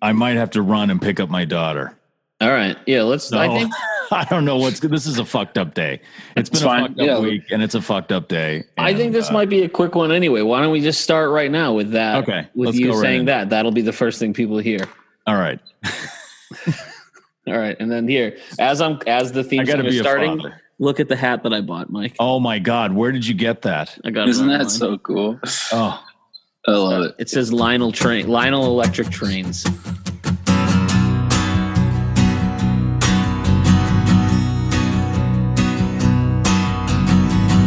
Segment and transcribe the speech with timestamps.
[0.00, 1.96] I might have to run and pick up my daughter.
[2.40, 2.76] All right.
[2.86, 3.30] Yeah, let's.
[3.32, 3.72] No, I think
[4.12, 4.80] I don't know what's.
[4.80, 6.00] This is a fucked up day.
[6.36, 7.18] It's been It's a fucked up Yeah.
[7.18, 8.64] week, and it's a fucked up day.
[8.76, 10.42] I think this uh, might be a quick one anyway.
[10.42, 12.22] Why don't we just start right now with that?
[12.22, 13.26] Okay, With let's you go right saying in.
[13.26, 14.86] that, that'll be the first thing people hear.
[15.26, 15.58] All right.
[17.46, 20.42] All right, and then here, as I'm as the I theme song is starting,
[20.78, 22.14] look at the hat that I bought, Mike.
[22.20, 22.92] Oh my God!
[22.92, 23.98] Where did you get that?
[24.04, 24.30] I got it.
[24.30, 24.58] Isn't online.
[24.66, 25.40] that so cool?
[25.72, 26.02] Oh,
[26.70, 27.14] Oh, I love it.
[27.16, 29.64] It says Lionel train, Lionel Electric Trains.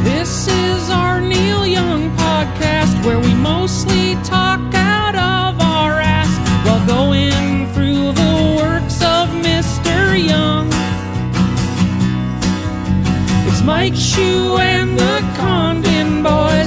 [0.03, 6.29] This is our Neil Young podcast where we mostly talk out of our ass
[6.63, 10.23] while going through the works of Mr.
[10.23, 10.67] Young.
[13.47, 16.60] It's Mike Shue and the Condon Boys,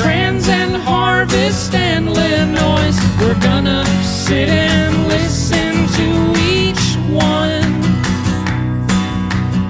[0.00, 2.96] Trans and Harvest and Illinois.
[3.20, 7.60] We're gonna sit and listen to each one.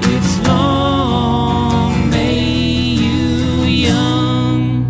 [0.05, 4.85] It's long may you young.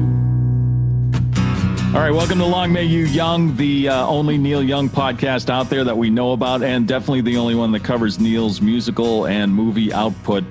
[1.94, 2.12] all right.
[2.12, 5.96] Welcome to Long May You Young, the uh, only Neil Young podcast out there that
[5.96, 10.44] we know about, and definitely the only one that covers Neil's musical and movie output.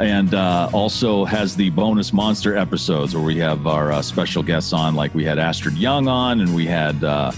[0.00, 4.72] And uh, also has the bonus monster episodes where we have our uh, special guests
[4.72, 7.32] on, like we had Astrid Young on, and we had uh,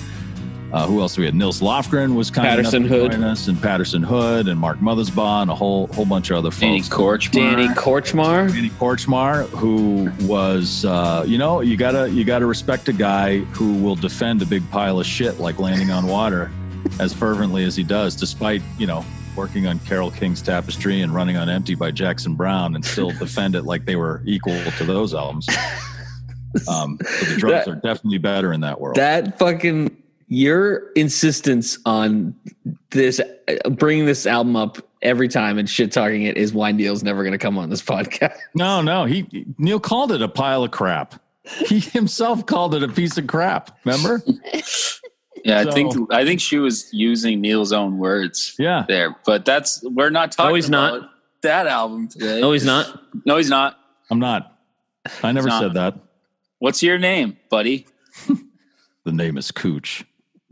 [0.72, 1.18] uh, who else?
[1.18, 3.12] We had Nils Lofgren was kind Patterson enough to Hood.
[3.12, 6.50] join us, and Patterson Hood, and Mark Mothersbaugh, and a whole whole bunch of other
[6.50, 6.60] folks.
[6.60, 7.28] Danny folks.
[7.28, 7.32] Korchmar.
[7.32, 8.48] Danny Korchmar.
[8.52, 13.74] Danny Korchmar, who was, uh, you know, you gotta you gotta respect a guy who
[13.82, 16.50] will defend a big pile of shit like landing on water
[17.00, 19.04] as fervently as he does, despite you know
[19.36, 23.54] working on Carole King's Tapestry and Running on Empty by Jackson Browne, and still defend
[23.54, 25.46] it like they were equal to those albums.
[26.68, 28.96] Um, but the drums That- are definitely better in that world.
[28.96, 29.96] That fucking
[30.28, 32.34] your insistence on
[32.90, 33.22] this
[33.70, 37.32] bringing this album up every time and shit talking it is why Neil's never going
[37.32, 38.36] to come on this podcast.
[38.54, 41.18] no, no, he Neil called it a pile of crap.
[41.66, 43.78] He himself called it a piece of crap.
[43.86, 44.22] Remember?
[45.44, 48.84] Yeah, So- I think I think she was using Neil's own words Yeah.
[48.88, 50.50] there, but that's we're not talking.
[50.50, 50.96] No, he's not.
[50.98, 51.10] about
[51.42, 52.40] that album today.
[52.40, 53.02] No, he's not.
[53.26, 53.78] No, he's not.
[54.10, 54.56] I'm not.
[55.22, 55.60] I never not.
[55.60, 55.94] said that.
[56.60, 57.86] What's your name, buddy?
[59.04, 60.04] The name is Cooch.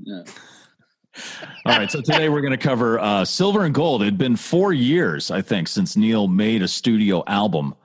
[0.02, 0.22] Yeah.
[1.66, 4.02] All right, so today we're going to cover uh, Silver and Gold.
[4.02, 7.76] It had been four years, I think, since Neil made a studio album.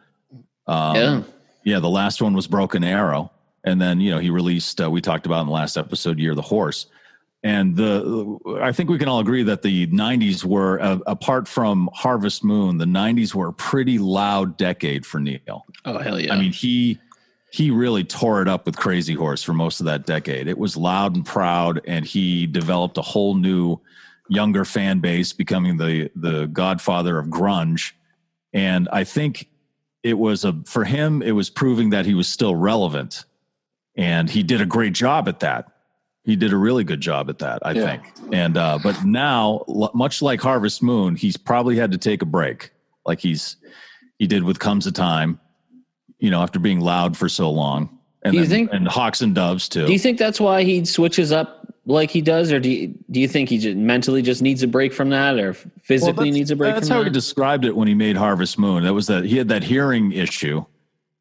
[0.65, 1.21] Um, Yeah.
[1.65, 1.79] yeah.
[1.79, 3.31] The last one was Broken Arrow,
[3.65, 4.79] and then you know he released.
[4.79, 6.85] Uh, we talked about in the last episode, Year of the Horse,
[7.43, 8.37] and the.
[8.61, 12.77] I think we can all agree that the '90s were, uh, apart from Harvest Moon,
[12.77, 15.65] the '90s were a pretty loud decade for Neil.
[15.83, 16.33] Oh hell yeah!
[16.33, 16.99] I mean, he
[17.51, 20.47] he really tore it up with Crazy Horse for most of that decade.
[20.47, 23.79] It was loud and proud, and he developed a whole new,
[24.29, 27.93] younger fan base, becoming the the godfather of grunge.
[28.53, 29.49] And I think
[30.03, 33.25] it was a for him, it was proving that he was still relevant,
[33.97, 35.71] and he did a great job at that.
[36.23, 37.85] He did a really good job at that, I Yeah.
[37.85, 38.03] think.
[38.33, 42.25] And uh, but now, l- much like Harvest Moon, he's probably had to take a
[42.25, 42.71] break,
[43.05, 43.57] like he's
[44.17, 45.39] he did with Comes a Time
[46.19, 47.89] you know, after being loud for so long.
[48.23, 49.85] And Do you then- think- and Hawks and Doves too.
[49.85, 53.19] do you think that's why he switches up like he does, or do you, do
[53.19, 56.51] you think he just mentally just needs a break from that, or physically that's- needs
[56.51, 56.73] a break?
[56.73, 57.09] That's from how that?
[57.09, 58.83] he described it when he made Harvest Moon.
[58.83, 60.63] That was that he had that hearing issue,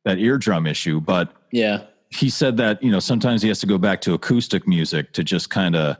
[0.05, 1.83] that eardrum issue, but Yeah,
[2.15, 5.25] he said that, you know, sometimes he has to go back to acoustic music to
[5.25, 5.97] just kind of,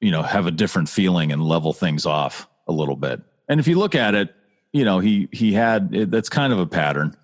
[0.00, 3.20] you know, have a different feeling and level things off a little bit.
[3.48, 4.34] And if you look at it,
[4.72, 7.16] you know, he he had it, that's kind of a pattern.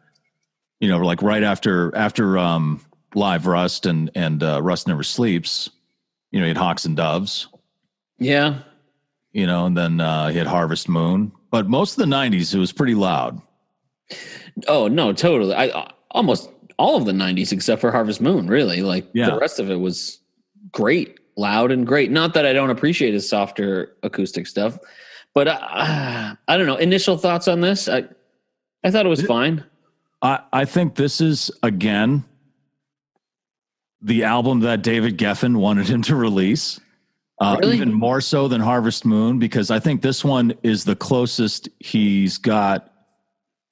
[0.80, 2.80] You know, like right after after um
[3.14, 5.70] Live Rust and and uh, Rust Never Sleeps,
[6.30, 7.48] you know, he had Hawks and Doves,
[8.18, 8.60] yeah.
[9.32, 11.32] you know, and then uh, he had Harvest Moon.
[11.50, 13.40] But most of the '90s, it was pretty loud.
[14.66, 15.54] Oh no, totally.
[15.54, 18.46] I uh, almost all of the '90s except for Harvest Moon.
[18.46, 19.30] Really, like Yeah.
[19.30, 20.20] the rest of it was
[20.72, 22.10] great, loud and great.
[22.10, 24.78] Not that I don't appreciate his softer acoustic stuff,
[25.34, 25.58] but uh,
[26.48, 26.76] I don't know.
[26.76, 27.88] Initial thoughts on this?
[27.88, 28.04] I
[28.84, 29.64] I thought it was fine.
[30.22, 32.24] I, I think this is again
[34.02, 36.80] the album that David Geffen wanted him to release.
[37.40, 37.76] Uh, Really?
[37.76, 42.38] Even more so than Harvest Moon, because I think this one is the closest he's
[42.38, 42.92] got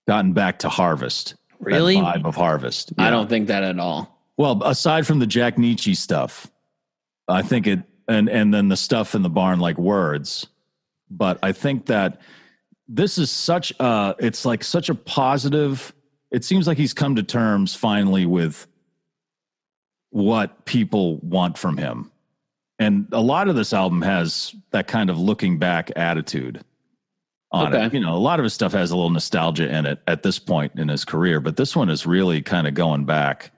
[0.09, 1.37] gotten back to Harvest.
[1.62, 1.97] That Really?
[1.97, 2.93] vibe of Harvest.
[2.99, 4.19] I don't think that at all.
[4.37, 6.50] Well, aside from the Jack Nitzsche stuff,
[7.29, 10.47] I think it, and and then the stuff in the barn like words,
[11.09, 12.20] but I think that
[12.88, 15.94] this is such a, it's like such a positive.
[16.32, 18.67] It seems like he's come to terms finally with
[20.11, 22.11] what people want from him,
[22.81, 26.65] and a lot of this album has that kind of looking back attitude
[27.53, 27.93] on it.
[27.95, 30.39] You know, a lot of his stuff has a little nostalgia in it at this
[30.39, 33.53] point in his career, but this one is really kind of going back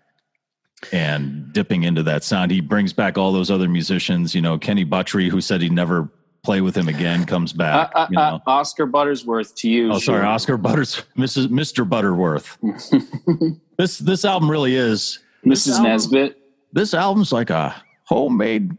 [0.92, 2.50] and dipping into that sound.
[2.50, 4.34] He brings back all those other musicians.
[4.34, 6.08] You know, Kenny Buttrey, who said he'd never
[6.42, 7.92] play with him again, comes Uh, back.
[7.94, 8.22] uh, you know.
[8.46, 9.92] uh, Oscar Buttersworth to you.
[9.92, 10.26] oh, sorry, Sean.
[10.32, 11.46] Oscar Butters, Mrs.
[11.48, 11.88] Mr.
[11.88, 12.58] Butterworth.
[13.78, 15.20] this this album really is.
[15.46, 15.72] Mrs.
[15.78, 16.38] album- Nesbitt.
[16.72, 17.74] This album's like a
[18.04, 18.76] homemade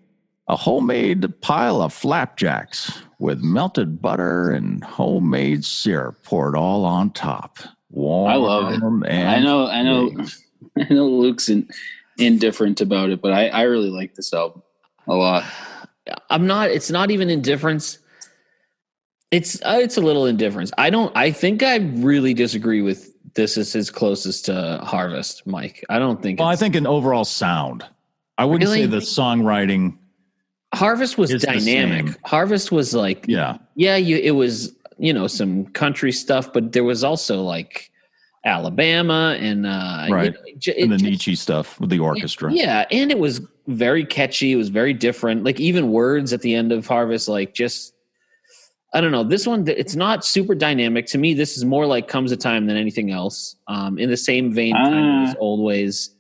[0.47, 7.59] a homemade pile of flapjacks with melted butter and homemade syrup poured all on top.
[7.91, 8.81] Warm I love it.
[8.81, 10.11] and I know, I know.
[10.77, 11.07] I know.
[11.07, 11.69] Luke's in,
[12.17, 14.61] indifferent about it, but I, I really like this album
[15.07, 15.43] a lot.
[16.29, 16.69] I'm not.
[16.69, 17.99] It's not even indifference.
[19.31, 20.71] It's uh, it's a little indifference.
[20.77, 21.15] I don't.
[21.15, 23.57] I think I really disagree with this.
[23.57, 25.83] Is his closest to Harvest, Mike.
[25.89, 26.39] I don't think.
[26.39, 27.85] Well, I think an overall sound.
[28.37, 29.97] I wouldn't say the songwriting.
[30.75, 32.15] Harvest was dynamic.
[32.25, 36.83] Harvest was like Yeah, yeah, you it was you know some country stuff, but there
[36.83, 37.91] was also like
[38.45, 40.25] Alabama and uh, Right.
[40.25, 42.51] you know, j- and the it just- Nitzsche stuff with the orchestra.
[42.53, 44.51] Yeah, and it was very catchy.
[44.51, 45.43] It was very different.
[45.43, 47.93] Like even words at the end of Harvest, like just
[48.93, 49.23] I don't know.
[49.25, 51.33] This one, it's not super dynamic to me.
[51.33, 53.57] This is more like comes a time than anything else.
[53.67, 54.93] Um, in the same vein, of
[55.29, 56.11] as old ways.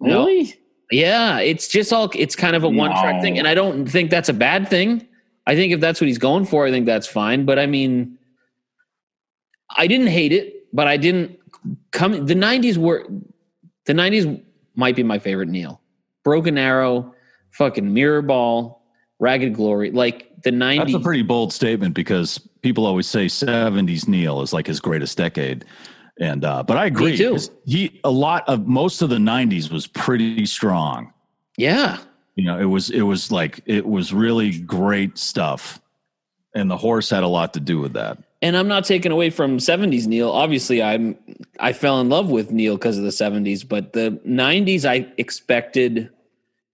[0.00, 0.28] No.
[0.90, 2.10] Yeah, it's just all.
[2.14, 3.22] It's kind of a one track No.
[3.22, 5.06] thing, and I don't think that's a bad thing.
[5.46, 7.44] I think if that's what he's going for, I think that's fine.
[7.44, 8.18] But I mean,
[9.76, 11.38] I didn't hate it, but I didn't
[11.90, 12.26] come.
[12.26, 13.06] The '90s were
[13.86, 14.40] the '90s
[14.76, 15.80] might be my favorite Neil.
[16.22, 17.14] Broken Arrow,
[17.50, 18.82] fucking Mirror Ball,
[19.18, 20.78] Ragged Glory, like the '90s.
[20.78, 25.16] That's a pretty bold statement because people always say 70s Neil is like his greatest
[25.16, 25.64] decade.
[26.18, 27.16] And uh but I agree.
[27.66, 31.12] He a lot of most of the 90s was pretty strong.
[31.58, 31.98] yeah,
[32.36, 35.80] You know, it was it was like it was really great stuff.
[36.54, 38.16] And the horse had a lot to do with that.
[38.40, 40.30] and I'm not taking away from '70s Neil.
[40.30, 41.16] Obviously, I'm
[41.60, 46.08] I fell in love with Neil because of the '70s, but the '90s I expected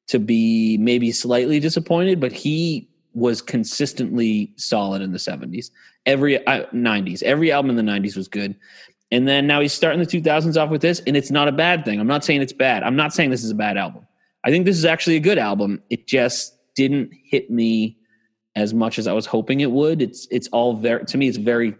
[0.07, 5.71] to be maybe slightly disappointed, but he was consistently solid in the '70s.
[6.07, 8.55] Every uh, '90s, every album in the '90s was good,
[9.13, 11.85] and then now he's starting the 2000s off with this, and it's not a bad
[11.85, 12.01] thing.
[12.01, 12.83] I'm not saying it's bad.
[12.83, 14.07] I'm not saying this is a bad album.
[14.45, 15.81] I think this is actually a good album.
[15.91, 17.99] It just didn't hit me
[18.57, 20.03] as much as I was hoping it would.
[20.03, 21.29] It's it's all very to me.
[21.29, 21.77] It's very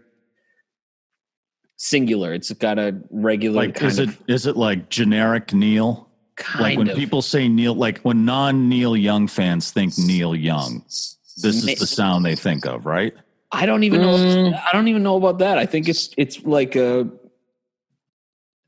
[1.75, 2.33] singular.
[2.33, 6.09] It's got a regular Like kind is it of is it like generic Neil?
[6.35, 6.97] kind like when of.
[6.97, 11.87] people say Neil like when non Neil Young fans think Neil Young, this is the
[11.87, 13.13] sound they think of, right?
[13.51, 14.15] I don't even know.
[14.15, 14.59] Mm.
[14.59, 15.57] I don't even know about that.
[15.57, 17.07] I think it's it's like a.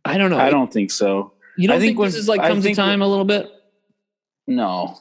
[0.05, 0.37] I don't know.
[0.37, 1.33] I don't think so.
[1.57, 3.51] You don't I think, think when- this is like comes to time a little bit?
[4.47, 4.97] No,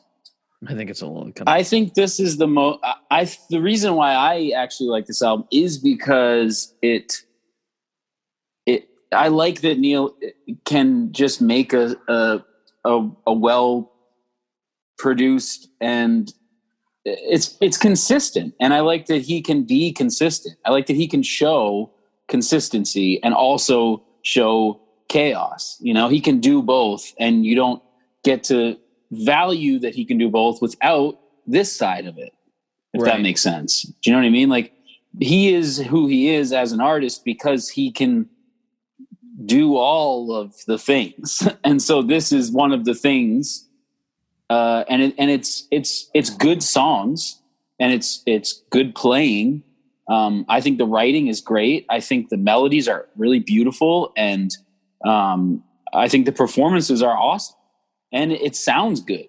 [0.66, 1.30] I think it's a little.
[1.46, 2.78] I think this is the most.
[2.82, 7.22] I, I the reason why I actually like this album is because it.
[8.66, 10.14] It I like that Neil
[10.64, 12.42] can just make a a
[12.84, 13.92] a, a well
[14.96, 16.32] produced and
[17.04, 20.56] it's it's consistent and I like that he can be consistent.
[20.64, 21.90] I like that he can show
[22.28, 25.76] consistency and also show chaos.
[25.80, 27.82] You know, he can do both and you don't
[28.24, 28.78] get to
[29.10, 32.32] value that he can do both without this side of it.
[32.92, 33.12] If Right.
[33.14, 33.82] that makes sense.
[33.82, 34.48] Do you know what I mean?
[34.48, 34.72] Like
[35.20, 38.28] he is who he is as an artist because he can
[39.44, 41.46] do all of the things.
[41.64, 43.68] And so this is one of the things
[44.50, 47.40] uh, and it, and it's it's it's good songs
[47.80, 49.62] and it's it's good playing.
[50.08, 51.86] Um, I think the writing is great.
[51.88, 54.54] I think the melodies are really beautiful, and
[55.06, 57.56] um, I think the performances are awesome,
[58.12, 59.26] and it sounds good.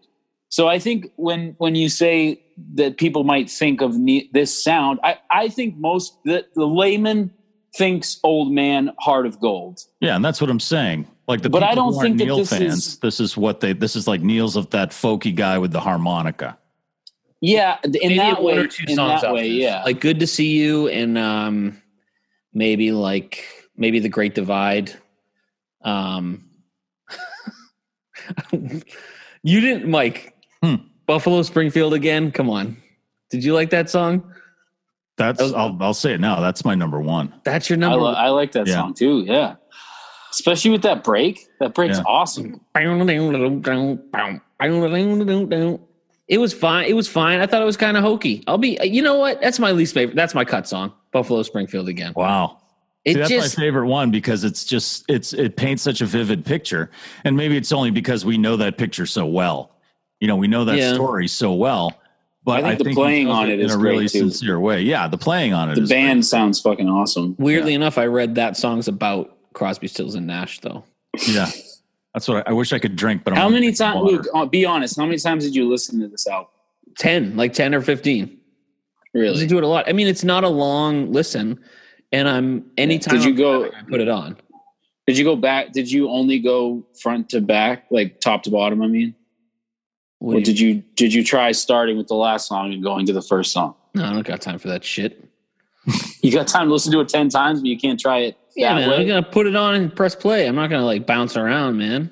[0.50, 2.42] So I think when when you say
[2.76, 7.32] that people might think of ne- this sound, I, I think most the, the layman
[7.76, 9.80] thinks old man heart of gold.
[10.00, 11.08] Yeah, and that's what I'm saying.
[11.28, 13.60] Like the But I don't who aren't think Neil this fans, is- this is what
[13.60, 16.58] they this is like Neil's of that folky guy with the harmonica.
[17.42, 19.58] Yeah, in Maybe that way, two in songs that way, this.
[19.62, 19.84] yeah.
[19.84, 21.82] Like "Good to See You" and um,
[22.54, 24.94] maybe like maybe "The Great Divide."
[25.86, 26.50] Um,
[28.52, 30.34] you didn't, Mike.
[30.64, 30.76] Hmm.
[31.06, 32.32] Buffalo Springfield again.
[32.32, 32.78] Come on.
[33.30, 34.32] Did you like that song?
[35.18, 36.42] That's I'll I'll say it now.
[36.42, 37.34] That's my number one.
[37.46, 38.00] That's your I, number.
[38.06, 38.74] li- I like that Yeah.
[38.76, 39.24] song too.
[39.26, 39.56] Yeah,
[40.32, 41.48] especially with that break.
[41.60, 42.04] That break's Yeah.
[42.06, 42.60] awesome.
[46.28, 46.86] It was fine.
[46.88, 47.40] It was fine.
[47.40, 48.44] I thought it was kind of hokey.
[48.48, 48.78] I'll be.
[48.84, 49.40] You know what?
[49.42, 50.16] That's my least favorite.
[50.16, 50.92] That's my cut song.
[51.12, 52.14] Buffalo Springfield again.
[52.16, 52.58] Wow.
[53.06, 56.06] It See, that's just my favorite one because it's just it's it paints such a
[56.06, 56.90] vivid picture,
[57.24, 59.72] and maybe it's only because we know that picture so well.
[60.20, 60.94] You know, we know that Yeah.
[60.96, 61.94] story so well.
[62.44, 64.20] But I think the playing on it in is a great, really too.
[64.30, 64.82] sincere way.
[64.82, 67.36] Yeah, the playing on it The is band sounds fucking awesome.
[67.40, 70.84] weirdly enough, I read that song's about Crosby, Stills, and Nash though.
[71.28, 71.50] Yeah,
[72.14, 73.24] that's what I, I wish I could drink.
[73.24, 74.02] But I'm How many times?
[74.04, 74.96] Luke, uh, be honest.
[74.98, 76.50] How many times did you listen to this album?
[76.98, 78.38] Ten, like ten or fifteen.
[79.16, 79.30] I Really?
[79.34, 79.88] listen to it a lot.
[79.88, 81.60] I mean, it's not a long listen,
[82.16, 84.38] and I'm anytime Did you I'm go- driving, I put it on.
[85.08, 85.72] Did you go back?
[85.72, 88.82] Did you only go front to back, like top to bottom?
[88.82, 89.14] I mean,
[90.20, 93.22] What did you did you try starting with the last song and going to the
[93.22, 93.76] first song?
[93.94, 95.24] No, I don't got time for that shit.
[96.22, 98.36] You got time to listen to it ten times, but you can't try it.
[98.56, 98.90] Yeah, man.
[98.90, 98.96] way?
[99.02, 100.48] I'm gonna put it on and press play.
[100.48, 102.10] I'm not gonna like bounce around, man.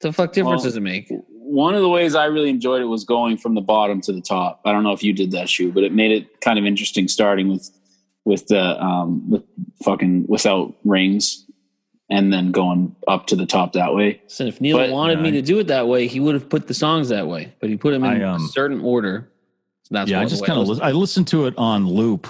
[0.00, 1.06] The fuck difference Well, does it make?
[1.28, 4.20] One of the ways I really enjoyed it was going from the bottom to the
[4.20, 4.62] top.
[4.64, 7.06] I don't know if you did that shoe, but it made it kind of interesting
[7.06, 7.70] starting with
[8.24, 9.42] with the um with
[9.82, 11.46] fucking without rings
[12.10, 14.20] and then going up to the top that way.
[14.26, 16.66] So if Neil But- wanted me to do it that way, he would have put
[16.66, 17.52] the songs that way.
[17.60, 19.30] But he put them in I, um, a certain order.
[19.84, 21.86] So that's yeah, why I just kind of was- li- I listened to it on
[21.88, 22.26] loop,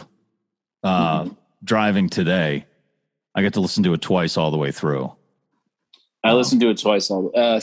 [0.84, 1.32] uh, Mm-hmm.
[1.64, 2.66] driving today.
[3.34, 5.12] I get to listen to it twice all the way through.
[6.22, 7.60] I listened to it twice all uh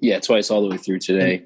[0.00, 1.44] yeah, twice all the way through today.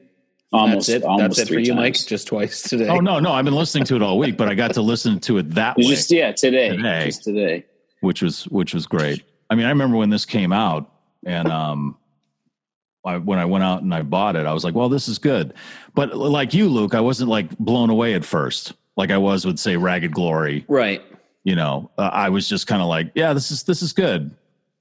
[0.53, 1.07] Almost That's it.
[1.07, 1.95] almost That's it for three you, Mike.
[1.95, 2.89] Just twice today.
[2.89, 5.21] Oh no, no, I've been listening to it all week, but I got to listen
[5.21, 5.83] to it that way.
[5.83, 6.71] was just yeah, today.
[6.71, 7.05] Today.
[7.07, 7.65] Just today.
[8.01, 9.23] which was which was great.
[9.49, 10.91] I mean, I remember when this came out,
[11.25, 11.97] and um,
[13.05, 15.19] I, when I went out and I bought it, I was like, "Well, this is
[15.19, 15.55] good."
[15.95, 19.59] But like you, Luke, I wasn't like blown away at first, like I was with
[19.59, 21.03] say "Ragged Glory." Right.
[21.45, 24.35] You know, uh, I was just kind of like, "Yeah, this is this is good,"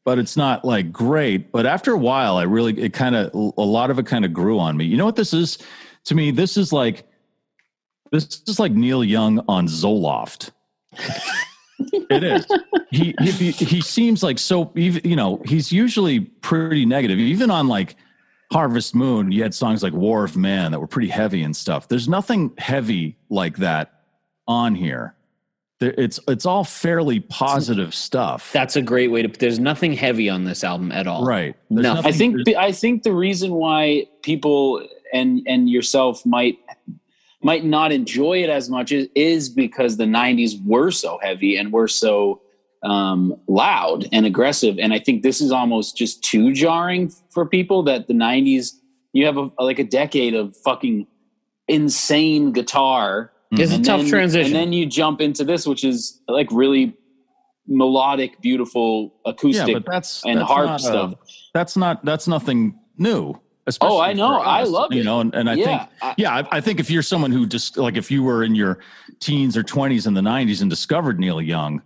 [0.10, 1.52] but it's not like great.
[1.52, 4.34] But after a while, I really it kind of a lot of it kind of
[4.34, 4.86] grew on me.
[4.86, 5.60] You know what this is
[6.06, 6.32] to me?
[6.32, 7.04] This is like
[8.12, 10.50] this is like Neil Young on Zoloft.
[12.10, 12.48] it is.
[12.90, 14.72] He, he he seems like so.
[14.74, 17.20] You know, he's usually pretty negative.
[17.20, 17.96] Even on like
[18.52, 21.88] Harvest Moon, you had songs like War of Man that were pretty heavy and stuff.
[21.88, 24.06] There's nothing heavy like that
[24.48, 25.14] on here.
[25.80, 28.52] There, it's it's all fairly positive stuff.
[28.52, 29.28] That's a great way to.
[29.30, 31.26] There's nothing heavy on this album at all.
[31.26, 31.56] right.
[31.70, 36.26] There's No, I I think there's- I think the reason why people and and yourself
[36.26, 36.58] might
[37.42, 41.72] might not enjoy it as much is, is because the 90s were so heavy and
[41.72, 42.42] were so
[42.84, 47.84] um, loud and aggressive and i think this is almost just too jarring for people
[47.84, 48.72] that the 90s
[49.14, 51.06] you have a, like a decade of fucking
[51.68, 53.84] insane guitar It's a mm-hmm.
[53.84, 54.46] tough then- transition.
[54.48, 56.94] and then you jump into this which is like really
[57.68, 61.14] melodic beautiful acoustic yeah, but that's and that's harp stuff
[61.54, 63.34] that's not that's nothing new.
[63.36, 64.40] Oh, especially Oh, I know.
[64.40, 65.04] for I love You it.
[65.04, 67.46] know, and, and I Yeah, think I- yeah, I, I think if you're someone who
[67.46, 68.80] just like if you were in your
[69.20, 71.82] teens or 20s in the 90s and discovered Neil Young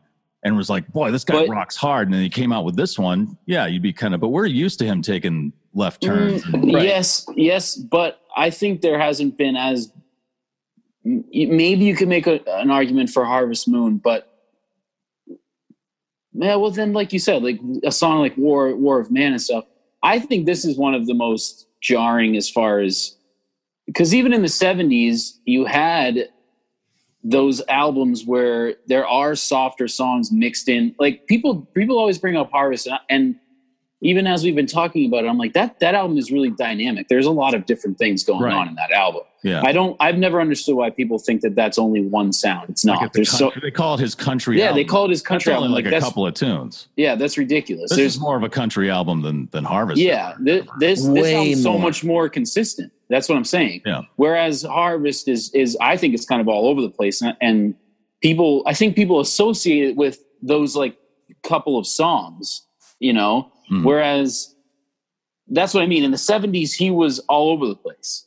[0.45, 2.75] and was like, boy, this guy But- rocks hard, and then he came out with
[2.77, 4.21] this one, yeah, you'd be kind of.
[4.21, 6.43] But we're used to him taking left turns.
[6.45, 6.83] Mm, and, Right.
[6.85, 9.91] Yes, yes, but I think there hasn't been as
[11.03, 14.29] maybe you could make a, an argument for Harvest Moon, but
[16.33, 19.41] yeah, well then, like you said, like a song like War War of Man and
[19.41, 19.65] stuff.
[20.01, 23.15] I think this is one of the most jarring as far as
[23.85, 26.29] because even in the '70s, you had
[27.23, 30.93] those albums where there are softer songs mixed in.
[30.99, 33.35] Like people, people always bring up Harvest, and, and
[34.03, 37.07] even as we've been talking about it, I'm like that that album is really dynamic.
[37.07, 38.53] There's a lot of different things going Right.
[38.53, 39.21] on in that album.
[39.43, 39.95] yeah, I don't.
[39.99, 42.69] I've never understood why people think that that's only one sound.
[42.69, 42.97] It's not.
[42.97, 44.59] Like at the There's so they call it his country.
[44.59, 44.71] yeah.
[44.73, 45.75] They call it his That's country only album.
[45.75, 46.87] like Like, a couple of tunes.
[46.97, 47.15] yeah.
[47.15, 47.89] That's ridiculous.
[47.91, 49.99] This There's is more of a country album than than Harvest.
[50.01, 50.33] yeah.
[50.39, 52.91] This this, this Way album's so much more consistent.
[53.09, 53.81] That's what I'm saying.
[53.85, 54.01] Yeah.
[54.17, 57.75] Whereas Harvest is is I think it's kind of all over the place, and, and
[58.21, 60.97] people I think people associate it with those like
[61.43, 62.63] couple of songs,
[62.99, 63.49] you know.
[63.71, 63.83] Mhm.
[63.83, 64.55] Whereas
[65.47, 66.03] that's what I mean.
[66.03, 68.25] In the 70s, he was all over the place.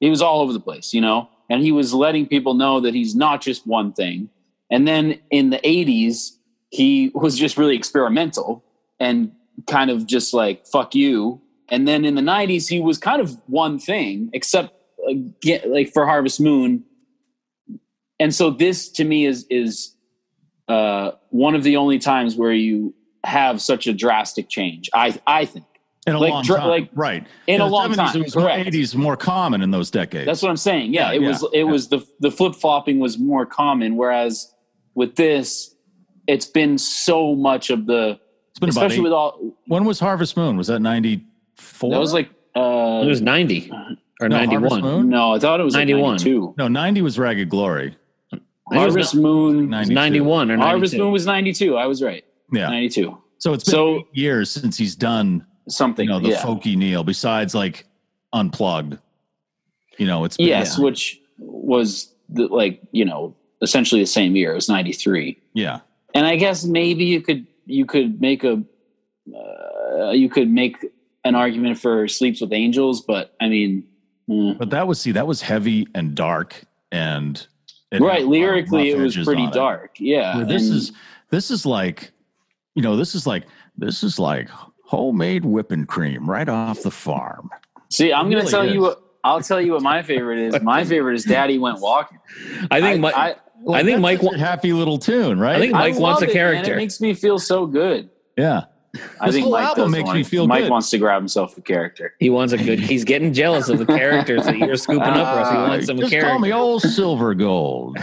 [0.00, 2.94] He was all over the place, you know, and he was letting people know that
[2.94, 4.28] he's not just one thing.
[4.70, 6.38] And then in the 80s,
[6.70, 8.64] he was just really experimental
[8.98, 9.32] and
[9.66, 11.40] kind of just like, fuck you.
[11.68, 14.74] And then in the 90s, he was kind of one thing, except
[15.66, 16.84] like for Harvest Moon.
[18.18, 19.94] And so this to me is, is
[20.68, 24.88] uh, one of the only times where you have such a drastic change.
[24.94, 25.64] I, I think
[26.06, 27.26] in a Like, long dr- time, like, right?
[27.46, 28.70] in a the long 70s, time, It was more correct.
[28.70, 30.26] 80s more common in those decades.
[30.26, 30.92] That's what I'm saying.
[30.92, 31.62] Yeah, Yeah, it yeah, was it yeah.
[31.64, 34.52] was the the flip flopping was more common, whereas
[34.94, 35.74] with this,
[36.26, 38.18] it's been so much of the
[38.50, 40.56] it's been especially eight, with all when was Harvest Moon?
[40.56, 41.90] Was that 94?
[41.90, 43.70] that was like uh It was 90
[44.20, 44.80] or No, 91.
[44.82, 46.00] Harvest no, I thought it was 91.
[46.12, 46.12] 91.
[46.12, 46.54] 92.
[46.58, 47.96] no, 90 was Ragged Glory.
[48.32, 48.36] I
[48.76, 49.94] was Harvest Moon 92.
[49.94, 50.66] 91 or 92.
[50.68, 51.76] Harvest Moon was 92.
[51.76, 52.24] I was right.
[52.52, 52.68] Yeah.
[52.68, 53.16] 92.
[53.38, 56.04] So it's been So- years since he's done, Something.
[56.06, 56.42] you know, the yeah.
[56.42, 57.86] folky Neil, besides like
[58.32, 58.98] Unplugged.
[59.98, 64.52] You know, it's been, yes, which was the, like, you know, essentially the same year.
[64.52, 65.38] It was 93.
[65.52, 65.80] yeah.
[66.14, 68.62] and I guess maybe you could you could make a
[69.34, 70.76] uh, you could make
[71.24, 73.84] an argument for Sleeps with Angels, but I mean,
[74.28, 77.36] mm, But that was see, that was heavy and dark and
[77.90, 79.54] it had a lot right lyrically it was pretty on it.
[79.54, 79.96] dark.
[79.98, 80.92] Yeah, Where this and- is
[81.30, 82.12] this is like
[82.74, 83.44] you know this is like
[83.76, 84.48] this is like
[84.84, 87.50] homemade whipping cream right off the farm
[87.90, 88.12] see.
[88.12, 88.74] I'm going really to tell is.
[88.74, 90.60] you what I'll tell you what my favorite is.
[90.62, 92.18] My favorite is Daddy Went Walking.
[92.70, 93.36] I think Mike, I,
[93.72, 96.20] I think Mike such wa- a happy little tune right I think I Mike wants
[96.20, 96.34] love a it, man.
[96.34, 96.72] character.
[96.74, 98.10] It makes me feel so good.
[98.36, 98.64] yeah
[99.20, 100.70] I This think whole Mike album does makes want- me feel Mike good.
[100.70, 102.14] wants to grab himself a character.
[102.20, 102.78] he wants a good.
[102.78, 105.50] He's getting jealous of the characters that you're scooping up, Russ.
[105.50, 106.30] He wants ah, some just character.
[106.30, 107.96] call me old silver gold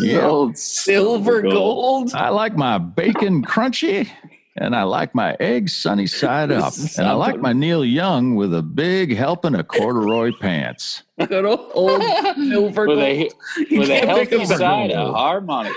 [0.00, 2.12] yeah Old Silver gold.
[2.14, 4.08] i like my bacon crunchy
[4.56, 8.54] and i like my eggs sunny side up and i like my neil young with
[8.54, 12.02] a big helping of corduroy pants Good old
[12.36, 13.00] silver with gold.
[13.00, 13.30] a
[13.78, 15.74] with a healthy side of harmonica.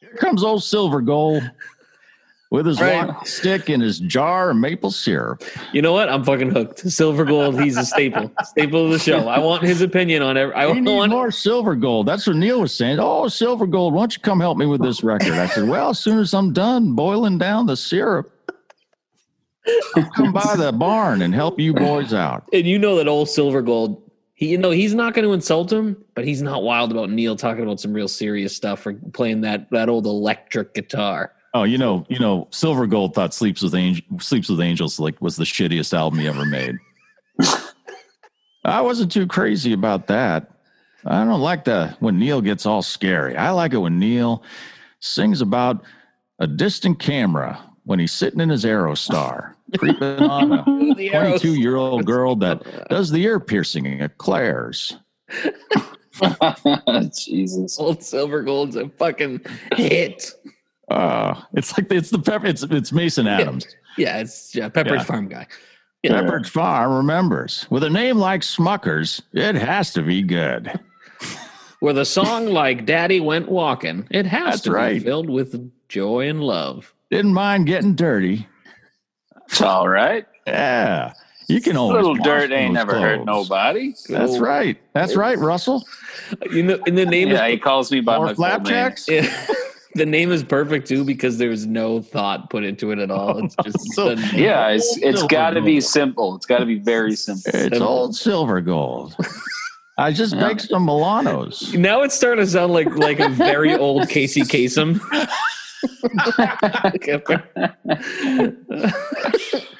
[0.00, 1.42] Here comes old Silver Gold
[2.50, 3.10] with his Right.
[3.26, 5.42] stick and his jar of maple syrup.
[5.72, 6.08] You know what?
[6.08, 6.80] I'm fucking hooked.
[6.90, 7.60] Silver gold.
[7.60, 8.30] He's a staple.
[8.44, 9.28] staple of the show.
[9.28, 10.54] I want his opinion on every.
[10.54, 11.10] I We need want.
[11.10, 12.06] more Silver Gold.
[12.06, 12.98] That's what Neil was saying.
[13.00, 15.32] Oh, Silver Gold, why don't you come help me with this record?
[15.32, 18.30] I said, well, as soon as I'm done boiling down the syrup,
[19.96, 22.44] I'll come by the barn and help you boys out.
[22.52, 24.02] And you know that old silver gold.
[24.34, 27.34] He, you know, he's not going to insult him, but he's not wild about Neil
[27.36, 31.32] talking about some real serious stuff or playing that that old electric guitar.
[31.56, 35.18] Oh, you know, you know, Silver Gold thought Sleeps with Angel, Sleeps with Angels like
[35.22, 36.76] was the shittiest album he ever made.
[38.66, 40.50] I wasn't too crazy about that.
[41.06, 43.38] I don't like the when Neil gets all scary.
[43.38, 44.42] I like it when Neil
[45.00, 45.82] sings about
[46.38, 50.62] a distant camera when he's sitting in his Aerostar, creeping on a
[51.08, 54.98] 22 year old girl that does the ear piercing at Claire's.
[57.26, 57.78] Jesus.
[57.80, 59.40] Old silver gold's a fucking
[59.74, 60.34] hit.
[60.90, 62.46] Uh, it's like it's the pepper.
[62.46, 63.66] It's it's Mason Adams.
[63.96, 65.02] Yeah, it's yeah, Pepperidge Yeah.
[65.04, 65.46] Farm guy.
[66.02, 66.12] Yeah.
[66.22, 67.66] Pepperidge Farm remembers.
[67.70, 70.78] With a name like Smuckers, it has to be good.
[71.80, 74.94] With a song like "Daddy Went Walking," it has That's to right.
[74.94, 76.94] be filled with joy and love.
[77.10, 78.46] Didn't mind getting dirty.
[79.48, 80.26] It's all right.
[80.46, 81.12] Yeah.
[81.48, 83.94] You can A always little dirt ain't those never hurt nobody.
[84.08, 84.76] That's right.
[84.94, 85.86] That's right, Russell.
[86.50, 88.62] You know, and the name Yeah, is he calls me by Or my full name.
[88.64, 89.08] flapjacks.
[89.08, 89.46] Yeah.
[89.96, 93.44] the name is perfect too because there's no thought put into it at all.
[93.44, 96.34] It's just So- Yeah, it's it's Silver got to be simple.
[96.36, 97.50] It's got to be very simple.
[97.54, 99.16] It's old silver gold.
[99.98, 100.48] I just Yeah.
[100.48, 101.76] baked some Milanos.
[101.78, 105.00] now it's starting to sound like like a very old Casey Kasem.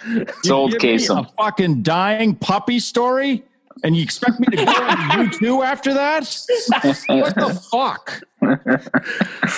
[0.09, 1.27] It's old You Kasem.
[1.27, 3.45] A fucking dying puppy story?
[3.85, 6.25] And you expect me to go into you two after that?
[7.09, 8.23] What the fuck?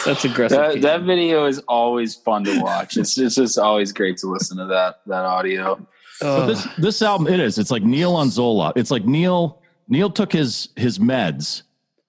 [0.04, 0.58] That's aggressive.
[0.58, 2.96] That, that video is always fun to watch.
[2.96, 5.86] It's, it's just always great to listen to that that audio.
[6.16, 7.58] So this this album it is.
[7.58, 8.72] It's like Neil on Zola.
[8.74, 11.62] It's like Neil Neil took his his meds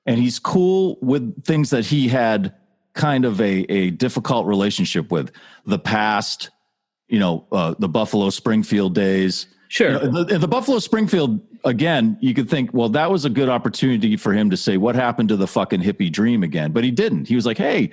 [0.05, 2.55] and he's cool with things that he had
[2.93, 5.31] kind of a a difficult relationship with
[5.65, 6.49] the past,
[7.09, 9.47] you know, uh, the Buffalo Springfield days.
[9.67, 9.91] sure.
[10.03, 13.49] You know, the, the Buffalo Springfield again, you could think, well, that was a good
[13.49, 16.91] opportunity for him to say what happened to the fucking hippie dream again, but he
[16.91, 17.27] didn't.
[17.27, 17.91] He was like, hey.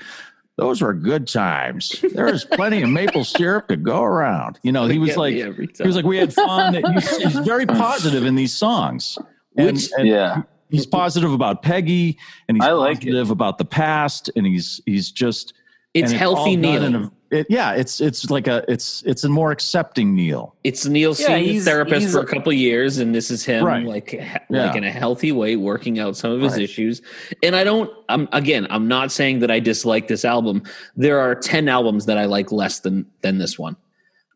[0.58, 2.02] Those were good times.
[2.14, 4.58] There was plenty of maple syrup to go around.
[4.62, 5.42] You know, he was like, me
[5.76, 6.72] he was like, we had fun.
[6.94, 9.18] He's, he's very positive in these songs.
[9.58, 12.16] And, Which- and Yeah, he's positive about Peggy
[12.48, 13.08] and he's I like it.
[13.12, 15.52] positive about the past and he's he's just
[15.96, 16.96] it's and healthy all Neil.
[16.96, 20.54] a- it- yeah, it's it's like a it's it's a more accepting Neil.
[20.62, 23.64] it's Neil Yeah, seeing a therapist he's- for a couple years, and this is him
[23.64, 23.84] Right.
[23.84, 24.66] like ha- Yeah.
[24.66, 26.62] like in a healthy way, working out some of his Right.
[26.62, 27.02] issues.
[27.42, 27.90] And I don't.
[28.08, 28.66] I'm again.
[28.70, 30.62] I'm not saying that I dislike this album.
[30.96, 33.76] There are ten albums that I like less than than this one.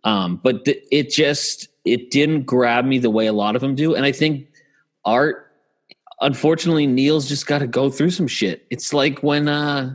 [0.03, 3.75] Um, but th- it just it didn't grab me the way a lot of them
[3.77, 4.47] do, and I think
[5.05, 5.47] art.
[6.23, 8.67] Unfortunately, Neil's just got to go through some shit.
[8.71, 9.95] It's like when uh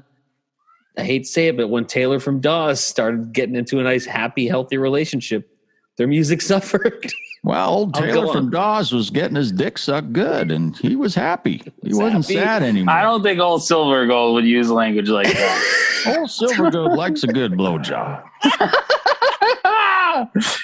[0.98, 4.06] I hate to say it, but when Taylor from Dawes started getting into a nice,
[4.06, 5.50] happy, healthy relationship
[5.98, 7.12] Their music suffered.
[7.44, 8.50] Well, old Taylor from.
[8.50, 11.58] Dawes was getting his dick sucked good, and he was happy.
[11.84, 12.34] He Was wasn't happy.
[12.36, 12.96] sad anymore.
[12.96, 15.82] I don't think old Silver Gold would use language like that.
[16.18, 18.24] Old Silver Gold likes a good blowjob.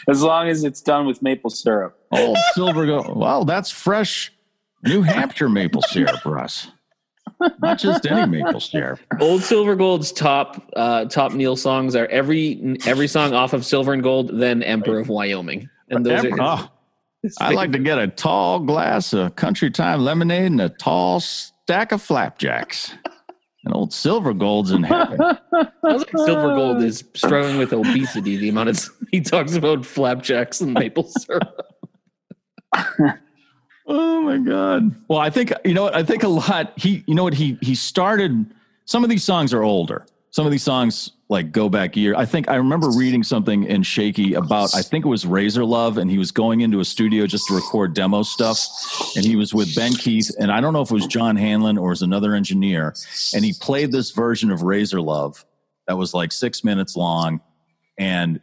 [0.07, 1.99] as long as it's done with maple syrup.
[2.11, 3.15] Old Silver Gold.
[3.17, 4.31] Well, that's fresh
[4.83, 6.67] New Hampshire maple syrup, Russ.
[7.59, 8.99] Not just any maple syrup.
[9.19, 13.93] Old Silver Gold's top uh, top Neil songs are every every song off of Silver
[13.93, 16.31] and Gold, then Emperor of Wyoming, and those are.
[16.39, 16.69] Oh,
[17.39, 21.91] I like to get a tall glass of country time lemonade and a tall stack
[21.91, 22.93] of flapjacks.
[23.63, 25.17] And old Silver Gold's in heaven.
[25.19, 25.37] Sounds
[25.83, 28.37] like Silver Gold is struggling with obesity.
[28.37, 31.67] The amount of he talks about flapjacks and maple syrup.
[33.93, 34.95] Oh my god.
[35.09, 37.57] Well, I think you know what I think a lot he you know what he
[37.61, 38.45] he started
[38.85, 40.05] some of these songs are older.
[40.29, 42.15] Some of these songs like go back year.
[42.15, 45.97] I think I remember reading something in Shaky about I think it was Razor Love
[45.97, 48.65] and he was going into a studio just to record demo stuff
[49.17, 51.77] and he was with Ben Keith and I don't know if it was John Hanlon
[51.77, 52.95] or was another engineer
[53.35, 55.43] and he played this version of Razor Love
[55.87, 57.41] that was like 6 minutes long
[57.97, 58.39] and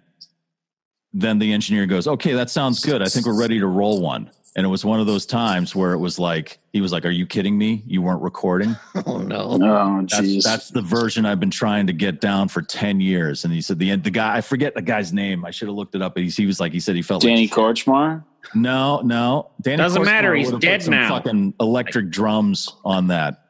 [1.14, 3.00] then the engineer goes, "Okay, that sounds good.
[3.00, 5.92] I think we're ready to roll one." And it was one of those times where
[5.92, 7.84] it was like he was like, "Are you kidding me?
[7.86, 8.74] You weren't recording?"
[9.06, 9.56] Oh no!
[9.62, 13.44] Oh, That's, that's the version I've been trying to get down for ten years.
[13.44, 15.44] And he said the the guy I forget the guy's name.
[15.44, 16.14] I should have looked it up.
[16.14, 18.24] But he, he was like he said he felt Danny like Korchmar.
[18.52, 19.52] no, no.
[19.62, 21.08] Danny Doesn't Korchmar matter, he's would've put dead some now.
[21.08, 23.44] Fucking electric drums on that.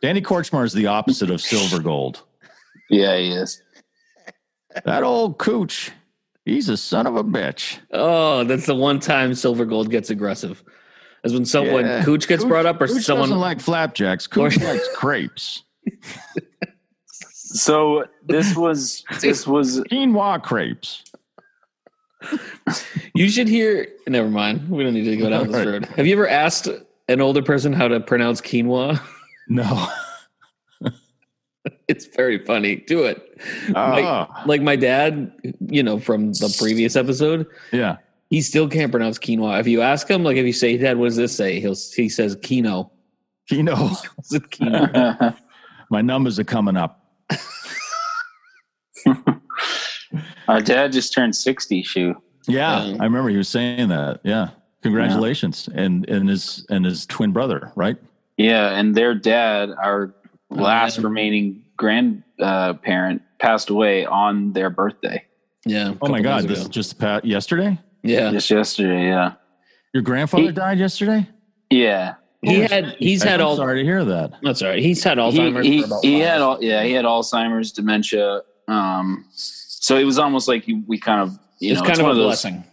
[0.00, 2.22] Danny Korchmar is the opposite of Silver Gold.
[2.88, 3.60] Yeah, he is.
[4.86, 5.90] That old cooch,
[6.44, 7.78] he's a son of a bitch.
[7.92, 10.62] Oh, that's the one time Silver Gold gets aggressive.
[11.24, 12.04] As when someone Yeah.
[12.04, 14.26] Cooch gets brought up, or Cooch someone doesn't like flapjacks.
[14.26, 15.62] Cooch likes crepes.
[17.56, 21.04] So this was this was Quinoa crepes.
[23.14, 23.86] You should hear.
[24.08, 24.68] Never mind.
[24.68, 25.66] We don't need to go down this Right.
[25.68, 25.84] road.
[25.96, 26.68] Have you ever asked
[27.08, 29.00] an older person how to pronounce quinoa?
[29.48, 29.86] No.
[31.94, 32.76] It's very funny.
[32.76, 33.38] Do it.
[33.68, 37.98] Like, Ah, like my dad, you know, from the previous episode, yeah.
[38.30, 39.60] he still can't pronounce quinoa.
[39.60, 42.08] If you ask him, like, if you say, "Dad, what does this say?" He'll he
[42.08, 42.90] says quino.
[43.48, 43.74] Kino.
[43.74, 45.36] Is quinoa?
[45.90, 47.00] My numbers are coming up.
[50.48, 51.82] our dad just turned sixty.
[51.82, 52.14] Shoe.
[52.46, 54.20] Yeah, Um, I remember he was saying that.
[54.22, 54.50] Yeah.
[54.82, 55.68] Congratulations.
[55.74, 57.96] And and his and his twin brother, right?
[58.36, 60.14] Yeah, and their dad, our
[60.50, 61.04] last yeah.
[61.04, 65.24] remaining grandparent, uh, passed away on their birthday
[65.66, 65.94] yeah.
[66.02, 67.78] Oh my god, this is just pat yesterday?
[68.02, 68.30] yeah.
[68.30, 69.06] just yesterday.
[69.06, 69.32] Yeah,
[69.94, 71.26] Your grandfather He- died yesterday?
[71.70, 72.14] yeah.
[72.42, 72.96] He had.
[72.98, 73.56] He's had I'm all.
[73.56, 74.32] sorry to hear that.
[74.42, 74.78] That's all right.
[74.82, 78.42] He's had Alzheimer's he, for about he had all, yeah, he had Alzheimer's, dementia.
[78.68, 82.04] Um, so it was almost like he, we kind of, you it's know, kind of
[82.04, 82.64] one a those- blessing.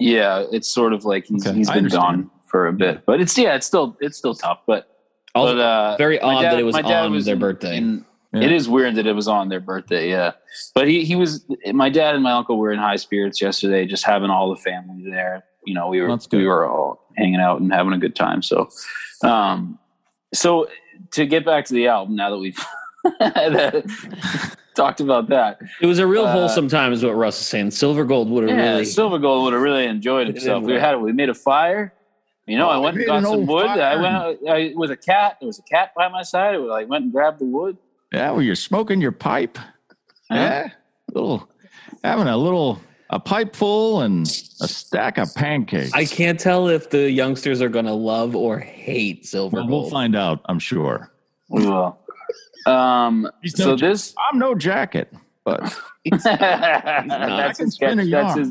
[0.00, 3.20] Yeah, it's sort of like he's, Okay, he's I been gone for a bit, but
[3.20, 4.58] it's yeah, it's still it's still tough.
[4.66, 4.88] But
[5.34, 7.40] Also, but uh, very odd dad- that it was my dad on was their in-
[7.40, 7.76] birthday.
[7.78, 8.44] in- Yeah.
[8.44, 10.32] It is weird that it was on their birthday, yeah.
[10.74, 14.04] But he he was my dad and my uncle were in high spirits yesterday, just
[14.06, 15.44] having all the family there.
[15.66, 16.38] You know, we were That's good.
[16.38, 18.40] we were all hanging out and having a good time.
[18.42, 18.68] So,
[19.22, 19.78] um,
[20.34, 20.66] so
[21.12, 22.58] to get back to the album, now that we've
[24.74, 27.70] talked about that, It was a real Uh, wholesome time, is what Russ is saying.
[27.72, 28.84] Silver Gold would have yeah, really.
[28.86, 30.64] Silver Gold would have really enjoyed It himself.
[30.64, 30.80] We well.
[30.80, 31.92] had we made a fire.
[32.46, 33.66] You know, Oh, I we went and got an some old wood.
[33.66, 35.36] I went out I, with a cat.
[35.40, 36.54] There was a cat by my side.
[36.56, 37.76] I went and grabbed the wood.
[38.12, 39.58] Yeah, well, you're smoking your pipe.
[40.30, 40.70] Yeah.
[41.12, 41.48] Little
[42.02, 45.92] having a little a pipe full and a stack of pancakes.
[45.92, 49.90] I can't tell if the youngsters are going to love or hate Silver Well, we'll
[49.90, 51.12] find out, I'm sure.
[51.50, 51.98] We will.
[52.66, 55.12] Um, He's so no this I'm no jacket,
[55.44, 55.78] but
[56.10, 58.48] that's, his, catch, that's his,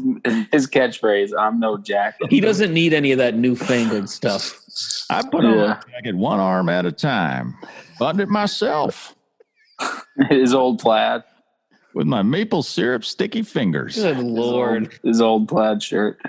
[0.52, 1.32] his catchphrase.
[1.38, 2.16] I'm no jack.
[2.30, 4.58] he doesn't need any of that newfangled stuff.
[5.10, 5.68] I put on Yeah.
[5.68, 7.56] my jacket one arm at a time.
[8.00, 9.16] Buttoned it myself
[10.30, 11.24] his old plaid.
[11.94, 13.96] with my maple syrup sticky fingers.
[13.96, 14.84] Good His lord.
[14.84, 16.20] old, his old plaid shirt.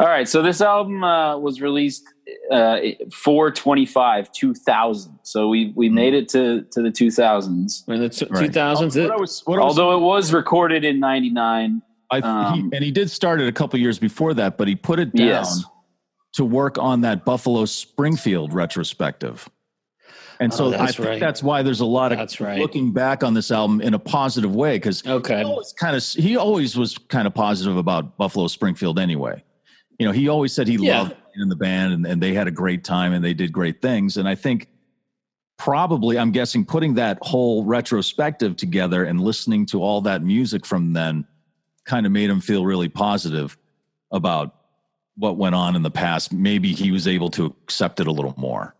[0.00, 2.04] All right, so this album uh, was released
[2.50, 2.78] uh,
[3.12, 5.18] 425 2000.
[5.22, 7.88] So we we made it to to the 2000s.
[7.88, 8.52] In the two Right.
[8.52, 11.82] thousands, What I was, what I was- Although it was recorded in 99.
[12.10, 14.74] I, Um, he, and he did start it a couple years before that, but he
[14.74, 15.62] put it down Yes.
[16.34, 19.46] to work on that Buffalo Springfield retrospective.
[20.40, 21.20] And so Oh, I think right.
[21.20, 22.58] that's why there's a lot of That's right.
[22.60, 25.38] looking back on this album in a positive way because okay.
[25.38, 29.42] he always kind of he always was kind of positive about Buffalo Springfield anyway.
[29.98, 31.00] You know, he always said he Yeah.
[31.00, 33.52] loved being in the band and, and they had a great time and they did
[33.52, 34.16] great things.
[34.16, 34.68] And I think
[35.58, 40.92] probably I'm guessing putting that whole retrospective together and listening to all that music from
[40.92, 41.26] then
[41.84, 43.56] kind of made him feel really positive.
[44.10, 44.54] about
[45.16, 48.32] what went on in the past, maybe he was able to accept it a little
[48.38, 48.74] more,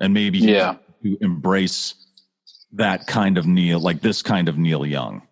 [0.00, 0.74] and maybe he Yeah.
[1.02, 1.94] to embrace
[2.72, 5.22] that kind of Neil, like this kind of Neil Young,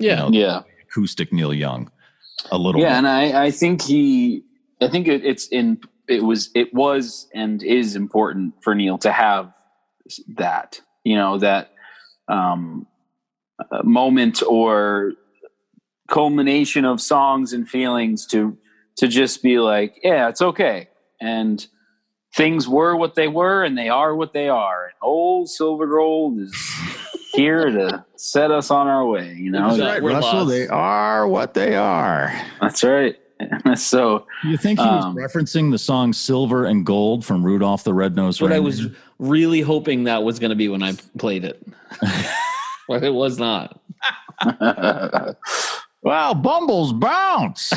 [0.00, 0.16] Yeah.
[0.16, 0.62] know, Yeah.
[0.88, 1.88] acoustic Neil Young,
[2.50, 2.80] a little.
[2.80, 2.96] Yeah, more.
[2.98, 4.42] and I, I think he,
[4.82, 9.12] I think it, it's in, it was, it was and is important for Neil to
[9.12, 9.54] have
[10.36, 11.72] that, you know, that
[12.28, 12.86] um,
[13.70, 15.12] uh, moment or
[16.08, 18.56] culmination of songs and feelings to,
[18.96, 20.88] to just be like, yeah, it's okay.
[21.20, 21.64] And
[22.34, 24.86] things were what they were and they are what they are.
[24.86, 26.54] And old Silver Gold is
[27.32, 29.76] here to set us on our way, you know?
[29.76, 30.50] That's right, Russell, lost.
[30.50, 32.32] they are what they are.
[32.60, 33.16] That's right.
[33.76, 37.94] so, You think he was Um, referencing the song "Silver and Gold" from Rudolph the
[37.94, 38.86] Red-Nosed But I was
[39.18, 41.62] really hoping that was going to be when I played it.
[42.88, 43.80] but it was not.
[46.02, 47.72] Wow, Bumbles bounce.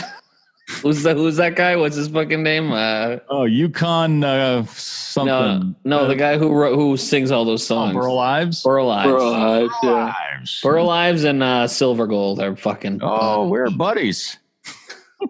[0.82, 1.16] Who's that?
[1.16, 1.76] Who's that guy?
[1.76, 2.72] What's his fucking name?
[2.72, 5.76] Uh, oh, Yukon uh, no, something.
[5.84, 7.94] no, the guy who wrote, who sings all those Oh, songs.
[7.94, 8.64] Burl Ives.
[8.64, 9.12] Burl Ives.
[9.12, 10.14] Bro, yeah.
[10.64, 13.00] Burl Ives and uh, Silver Gold are fucking.
[13.04, 14.38] Oh, we're buddies.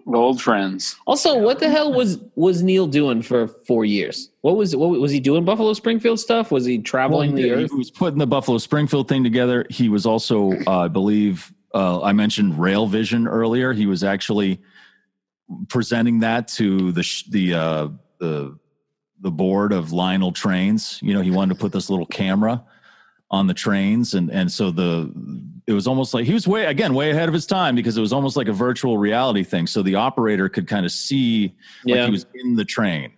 [0.06, 0.96] old friends.
[1.06, 4.30] Also, what the hell was was Neil doing for four years?
[4.42, 5.44] What was what was he doing?
[5.44, 6.50] Buffalo Springfield stuff?
[6.50, 7.70] Was he traveling Well, the yeah, earth?
[7.70, 9.66] He was putting the Buffalo Springfield thing together.
[9.70, 13.72] He was also, uh, I believe, uh, I mentioned Rail Vision earlier.
[13.72, 14.60] He was actually
[15.68, 18.58] presenting that to the sh- the uh, the
[19.20, 20.98] the board of Lionel Trains.
[21.02, 22.62] You know, he wanted to put this little camera
[23.30, 25.12] on the trains, and and so the
[25.66, 28.00] it was almost like he was way again way ahead of his time because it
[28.00, 29.66] was almost like a virtual reality thing.
[29.66, 32.04] So the operator could kind of see like Yeah.
[32.06, 33.12] he was in the train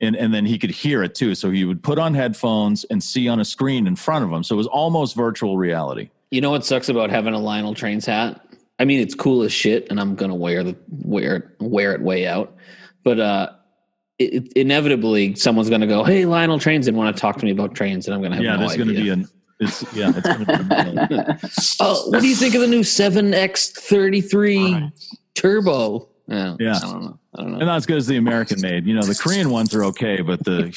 [0.00, 3.02] and and then he could hear it too so he would put on headphones and
[3.02, 6.40] see on a screen in front of him so it was almost virtual reality You
[6.40, 8.40] know what sucks about having a Lionel Trains hat?
[8.80, 12.00] I mean, it's cool as shit, and I'm gonna wear the wear it wear it
[12.00, 12.54] way out.
[13.02, 13.50] But uh,
[14.18, 17.50] it, it- inevitably, someone's gonna go, "Hey, Lionel Trains," and want to talk to me
[17.52, 19.26] about trains, and I'm gonna have yeah no there's going to be an
[19.60, 21.38] it's yeah it's going to be a,
[21.80, 24.92] oh, what do you think of the new 7X33
[25.34, 26.08] Turbo?
[26.28, 26.76] Yeah, Yeah.
[26.76, 27.18] I don't know.
[27.36, 27.58] I don't know.
[27.58, 30.20] and not as good as the american made you know the korean ones are okay
[30.20, 30.66] but the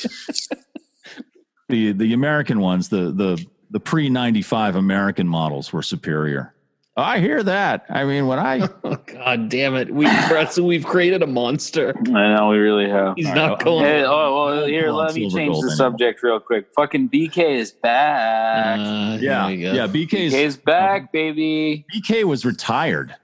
[1.69, 6.53] the the american ones the the the pre 95 american models were superior
[6.97, 9.93] i hear that i mean when i Oh, God damn it!
[9.93, 11.93] We Russell, we've created a monster.
[12.07, 13.15] I know we really have.
[13.15, 13.85] He's All not right, going.
[13.85, 15.75] Hey, oh well, here let me change Gold the anyway.
[15.75, 16.67] subject real quick.
[16.75, 18.79] Fucking BK is back.
[18.79, 21.85] Uh, yeah here we yeah bk's BK's back, baby.
[21.95, 23.15] bk was retired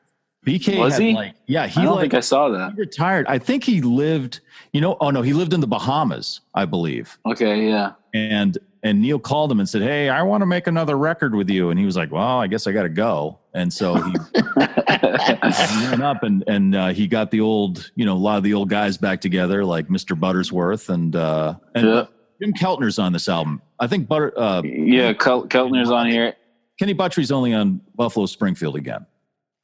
[0.46, 1.14] bk Was he?
[1.14, 2.74] like yeah he I don't like think I saw that.
[2.74, 3.26] He retired.
[3.28, 4.40] I think he lived,
[4.72, 7.18] you know, oh no, he lived in the Bahamas, I believe.
[7.26, 7.94] Okay, yeah.
[8.14, 11.50] And and Neil called him and said, Hey, I want to make another record with
[11.50, 11.72] you.
[11.72, 13.40] And he was like, Well, I guess I gotta go.
[13.58, 18.14] And so he, he went up and and uh, he got the old, you know,
[18.14, 20.18] a lot of the old guys back together, like Mr.
[20.20, 22.06] Buttersworth and uh and Yeah.
[22.42, 23.62] Jim Keltner's on this album.
[23.80, 26.36] I think Butter uh yeah, Kel- Keltner's on here.
[26.80, 29.06] Kenny Buttrey's only on Buffalo Springfield again.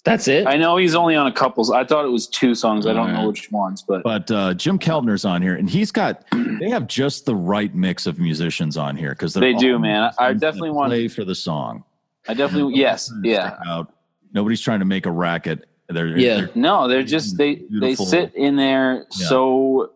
[0.04, 0.48] That's it.
[0.48, 1.72] I know he's only on a couple.
[1.74, 2.86] I thought it was two songs.
[2.88, 6.26] I don't know which ones, but But uh, Jim Keltner's on here, and he's got
[6.60, 10.12] they have just the right mix of musicians on here because They do, man.
[10.20, 11.84] I definitely want- to play for the song.
[12.28, 13.58] I definitely yes, yeah.
[13.66, 13.94] Out.
[14.34, 15.68] Nobody's trying to make a racket.
[15.90, 16.36] They're, Yeah.
[16.38, 19.28] they're- No, they're just they they sit in there Yeah.
[19.28, 19.92] so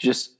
[0.00, 0.32] just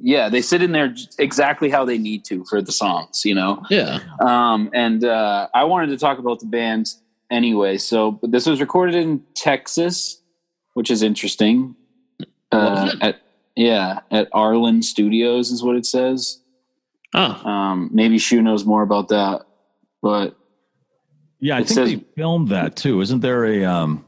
[0.00, 3.64] yeah, they sit in there exactly how they need to for the songs, you know.
[3.68, 3.98] yeah.
[4.20, 6.94] Um, and uh, I wanted to talk about the band
[7.32, 7.78] anyway.
[7.78, 10.22] So, but this was recorded in Texas,
[10.74, 11.74] which is interesting.
[12.52, 13.20] Uh, at
[13.56, 16.40] yeah, at Arlyn Studios is what it says.
[17.12, 19.46] Oh, Um, maybe Shu knows more about that,
[20.00, 20.37] but
[21.40, 21.56] yeah.
[21.56, 23.00] I It think says- they filmed that too.
[23.00, 24.04] Isn't there a um?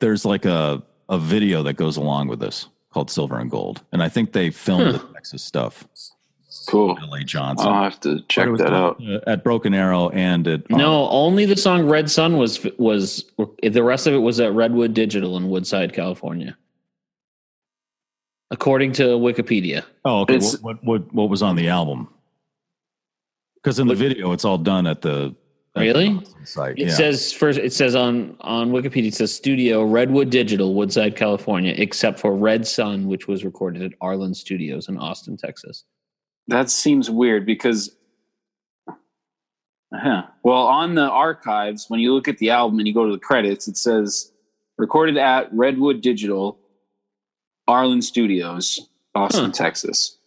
[0.00, 4.02] There's like a a video that goes along with this called Silver and Gold, and
[4.02, 5.86] I think they filmed the Texas stuff.
[6.68, 6.96] cool.
[7.02, 7.22] L.A.
[7.24, 7.66] Johnson.
[7.68, 9.00] I'll have to check But it was that out.
[9.02, 13.24] uh, at Broken Arrow and at no, only the song "Red Sun" was was.
[13.62, 16.56] The rest of it was at Redwood Digital in Woodside, California,
[18.50, 19.84] according to Wikipedia.
[20.04, 20.38] Oh, okay.
[20.38, 22.08] What, what what what was on the album?
[23.56, 25.34] Because in the video, it's all done at the
[25.76, 26.20] Really?
[26.44, 26.78] Site.
[26.78, 26.94] It yeah.
[26.94, 27.58] says first.
[27.58, 29.06] It says on on Wikipedia.
[29.06, 33.98] It says Studio Redwood Digital, Woodside, California, except for Red Sun, which was recorded at
[34.00, 35.84] Arlyn Studios in Austin, Texas.
[36.48, 37.94] That seems weird because,
[39.94, 40.22] huh.
[40.42, 43.18] well, on the archives, when you look at the album and you go to the
[43.18, 44.32] credits, it says
[44.76, 46.58] recorded at Redwood Digital,
[47.68, 49.52] Arlyn Studios, Austin, Huh.
[49.52, 50.18] Texas.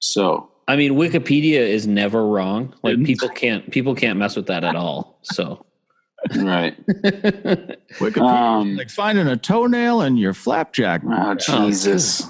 [0.00, 2.74] So, I mean, Wikipedia is never wrong.
[2.82, 5.18] Like people can't people can't mess with that at all.
[5.22, 5.64] So
[6.36, 6.76] right.
[6.86, 11.02] Wikipedia Um, like finding a toenail in your flapjack.
[11.08, 12.24] Oh, Jesus.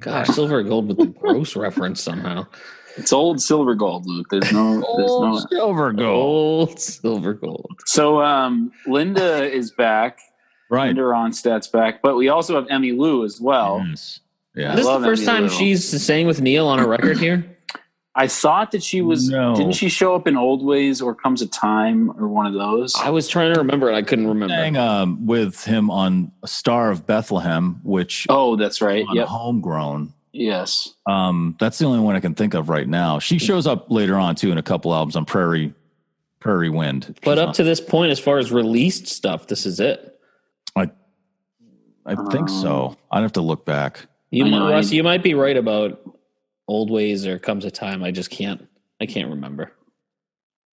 [0.00, 2.46] Gosh, silver and gold with the gross reference somehow.
[2.96, 4.26] It's old silver gold, Luke.
[4.30, 4.96] There's no, there's no.
[4.96, 6.68] Old silver gold.
[6.68, 7.80] Gold, silver, gold.
[7.86, 10.18] So, um, Linda is back.
[10.70, 10.88] Right.
[10.88, 13.84] Linda Ronstadt's back, but we also have Emmylou as well.
[13.88, 14.20] Yes.
[14.54, 14.70] Yeah.
[14.72, 15.48] Is this the first Emmy time Lou.
[15.50, 17.56] she's saying with Neil on a record here?
[18.20, 19.30] I thought that she was.
[19.30, 19.56] No.
[19.56, 22.94] Didn't she show up in Old Ways or Comes a Time or one of those?
[22.96, 24.54] I was trying to remember and I couldn't remember.
[24.54, 29.06] Sang um, with him on Star of Bethlehem, which Oh, that's right.
[29.14, 30.12] yeah, Homegrown.
[30.32, 30.92] Yes.
[31.06, 33.18] Um, that's the only one I can think of right now.
[33.20, 35.72] She shows up later on too in a couple albums on Prairie
[36.40, 37.18] Prairie Wind.
[37.24, 40.18] But She's up to this point, as far as released stuff, this is it.
[40.76, 40.92] on-
[42.06, 42.96] I think so.
[43.10, 44.06] I'd have to look back.
[44.30, 46.00] You, might, Russ, you might be right about
[46.70, 48.02] old ways or comes a time.
[48.04, 48.66] I just can't.
[49.00, 49.72] I can't remember.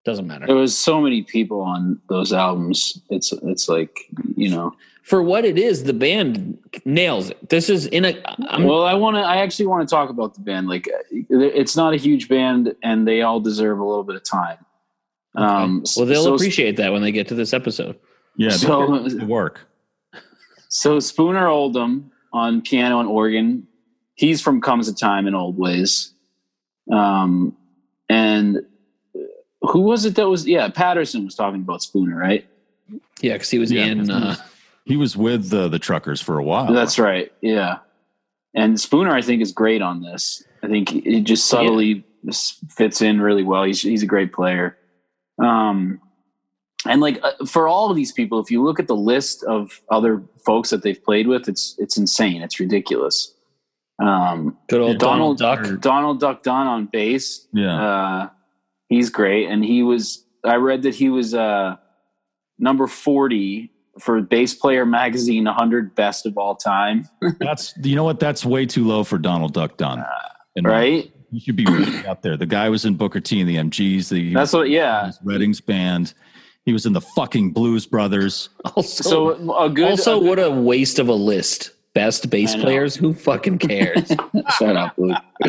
[0.04, 0.46] Doesn't matter.
[0.46, 3.02] There was so many people on those albums.
[3.10, 4.02] It's it's like
[4.36, 4.76] you know.
[5.04, 7.50] For what it is, the band nails it.
[7.50, 8.22] This is in a.
[8.50, 9.22] I'm, well, I want to.
[9.22, 10.68] I actually want to talk about the band.
[10.68, 14.58] Like, it's not a huge band, and they all deserve a little bit of time.
[15.36, 17.98] Um, well, they'll so, appreciate that when they get to this episode.
[18.38, 19.62] Yeah, So- work.
[20.68, 23.66] So Spooner Oldham on piano and organ.
[24.16, 26.12] He's from Comes a Time in Old Ways.
[26.92, 27.56] Um,
[28.10, 28.66] and
[29.62, 30.48] who was it that was?
[30.48, 32.46] Yeah, Patterson was talking about Spooner, right?
[33.22, 34.10] Yeah, because he was Yeah, in.
[34.12, 34.36] Uh,
[34.86, 36.72] He was with the the truckers for a while.
[36.72, 37.32] That's right.
[37.42, 37.80] Yeah.
[38.54, 40.44] And Spooner, I think, is great on this.
[40.62, 43.64] I think it just subtly s- fits in really well.
[43.64, 44.78] He's he's a great player.
[45.40, 46.00] Um,
[46.88, 49.82] and like uh, for all of these people, if you look at the list of
[49.90, 52.44] other folks that they've played with, it's it's insane.
[52.44, 53.34] It's ridiculous.
[54.00, 55.82] Um, good old Donald Donald, Duck.
[55.82, 57.48] Donald Duck Dunn on bass.
[57.54, 57.82] yeah.
[57.82, 58.30] Uh,
[58.90, 60.26] he's great, and he was.
[60.44, 61.76] I read that he was uh,
[62.60, 67.08] number forty for Bass Player Magazine 100 Best of All Time.
[67.40, 68.20] That's you know what?
[68.20, 70.04] That's way too low for Donald Duck Dunn.
[70.58, 71.12] And Right?
[71.32, 72.36] He should be really up there.
[72.38, 74.10] The guy was in Booker T and the MGs.
[74.10, 74.70] The, That's what.
[74.70, 75.12] Yeah.
[75.24, 76.14] Redding's band.
[76.66, 78.50] He was in the fucking Blues Brothers.
[78.76, 79.04] Also,
[79.38, 79.92] So a good.
[79.92, 81.72] also, a good- what a waste of a list.
[81.96, 82.94] Best bass players.
[82.96, 84.12] Who fucking cares?
[84.60, 85.16] Shut up, Luke.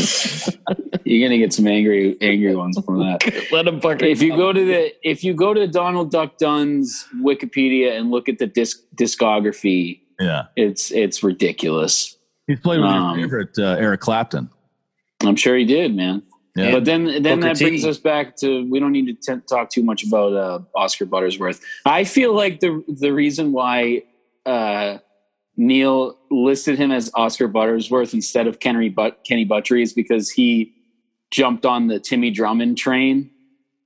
[1.04, 3.48] You're gonna get some angry, angry ones from that.
[3.52, 4.08] Let him fucking.
[4.08, 8.28] If you go to the, if you go to Donald Duck Dunn's Wikipedia and look
[8.28, 10.44] at the disc discography, Yeah.
[10.56, 12.16] it's it's ridiculous.
[12.46, 14.48] He's played with Um, your favorite uh, Eric Clapton.
[15.24, 16.22] I'm sure he did, man.
[16.54, 16.70] Yeah.
[16.70, 17.64] But then, then Booker that T.
[17.64, 21.06] brings us back to we don't need to t- talk too much about uh, Oscar
[21.06, 21.60] Buttersworth.
[21.84, 24.04] I feel like the the reason why
[24.46, 24.98] uh,
[25.56, 30.74] Neil listed him as Oscar Buttersworth instead of Kenny but Kenny Buttrey is because he
[31.30, 33.30] jumped on the Timmy Drummond train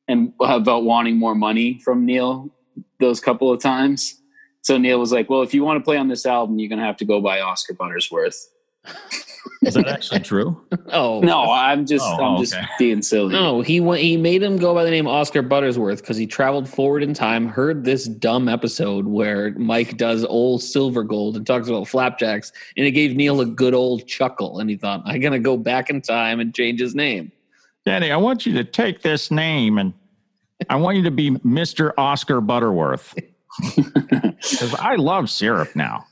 [0.09, 2.51] and uh, about wanting more money from Neil
[2.99, 4.21] those couple of times.
[4.63, 6.81] So Neil was like, "Well, if you want to play on this album, you're going
[6.81, 8.47] to have to go by Oscar Buttersworth."
[9.63, 10.61] Is that actually true?
[10.93, 13.35] oh No, I'm just Oh, I'm oh, just being silly.
[13.35, 14.03] No, he went.
[14.03, 17.47] He made him go by the name Oscar Buttersworth because he traveled forward in time,
[17.47, 22.87] heard this dumb episode where Mike does old silver gold and talks about flapjacks, and
[22.87, 26.01] it gave Neil a good old chuckle, and he thought, "I'm gonna go back in
[26.01, 27.33] time and change his name."
[27.85, 29.95] Danny, I want you to take this name and
[30.69, 31.93] I want you to be Mr.
[31.97, 33.15] Oscar Butterworth.
[34.41, 36.07] Because I love syrup now.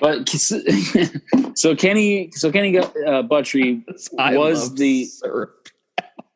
[0.00, 0.28] But
[1.54, 3.82] so Kenny, so Kenny got, uh, Buttrey
[4.18, 5.68] Was the- syrup.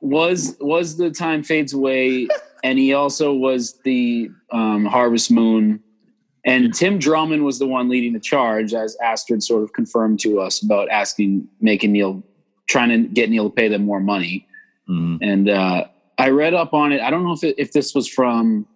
[0.01, 2.29] was was the time fades away,
[2.63, 5.81] and he also was the um, Harvest Moon.
[6.45, 10.41] And Tim Drummond was the one leading the charge, as Astrid sort of confirmed to
[10.41, 12.23] us about asking, making Neil,
[12.69, 14.47] trying to get Neil to pay them more money.
[14.89, 15.19] Mhm.
[15.21, 17.03] And uh, I read up on it.
[17.03, 18.67] I don't know if it, if this was from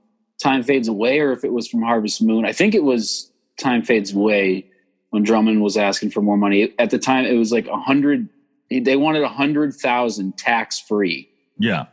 [0.43, 2.45] Time Fades Away or if it was from Harvest Moon.
[2.45, 4.67] I think it was Time Fades Away
[5.13, 6.75] when Drummond was asking for more money.
[6.79, 8.29] At the time, it was like a hundred.
[8.71, 11.29] They wanted a hundred thousand tax free.
[11.59, 11.87] Yeah.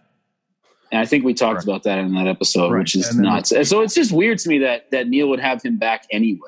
[0.92, 1.64] And I think we talked Right.
[1.66, 2.80] about that in that episode, Right.
[2.80, 3.52] which is nuts.
[3.52, 6.40] And so it's just weird to me that that Neil would have him back anyway.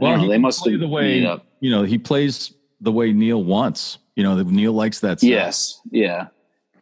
[0.00, 1.18] Don't know, they must play the way
[1.60, 3.98] you know he plays the way Neil wants.
[4.16, 5.20] You know, Neil likes that.
[5.20, 5.30] Stuff.
[5.30, 6.26] Yes, yeah.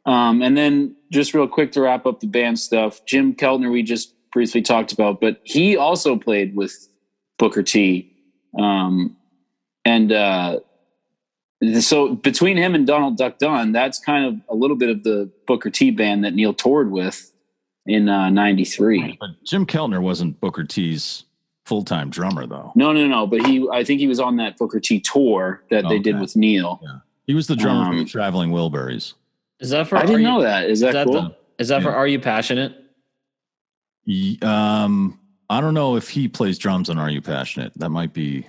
[0.06, 3.82] Um, and then just real quick to wrap up the band stuff, Jim Keltner we
[3.82, 6.88] just briefly talked about, but he also played with
[7.38, 8.09] Booker T.
[8.59, 9.16] Um,
[9.84, 10.61] and uh,
[11.80, 15.30] so between him and Donald Duck Dunn, that's kind of a little bit of the
[15.46, 17.30] Booker T band that Neil toured with
[17.86, 19.16] in uh, '93.
[19.20, 21.24] But Jim Keltner wasn't Booker T's
[21.66, 22.72] full time drummer though.
[22.74, 23.26] No, no, no.
[23.26, 26.34] But he, I think he was on that Booker T tour that they did with
[26.36, 26.80] Neil.
[27.26, 29.14] He was the drummer for Um, the Traveling Wilburys.
[29.61, 29.96] Is that for?
[29.96, 30.68] I didn't You- know that.
[30.68, 31.14] Is that, Is that cool?
[31.22, 31.36] the?
[31.59, 31.90] Is that for?
[31.90, 32.74] Are you passionate?
[34.05, 35.19] Ye- Um,
[35.51, 37.72] I don't know if he plays drums on Are You Passionate.
[37.76, 38.46] That might be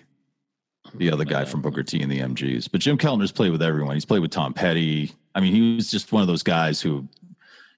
[0.95, 2.69] the other guy from Booker T and the MGs.
[2.71, 3.95] But Jim Keltner's played with everyone.
[3.95, 5.11] He's played with Tom Petty.
[5.33, 7.07] I mean, he was just one of those guys who,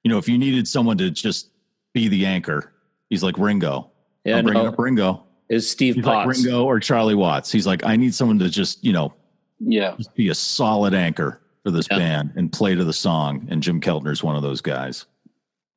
[0.03, 1.49] you know, if you needed someone to just
[1.93, 2.73] be the anchor,
[3.09, 3.89] he's like Ringo.
[4.25, 5.23] Yeah, I'm bringing no, up Ringo.
[5.49, 7.51] is Steve He's like Ringo or Charlie Watts.
[7.51, 9.13] He's like, I need someone to just, you know,
[9.59, 9.95] Yeah.
[9.95, 11.97] just be a solid anchor for this Yeah.
[11.99, 13.47] band and play to the song.
[13.49, 15.05] And Jim Keltner's one of those guys.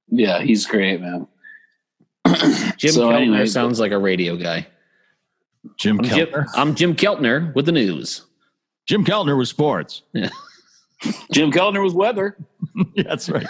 [0.09, 1.29] Yeah, he's great, man.
[2.77, 4.67] Jim So Keltner anyway, sounds like a radio guy.
[5.79, 6.47] Jim I'm Jim, Keltner.
[6.55, 8.23] I'm Jim Keltner with the news.
[8.87, 10.03] Jim Keltner with sports.
[11.33, 12.37] Jim Keltner was weather.
[12.95, 13.47] Yeah, That's right.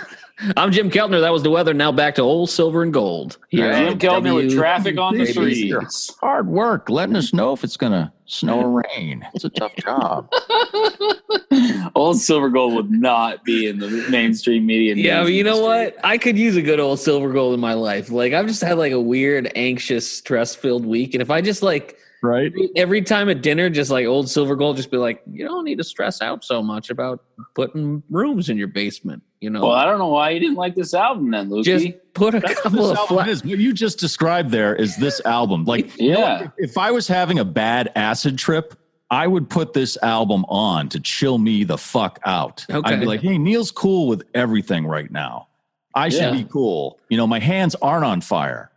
[0.57, 1.21] I'm Jim Keltner.
[1.21, 1.73] That was the weather.
[1.73, 3.39] Now back to old silver and gold.
[3.49, 6.15] Here Jim on Keltner with traffic on the streets.
[6.21, 9.27] Hard work letting us know if it's going to snow or rain.
[9.35, 10.31] It's a tough job.
[11.95, 14.95] Old Silver Gold would not be in the mainstream media.
[14.95, 15.97] Yeah, but you know what?
[16.05, 18.11] I could use a good old silver gold in my life.
[18.11, 21.97] Like I've just had like a weird, anxious, stress-filled week, and if I just like
[22.27, 22.53] Right?
[22.77, 25.79] every time at dinner, just like old silver gold, just be like, you don't need
[25.79, 27.23] to stress out so much about
[27.55, 29.23] putting rooms in your basement.
[29.41, 31.65] You know, Well, I don't know why you didn't like this album then, Lukey.
[31.65, 33.29] just put a That's couple of album flat.
[33.29, 33.45] is.
[33.45, 35.65] What you just described there is this album.
[35.65, 36.49] Like, you know Yeah.
[36.59, 38.75] if I was having a bad acid trip,
[39.11, 42.67] I would put this album on to chill me the fuck out.
[42.69, 42.93] Okay.
[42.95, 45.47] I'd be like, hey, Neil's cool with everything right now.
[45.95, 46.33] I should Yeah.
[46.33, 46.99] be cool.
[47.09, 48.71] You know, my hands aren't on fire.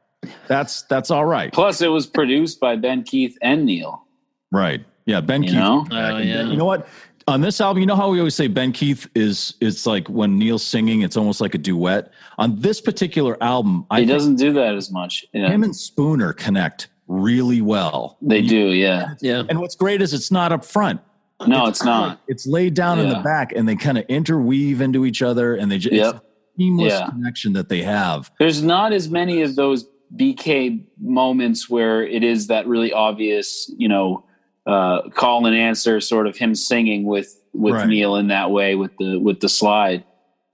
[0.47, 1.51] That's that's all right.
[1.53, 4.05] Plus, it was produced by Ben Keith and Neil.
[4.51, 4.83] Right.
[5.05, 5.21] Yeah.
[5.21, 5.59] Ben You Keith.
[5.59, 5.85] know?
[5.85, 6.43] Oh, back Oh, yeah.
[6.43, 6.87] You know what?
[7.27, 10.39] On this album, you know how we always say Ben Keith is it's like when
[10.39, 12.11] Neil's singing, it's almost like a duet.
[12.39, 15.25] On this particular album, He think doesn't do that as much.
[15.31, 15.49] Yeah.
[15.49, 18.17] him and Spooner connect really well.
[18.21, 19.13] They do, yeah.
[19.21, 21.01] Yeah, And what's great is it's not up front.
[21.47, 22.19] No, it's not.
[22.27, 25.71] It's laid down in the back, and they kind of interweave into each other, and
[25.71, 26.15] they just Yep.
[26.15, 26.21] it's a
[26.57, 27.09] seamless Yeah.
[27.09, 28.29] connection that they have.
[28.39, 33.87] There's not as many of those BK moments where it is that really obvious, you
[33.87, 34.25] know,
[34.65, 37.87] uh, call and answer sort of him singing with with Right.
[37.87, 40.03] Neil in that way with the with the slide.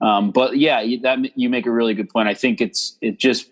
[0.00, 2.28] Um, but yeah, you, that you make a really good point.
[2.28, 3.48] I think it's it just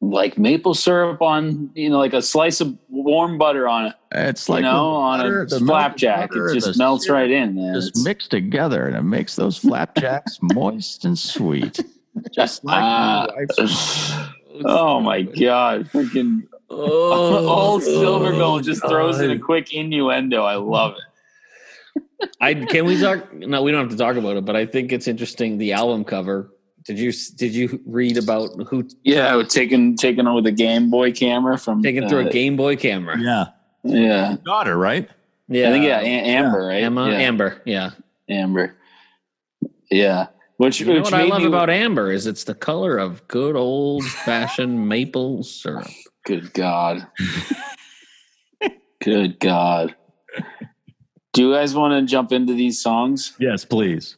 [0.00, 4.48] like maple syrup on you know like a slice of warm butter on it, It's
[4.48, 6.30] you like know, on butter- a flapjack.
[6.34, 7.74] It just melts right in, man.
[7.74, 11.80] Just It's- mixed together, and it makes those flapjacks moist and sweet,
[12.34, 13.26] just like Ah.
[14.54, 19.72] my wife's oh my god, freaking oh, old silver gold just throws in a quick
[19.72, 20.42] innuendo.
[20.44, 22.30] I love it.
[22.40, 23.32] I can we talk?
[23.34, 24.44] No, we don't have to talk about it.
[24.44, 25.58] But I think it's interesting.
[25.58, 26.50] The album cover.
[26.84, 31.58] Did you did you read about who Yeah, taken taken with a Game Boy camera
[31.58, 33.18] from taken through uh, a Game Boy camera?
[33.18, 33.46] Yeah,
[33.84, 35.08] Yeah, daughter, right?
[35.48, 36.82] Yeah, I think yeah, A- Amber, right?
[36.82, 37.16] Emma yeah.
[37.16, 37.62] Amber.
[37.64, 37.90] Yeah.
[38.28, 38.74] Amber.
[39.90, 40.26] Yeah,
[40.58, 43.26] which You know which what I love me about amber is it's the color of
[43.28, 45.86] good old fashioned maple syrup.
[46.24, 47.06] good God,
[49.02, 49.94] good God.
[51.32, 53.34] Do you guys want to jump into these songs?
[53.40, 54.16] Yes, please.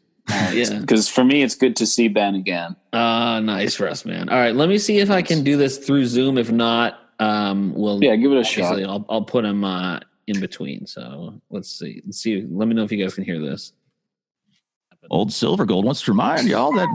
[0.52, 0.80] Yeah.
[0.80, 2.74] because for me, it's good to see Ben again.
[2.92, 4.28] Uh nice for us, man.
[4.28, 6.36] All right, let me see if I can do this through Zoom.
[6.36, 8.82] If not, um, we'll Yeah, give it a shot.
[8.82, 10.84] I'll I'll put him uh, in between.
[10.86, 12.02] So let's see.
[12.04, 12.44] Let's see.
[12.50, 13.72] Let me know if you guys can hear this.
[15.10, 16.88] Old Silver Gold wants to remind y'all that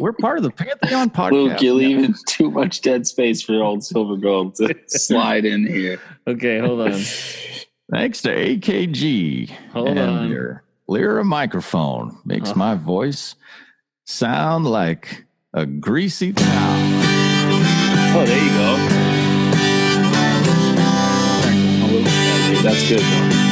[0.00, 1.32] we're part of the Pantheon podcast.
[1.32, 6.00] Luke, you're leaving too much dead space for old Silver Gold to slide in here.
[6.26, 7.00] Okay, hold on.
[7.92, 9.50] Thanks to AKG.
[9.72, 10.28] Hold and on.
[10.30, 12.54] Your Lyra microphone makes Oh.
[12.54, 13.34] my voice
[14.06, 16.78] sound like a greasy towel.
[18.14, 18.88] Oh, there you go.
[22.62, 23.51] That's good.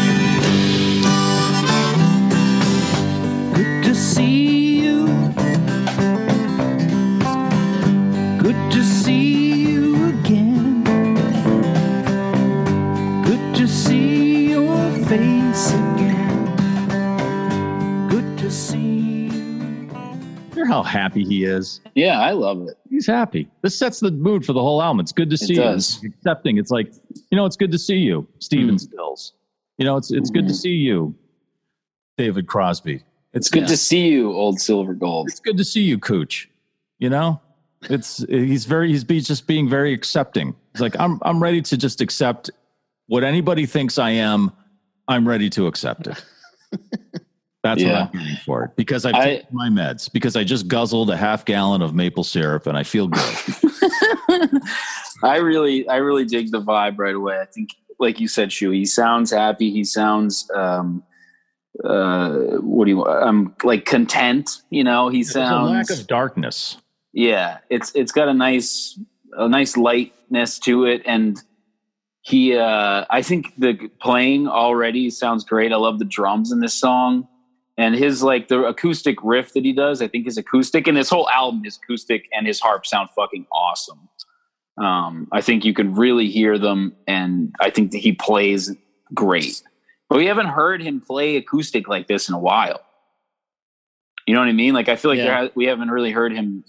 [4.01, 5.07] See you.
[8.39, 10.85] Good to see you again.
[13.25, 16.47] Good to see your face again.
[18.09, 19.91] Good to see you.
[20.55, 21.81] Hear how happy he is.
[21.95, 22.79] Yeah, I love it.
[22.89, 23.49] He's happy.
[23.63, 25.01] This sets the mood for the whole album.
[25.01, 26.03] It's good to see does.
[26.03, 26.09] you.
[26.09, 26.57] It's accepting.
[26.57, 26.93] It's like,
[27.31, 28.81] you know, it's good to see you, Steven Mm.
[28.81, 29.35] Stills.
[29.79, 30.57] You know, it's it's good to Mhm.
[30.57, 31.15] see you,
[32.19, 33.03] David Crosby.
[33.33, 33.69] It's good Yeah.
[33.69, 35.29] to see you, old Silver Gold.
[35.29, 36.49] It's good to see you, Cooch.
[36.99, 37.41] You know,
[37.83, 40.55] it's he's very he's be, just being very accepting.
[40.73, 42.51] He's like, I'm I'm ready to just accept
[43.07, 44.51] what anybody thinks I am.
[45.09, 46.25] I'm ready to accept it.
[47.63, 47.93] That's Yeah.
[48.05, 51.11] what I'm getting for it because I've I- taken my meds because I just guzzled
[51.11, 53.37] a half gallon of maple syrup and I feel good.
[55.23, 57.39] I really, I really dig the vibe right away.
[57.41, 59.71] I think, like you said, Shu, he sounds happy.
[59.71, 61.03] He sounds, um,
[61.85, 64.63] uh, what do you, I'm like content.
[64.71, 66.77] You know, he There's a lack sounds, of darkness.
[67.13, 67.59] yeah.
[67.71, 68.99] It's it's got a nice
[69.33, 71.39] a nice lightness to it, and
[72.23, 75.73] he uh, I think the playing already sounds great.
[75.73, 77.27] I love the drums in this song.
[77.79, 81.09] And his like the acoustic riff that he does, I think is acoustic, and this
[81.09, 84.07] whole album is acoustic, and his harp sound fucking awesome.
[84.77, 88.71] Um, I think you can really hear them, and I think that he plays
[89.15, 89.63] great.
[90.11, 92.81] But we haven't heard him play acoustic like this in a while.
[94.27, 94.75] You know what I mean?
[94.75, 95.43] Like I feel like Yeah.
[95.43, 96.65] there, we haven't really heard him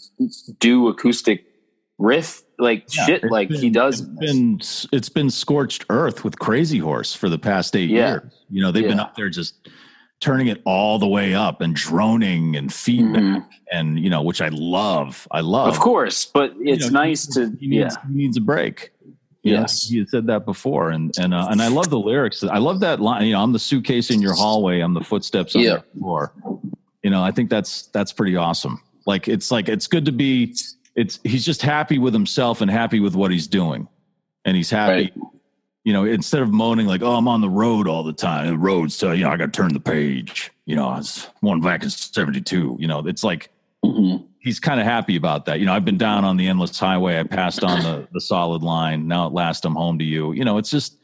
[0.60, 1.44] do acoustic
[1.98, 4.02] riff like Yeah, shit like he does.
[4.02, 4.62] It's been
[4.94, 8.12] it's been scorched earth with Crazy Horse for the past eight Yeah.
[8.12, 8.32] years.
[8.52, 9.04] You know, they've been Yeah.
[9.04, 9.68] up there just
[10.20, 13.46] turning it all the way up and droning and feedback, Mhm.
[13.72, 15.28] and you know, which I love.
[15.32, 15.68] I love.
[15.70, 17.84] Of course, but You it's know, he- nice to He yeah.
[17.86, 18.92] needs, he needs a break.
[19.44, 19.88] You Yes.
[19.90, 22.44] he had said that before, and and uh, and I love the lyrics.
[22.44, 23.26] I love that line.
[23.26, 24.82] You know, I'm the suitcase in your hallway.
[24.82, 25.70] I'm the footsteps on Yeah.
[25.70, 26.34] your floor.
[27.04, 28.82] You know, I think that's that's pretty awesome.
[29.08, 30.54] Like it's like it's good to be.
[30.96, 33.88] It's he's just happy with himself and happy with what he's doing,
[34.46, 34.94] and he's happy.
[34.94, 35.14] Right.
[35.84, 38.46] You know, instead of moaning like, "Oh, I'm on the road all the time.
[38.46, 41.28] The roads, so you know, I got to turn the page." You know, I was
[41.40, 42.78] one back in '72.
[42.80, 43.50] You know, it's like
[43.84, 44.24] Mhm.
[44.42, 45.60] He's kind of happy about that.
[45.60, 47.20] You know, I've been down on the endless highway.
[47.20, 49.08] I passed on the the solid line.
[49.08, 50.34] Now at last I'm home to you.
[50.34, 50.98] You know, it's just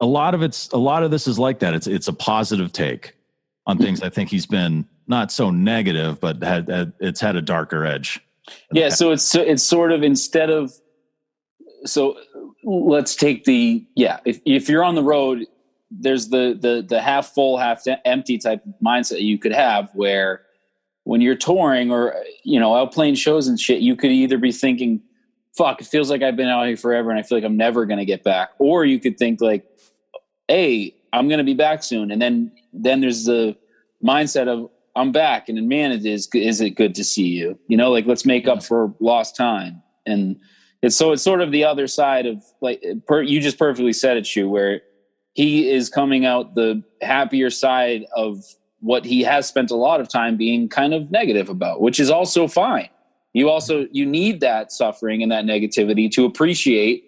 [0.00, 1.74] a lot of it's a lot of this is like that.
[1.74, 3.16] It's it's a positive take
[3.66, 4.02] on things.
[4.02, 8.20] I think he's been not so negative, but had, had it's had a darker edge.
[8.72, 10.72] Yeah, so it's it's sort of instead of
[11.86, 12.18] so
[12.64, 15.46] let's take the yeah, if if you're on the road,
[15.90, 20.43] there's the the the half full, half empty type mindset you could have where
[21.04, 24.52] when you're touring or you know out playing shows and shit, you could either be
[24.52, 25.00] thinking,
[25.56, 27.86] "Fuck, it feels like I've been out here forever and I feel like I'm never
[27.86, 29.64] gonna get back," or you could think like,
[30.48, 33.56] "Hey, I'm gonna be back soon," and then then there's the
[34.02, 37.58] mindset of I'm back, and then man, it is is it good to see you?
[37.68, 40.36] You know, like let's make up for lost time, and
[40.82, 44.16] it's so it's sort of the other side of like per, you just perfectly said
[44.16, 44.82] it, Shu, where
[45.34, 48.44] he is coming out the happier side of
[48.84, 52.10] what he has spent a lot of time being kind of negative about, which is
[52.10, 52.90] also fine.
[53.32, 57.04] You also you need that suffering and that negativity to appreciate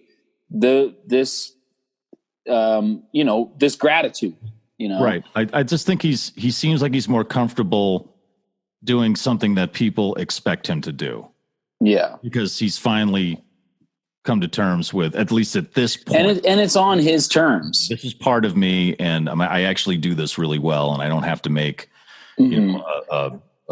[0.51, 1.53] the this
[2.49, 4.37] um you know this gratitude
[4.79, 5.25] you know Right.
[5.35, 8.15] I, I just think he's he seems like he's more comfortable
[8.85, 11.27] doing something that people expect him to do
[11.81, 13.43] yeah because he's finally
[14.27, 17.89] come to terms with at least at this and it, and it's on his terms.
[17.89, 21.09] This is part of me, and I'm- I actually do this really well, and I
[21.09, 21.89] don't have to make
[22.37, 22.73] you Mhm.
[22.73, 23.17] know a,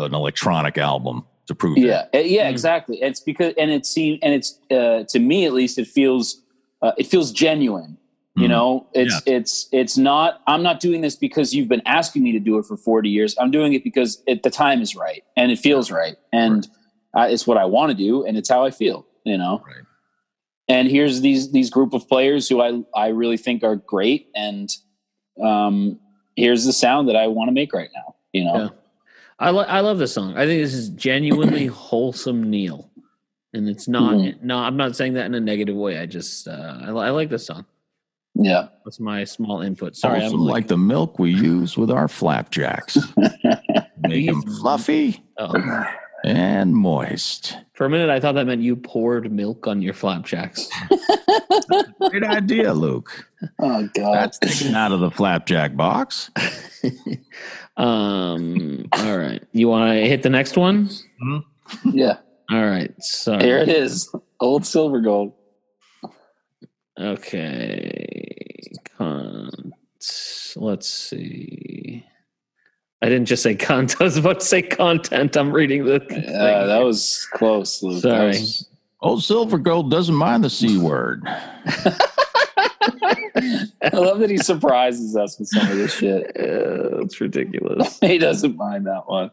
[0.01, 2.07] a, an electronic album to prove yeah.
[2.15, 2.19] It.
[2.21, 2.97] Uh, yeah exactly.
[3.03, 6.41] It's because and it seems and it's uh to me at least it feels
[6.81, 7.99] uh, it feels genuine
[8.37, 8.51] you Mhm.
[8.51, 8.87] know?
[8.95, 12.59] It's it's it's not i'm not doing this because you've been asking me to do
[12.59, 13.37] it for 40 years.
[13.39, 16.67] I'm doing it because it, the time is right and it feels right and
[17.17, 19.63] uh, it's what i want to do and it's how i feel you know?
[19.67, 19.85] Right.
[20.69, 24.71] And here's these these group of players who i i really think are great and
[25.43, 25.99] um
[26.37, 28.69] here's the sound that i want to make right now you know Yeah.
[29.41, 30.37] I lo- I love this song.
[30.37, 32.89] I think this is genuinely wholesome Neil,
[33.53, 34.15] and it's not.
[34.15, 34.41] Mhm.
[34.43, 35.99] No, I'm not saying that in a negative way.
[35.99, 37.65] I just uh, I, I like this song.
[38.37, 39.97] yeah That's my small input.
[39.97, 42.97] Sorry, also I'm like, like, the milk we use with our flapjacks.
[43.99, 45.53] Make them fluffy oh.
[46.25, 47.57] and moist.
[47.75, 50.69] for a minute I thought that meant you poured milk on your flapjacks.
[52.11, 53.27] Great idea, Luke.
[53.61, 56.31] oh god That's taken out of the flapjack box.
[57.77, 58.87] um.
[58.93, 60.89] All right, you want to hit the next one?
[61.93, 62.19] yeah
[62.51, 62.93] All right.
[63.03, 64.13] So Here it is.
[64.41, 65.33] Old silver gold.
[66.99, 68.71] Okay.
[68.97, 69.73] Con-
[70.57, 72.05] let's see.
[73.05, 73.97] I didn't just say content.
[74.01, 75.37] I was about to say content.
[75.37, 76.01] I'm reading the.
[76.01, 76.25] thing.
[76.27, 78.01] Uh, that was close, Luke.
[78.01, 78.29] Sorry.
[78.29, 78.67] was-
[79.03, 81.23] Old Silver Gold doesn't mind the C word.
[81.27, 81.51] I
[83.93, 86.35] love that he surprises us with some of this shit.
[86.45, 87.99] Uh, it's ridiculous.
[88.01, 89.31] He doesn't mind that one.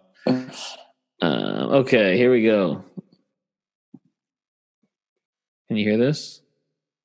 [1.21, 2.83] Uh, okay, here we go.
[5.69, 6.41] Can you hear this?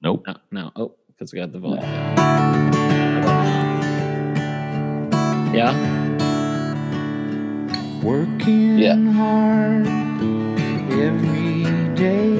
[0.02, 0.24] Nope.
[0.26, 0.72] No, no.
[0.74, 1.80] Oh, because we got the volume.
[1.82, 2.74] down.
[5.54, 6.05] Yeah.
[8.06, 8.96] Working Yeah.
[9.14, 9.88] hard
[11.06, 11.64] every
[11.96, 12.30] day.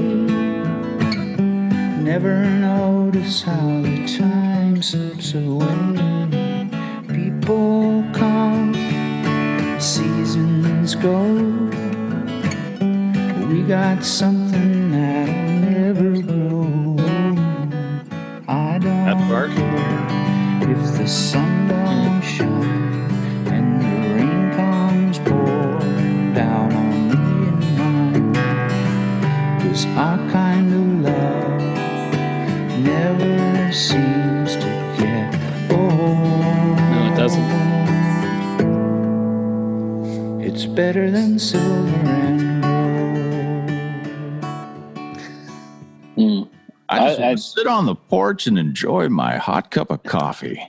[2.11, 6.69] Never notice how the time slips away.
[7.09, 8.75] People come,
[9.81, 11.19] seasons go.
[13.51, 16.97] We got something that'll never grow.
[18.49, 19.51] I don't That part?
[19.57, 21.46] care if the sun
[40.77, 41.65] better than silver
[42.07, 42.77] and gold.
[46.19, 46.49] Mm.
[46.89, 49.91] I just I- want I- to sit on the porch and enjoy my hot cup
[49.91, 50.61] of coffee.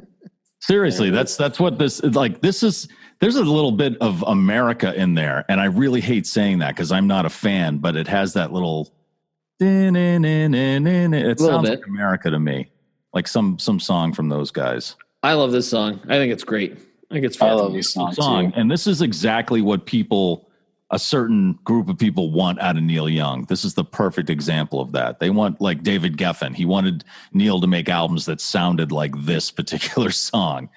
[0.60, 2.40] Seriously, that's that's what this like.
[2.42, 2.88] This is
[3.20, 6.92] there's a little bit of America in there, and I really hate saying that because
[6.92, 8.92] I'm not a fan, but it has that little.
[9.58, 11.78] It sounds bit.
[11.78, 12.68] like America to me,
[13.14, 14.96] like some some song from those guys.
[15.22, 16.00] I love this song.
[16.08, 16.76] I think it's great.
[17.10, 20.48] I think it's I love song, song, and this is exactly what people,
[20.90, 23.44] a certain group of people, want out of Neil Young.
[23.44, 25.20] This is the perfect example of that.
[25.20, 26.54] They want like David Geffen.
[26.54, 30.68] He wanted Neil to make albums that sounded like this particular song,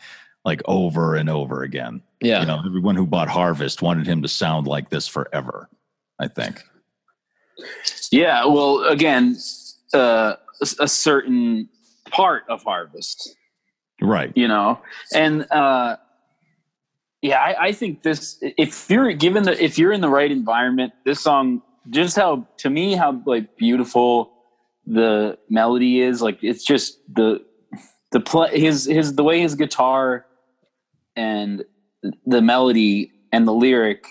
[0.45, 2.01] like over and over again.
[2.21, 2.41] Yeah.
[2.41, 5.67] You know, everyone who bought Harvest wanted him to sound like this forever.
[6.19, 6.61] I think.
[8.11, 9.37] Yeah, well, again,
[9.93, 10.35] uh,
[10.79, 11.69] a certain
[12.09, 13.35] part of Harvest,
[14.01, 14.31] Right.
[14.35, 14.81] you know,
[15.13, 15.97] and uh,
[17.21, 18.37] yeah, I, I think this.
[18.41, 22.69] If you're given the, if you're in the right environment, this song, just how to
[22.69, 24.31] me, how like beautiful
[24.85, 26.21] the melody is.
[26.21, 27.43] Like it's just the
[28.11, 30.25] the play his his the way his guitar
[31.15, 31.63] and
[32.25, 34.05] the melody and the lyric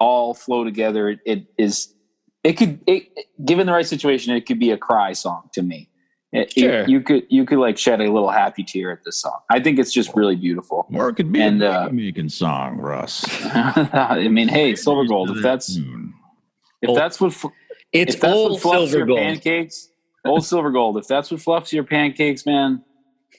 [0.00, 1.10] all flow together.
[1.10, 1.94] It, it is
[2.42, 3.08] it could it,
[3.44, 5.90] given the right situation, it could be a cry song to me.
[6.36, 9.38] It- it- you could you could like shed a little happy tear at this song.
[9.50, 10.86] I think it's just really beautiful.
[10.92, 13.24] Or it could be And, a uh, making song, Russ.
[13.54, 15.30] I mean, hey, Silver Gold.
[15.30, 17.48] If that's if Oh, that's what fl-
[17.92, 19.18] It's if that's old what fluffs silver your gold.
[19.20, 19.90] pancakes,
[20.24, 20.98] old Silver Gold.
[20.98, 22.82] If that's what fluffs your pancakes, man,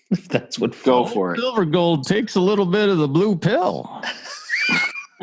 [0.29, 1.39] That's what go for it.
[1.39, 4.01] Silver Gold takes a little bit of the blue pill.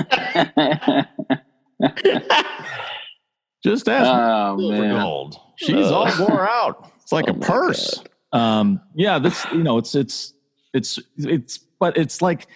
[3.64, 5.36] Just ask oh Silver man, Gold.
[5.56, 6.91] She's all wore out.
[7.12, 8.02] It's like Oh a my purse.
[8.32, 10.32] Um, yeah, this you know, it's it's
[10.72, 12.46] it's it's but it's like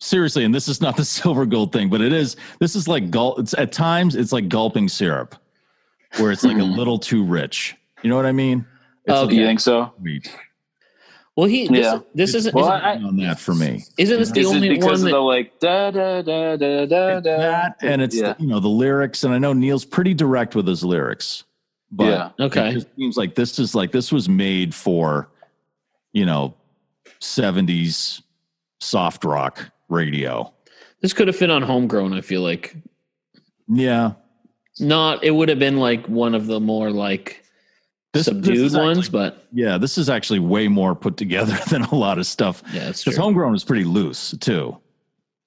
[0.00, 3.10] seriously, and this is not the silver gold thing, but it is this is like
[3.10, 5.34] gulp it's at times it's like gulping syrup
[6.18, 6.76] where it's like a Mhm.
[6.76, 7.76] little too rich.
[8.02, 8.64] You know what I mean?
[9.04, 9.26] It's Okay.
[9.26, 9.92] a do you think so?
[10.00, 10.34] sweet.
[11.36, 11.98] Well, he this, Yeah.
[12.14, 13.84] this isn't Well, isn't, I- on that for me.
[13.96, 16.56] isn't this the Is it only because one of that the like da da da
[16.56, 17.36] da da da?
[17.38, 20.66] that and it's yeah, you know the lyrics and I know Neil's pretty direct with
[20.66, 21.44] his lyrics.
[21.90, 22.04] But
[22.38, 22.44] yeah.
[22.46, 22.68] Okay.
[22.70, 25.28] It just seems like this is like this was made for,
[26.12, 26.54] you know,
[27.20, 28.22] 70s
[28.80, 30.52] soft rock radio.
[31.00, 32.12] this could have fit on homegrown?
[32.12, 32.76] I feel like
[33.68, 34.12] Yeah.
[34.80, 35.22] not.
[35.24, 37.42] It would have been like one of the more like
[38.12, 39.78] This- this subdued actually- ones, but Yeah.
[39.78, 42.62] This is actually way more put together than a lot of stuff.
[42.72, 43.12] yeah, that's true.
[43.12, 44.76] Because homegrown is pretty loose too,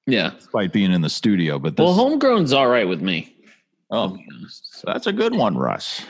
[0.08, 0.32] yeah.
[0.38, 1.60] despite being in the studio.
[1.60, 3.36] But this, Well, homegrown's all right with me.
[3.92, 4.18] Oh,
[4.84, 6.04] that's a good one, Russ.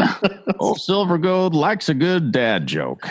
[0.58, 3.04] Old Silver Gold likes a good dad joke.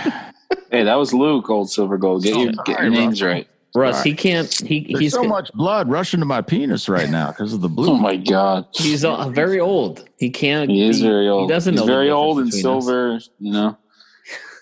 [0.72, 2.24] Hey, that was Luke, old Silver Gold.
[2.24, 3.28] Get, Oh, your, get your names Russell.
[3.36, 3.47] right.
[3.76, 4.51] Russ, he can't.
[4.53, 7.70] He There's he's so much blood rushing to my penis right now because of the
[7.70, 7.91] blue.
[7.91, 10.07] Oh my god, he's uh, very old.
[10.18, 10.70] He can't.
[10.70, 11.43] he is very old.
[11.49, 11.86] He doesn't He's know.
[11.88, 12.86] very old and between us.
[12.86, 13.20] silver.
[13.39, 13.78] You know.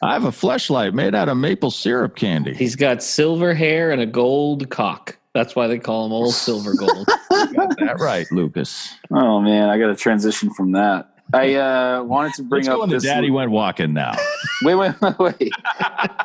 [0.01, 2.53] I have a fleshlight made out of maple syrup candy.
[2.55, 5.17] He's got silver hair and a gold cock.
[5.35, 7.07] That's why they call him Old Silver Gold.
[7.29, 8.89] got that right, Lucas.
[9.11, 11.09] Oh man, I got to transition from that.
[11.33, 13.03] I uh, wanted to bring Let's go up the this.
[13.03, 14.15] daddy went walking now.
[14.63, 15.51] Wait, wait, wait, wait.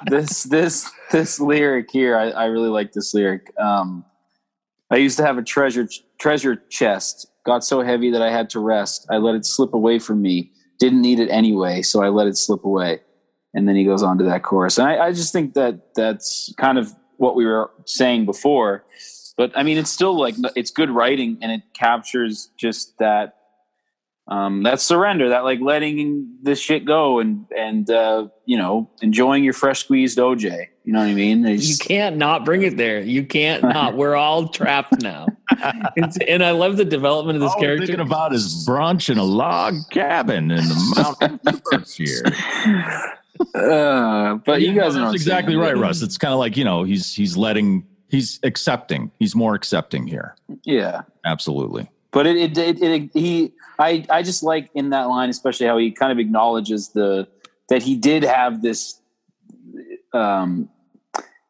[0.06, 3.52] this this this lyric here, I, I really like this lyric.
[3.58, 4.04] Um,
[4.88, 5.88] I used to have a treasure
[6.20, 7.26] treasure chest.
[7.44, 9.08] Got so heavy that I had to rest.
[9.10, 10.52] I let it slip away from me.
[10.78, 13.00] Didn't need it anyway, so I let it slip away.
[13.54, 16.54] And then he goes on to that chorus, and I, I just think that that's
[16.56, 18.84] kind of what we were saying before.
[19.36, 23.36] But I mean, it's still like it's good writing, and it captures just that
[24.28, 29.44] um, that surrender, that like letting this shit go and and uh, you know enjoying
[29.44, 30.66] your fresh squeezed OJ.
[30.84, 31.44] You know what I mean?
[31.46, 33.00] you can't not bring it there.
[33.00, 33.96] You can't not.
[34.00, 35.26] We're all trapped now.
[35.96, 37.86] It's, and I love the development of this All character.
[37.86, 42.22] thinking about is brunch in a log cabin in the mountains here.
[43.54, 46.02] uh, but you guys no, know what I'm that's exactly right, Russ.
[46.02, 49.10] It's kind of like you know he's he's letting he's accepting.
[49.18, 50.36] He's more accepting here.
[50.64, 51.90] Yeah, Absolutely.
[52.10, 55.78] but it, it, it, it he I I just like in that line, especially how
[55.78, 57.28] he kind of acknowledges the
[57.68, 59.00] that he did have this
[60.12, 60.68] um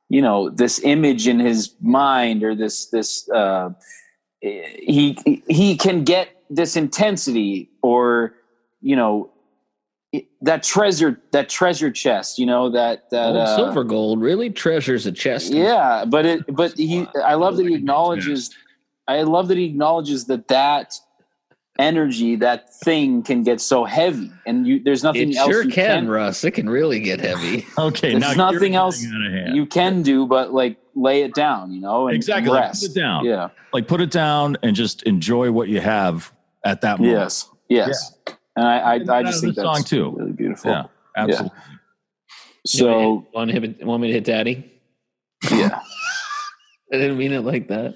[0.09, 3.71] you know this image in his mind or this this uh
[4.41, 8.35] he he can get this intensity or
[8.81, 9.31] you know
[10.13, 14.51] it- that treasure that treasure chest you know that that Old uh, Silver Gold really
[14.51, 15.53] treasures a chest.
[15.53, 18.51] yeah but it but he i love that he acknowledges
[19.09, 20.95] i love that he acknowledges that that
[21.79, 25.71] energy, that thing can get so heavy, and you there's nothing It else sure you
[25.71, 26.45] can, Russ.
[26.45, 27.65] It can really get heavy.
[27.79, 29.57] Okay, There's now nothing else getting out of hand.
[29.57, 32.83] you can do but like lay it down, you know, and exactly like, rest.
[32.83, 33.25] put it down.
[33.25, 33.49] Yeah.
[33.73, 36.31] Like put it down and just enjoy what you have
[36.67, 37.17] at that moment.
[37.19, 37.49] Yes.
[37.71, 38.13] Yes.
[38.61, 40.11] And I, I, I just think that's song, too.
[40.19, 40.71] really beautiful.
[40.71, 40.85] Yeah,
[41.17, 41.57] absolutely.
[42.67, 44.71] So want, to hit, want me to hit daddy?
[45.51, 45.81] yeah.
[46.93, 47.95] I didn't mean it like that.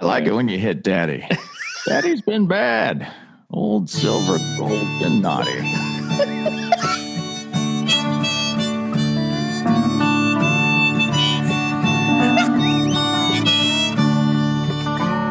[0.00, 1.26] I like it when you hit daddy.
[1.86, 3.12] Daddy's been bad.
[3.50, 5.60] Old silver gold been naughty.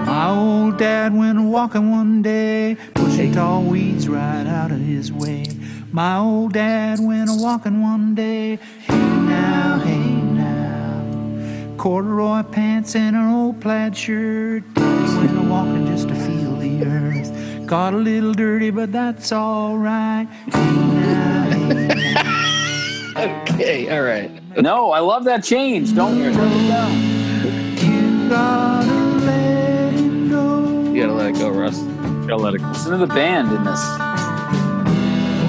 [0.05, 2.75] My old dad went walking one day,
[3.13, 5.45] pushing tall weeds right out of his way.
[5.91, 11.75] My old dad went a walking one day, hey now, hey now.
[11.77, 14.63] Corduroy pants and an old plaid shirt.
[14.75, 17.67] He went a walking just to feel the earth.
[17.67, 20.27] Got a little dirty, but that's alright.
[20.51, 23.43] Hey now, hey now.
[23.43, 24.31] Okay, all right.
[24.57, 25.93] No, I love that change.
[25.93, 26.91] Don't turn it down.
[27.77, 28.87] You gotta
[29.27, 30.91] let it go.
[30.91, 31.92] You gotta let it go, Russ.
[32.27, 32.67] Gotta let it go.
[32.69, 33.81] Listen to the band in this.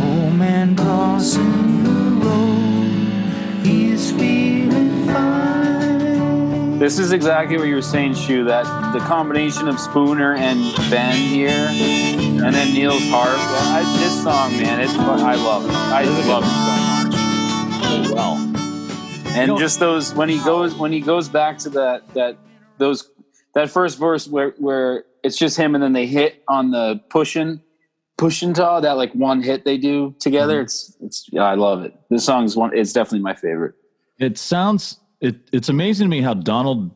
[0.03, 6.79] Old man crossing the road, he is feeling fine.
[6.81, 8.43] This is exactly what you were saying, Shu.
[8.45, 13.39] That the combination of Spooner and Ben here, and then Neil's harp.
[13.39, 15.71] I, this song, man, it, I love it.
[15.71, 17.15] I just love it so much.
[17.87, 18.55] Oh, so well.
[19.37, 22.37] And just those when he goes when he goes back to that that
[22.79, 23.11] those
[23.55, 27.61] that first verse where where it's just him and then they hit on the pushing
[28.17, 30.61] pushing taw that like one hit they do together.
[30.61, 31.95] It's it's yeah, I love it.
[32.11, 32.71] This song's one.
[32.77, 33.75] It's definitely my favorite.
[34.21, 36.93] It sounds it it's amazing to me how Donald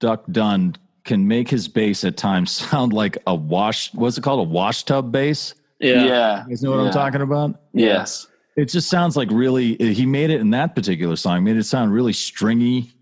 [0.00, 4.40] Duck Dunn can make his bass at times sound like a wash what's it called?
[4.40, 5.54] A wash tub bass?
[5.78, 6.04] Yeah.
[6.04, 6.42] Yeah.
[6.44, 6.86] You guys know what Yeah.
[6.86, 7.60] I'm talking about?
[7.72, 8.26] Yes.
[8.56, 11.92] It just sounds like really he made it in that particular song, made it sound
[11.92, 12.92] really stringy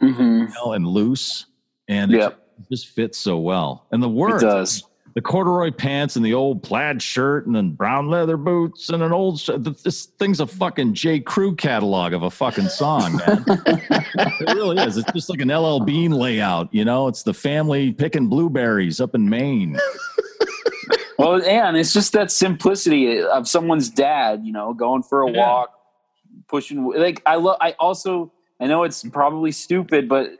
[0.00, 1.46] hmm you know, and loose.
[1.88, 2.40] And it Yep.
[2.70, 3.86] Just fits so well.
[3.90, 4.84] And the It does.
[5.14, 9.12] the corduroy pants and the old plaid shirt and then brown leather boots and an
[9.12, 9.50] old sh-
[9.84, 13.44] this thing's a fucking J Crew catalog of a fucking song, man.
[13.66, 14.96] it really is.
[14.96, 17.06] It's just like an LL Bean layout, you know.
[17.08, 19.78] It's the family picking blueberries up in Maine.
[21.16, 25.38] Well, and it's just that simplicity of someone's dad, you know, going for a Yeah.
[25.38, 25.70] walk,
[26.48, 26.84] pushing.
[26.92, 27.56] Like I love.
[27.60, 30.30] I also I know it's probably stupid, but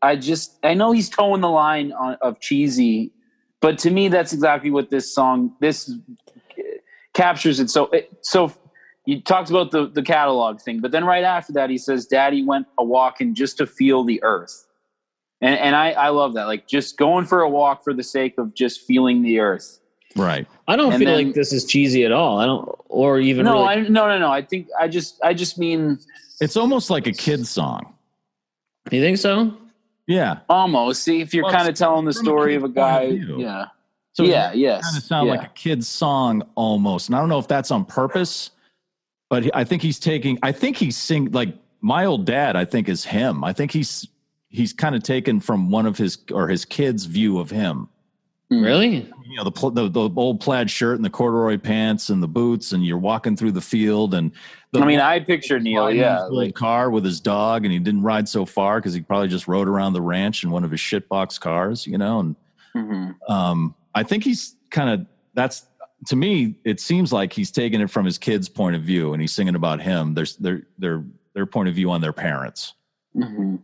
[0.00, 3.12] I just I know he's towing the line on, of cheesy,
[3.60, 5.90] but to me that's exactly what this song this
[7.12, 7.70] captures it.
[7.70, 8.52] So it, so
[9.06, 12.44] you talked about the the catalog thing, but then right after that he says, "Daddy
[12.44, 14.66] went a walking just to feel the earth."
[15.40, 18.34] And, and I, I love that, like just going for a walk for the sake
[18.38, 19.80] of just feeling the earth.
[20.16, 20.46] Right.
[20.68, 22.38] I don't And feel then- like this is cheesy at all.
[22.38, 24.30] I don't, or even no, really, I no no no.
[24.30, 25.98] I think I just I just mean
[26.40, 27.94] It's almost like a kid's song.
[28.90, 29.56] you think so?
[30.06, 30.40] Yeah.
[30.48, 31.02] almost.
[31.02, 33.02] See if you're Well, kind of telling the from a story of a guy.
[33.02, 33.38] of.
[33.38, 33.66] Yeah.
[34.12, 34.52] So yeah.
[34.52, 34.84] Yes.
[34.84, 35.34] kind of sound yeah.
[35.34, 37.08] like a kid's song almost.
[37.08, 38.50] And I don't know if that's on purpose,
[39.30, 40.38] but he, I think he's taking.
[40.42, 42.54] I think he's sing like my old dad.
[42.56, 43.42] I think is him.
[43.44, 44.06] I think he's
[44.48, 47.88] he's kind of taken from one of his or his kids' view of him.
[48.52, 48.64] Mm.
[48.64, 49.12] Really?
[49.26, 52.28] You know the, pl- the the old plaid shirt and the corduroy pants and the
[52.28, 54.32] boots, and you're walking through the field and.
[54.72, 55.90] The I mean, I picture Neil.
[55.90, 56.14] Yeah.
[56.16, 59.00] his little Like, car with his dog, and he didn't ride so far because he
[59.00, 62.20] probably just rode around the ranch in one of his shitbox cars, you know.
[62.20, 62.36] And
[62.76, 63.14] mhm.
[63.28, 65.66] um, I think he's kind of that's
[66.08, 66.56] to me.
[66.64, 69.54] It seems like he's taking it from his kid's point of view, and he's singing
[69.54, 70.12] about him.
[70.14, 72.74] There's their their their point of view on their parents.
[73.16, 73.60] Mhm.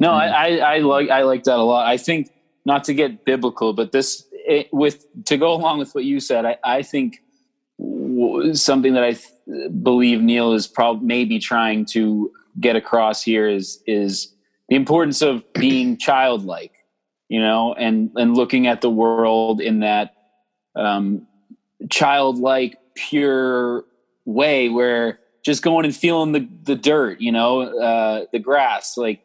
[0.00, 1.86] No, I, I, I like I like that a lot.
[1.86, 2.30] I think
[2.64, 6.44] not to get biblical, but this it, with to go along with what you said.
[6.44, 7.22] I, I think
[7.78, 13.48] w- something that I th- believe Neil is probably maybe trying to get across here
[13.48, 14.34] is is
[14.68, 16.72] the importance of being childlike,
[17.28, 20.14] you know, and and looking at the world in that
[20.76, 21.26] um,
[21.90, 23.84] childlike, pure
[24.24, 29.20] way where just going and feeling the the dirt, you know, uh, the grass, like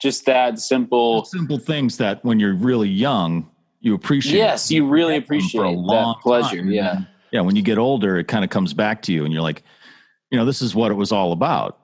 [0.00, 1.24] just that simple.
[1.24, 3.50] Simple things that when you're really young,
[3.80, 4.38] you appreciate.
[4.38, 6.56] Yes, you really appreciate for a long that pleasure.
[6.58, 6.70] time.
[6.70, 7.00] Yeah,
[7.32, 7.40] yeah.
[7.40, 9.62] When you get older, it kind of comes back to you, and you're like,
[10.30, 11.78] you know, this is what it was all about.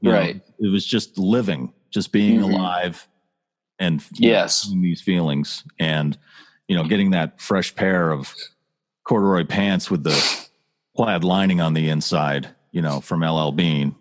[0.00, 0.40] You know, Right.
[0.60, 2.54] it was just living, just being Mhm.
[2.54, 3.08] alive,
[3.78, 4.70] and you know, Yes.
[4.72, 6.16] these feelings, and
[6.68, 8.34] you know, getting that fresh pair of
[9.04, 10.46] corduroy pants with the
[10.94, 12.48] plaid lining on the inside.
[12.70, 13.94] You know, from LL Bean.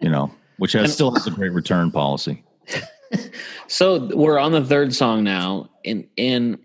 [0.00, 2.44] You know, which has still has a great return policy.
[3.70, 6.58] So we're on the third song now, and and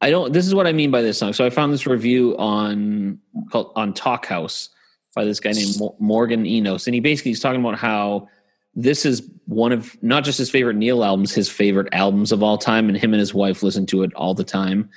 [0.00, 0.32] I don't.
[0.32, 1.32] This is what I mean by this song.
[1.32, 3.18] So I found this review on
[3.50, 4.68] called on Talk House
[5.16, 8.28] by this guy named Morgan Enos, and he basically is talking about how
[8.76, 12.58] this is one of not just his favorite Neil albums, his favorite albums of all
[12.58, 14.88] time, and him and his wife listen to it all the time.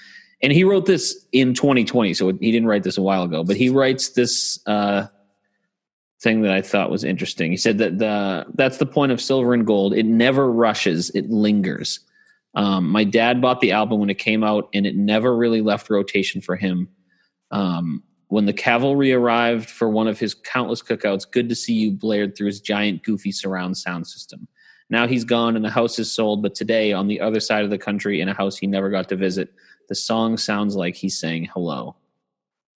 [0.43, 3.57] And he wrote this in 2020, so he didn't write this a while ago, but
[3.57, 5.07] he writes this uh,
[6.22, 7.51] thing that I thought was interesting.
[7.51, 9.93] He said that the that's the point of Silver and Gold.
[9.93, 11.99] It never rushes; it lingers.
[12.55, 15.89] Um, my dad bought the album when it came out, and it never really left
[15.89, 16.89] rotation for him.
[17.51, 21.91] Um, when the cavalry arrived for one of his countless cookouts, good to see you
[21.91, 24.47] blared through his giant, goofy surround sound system.
[24.89, 27.70] Now he's gone and the house is sold, but today, on the other side of
[27.70, 29.53] the country, in a house he never got to visit,
[29.88, 31.95] the song sounds like he's saying hello.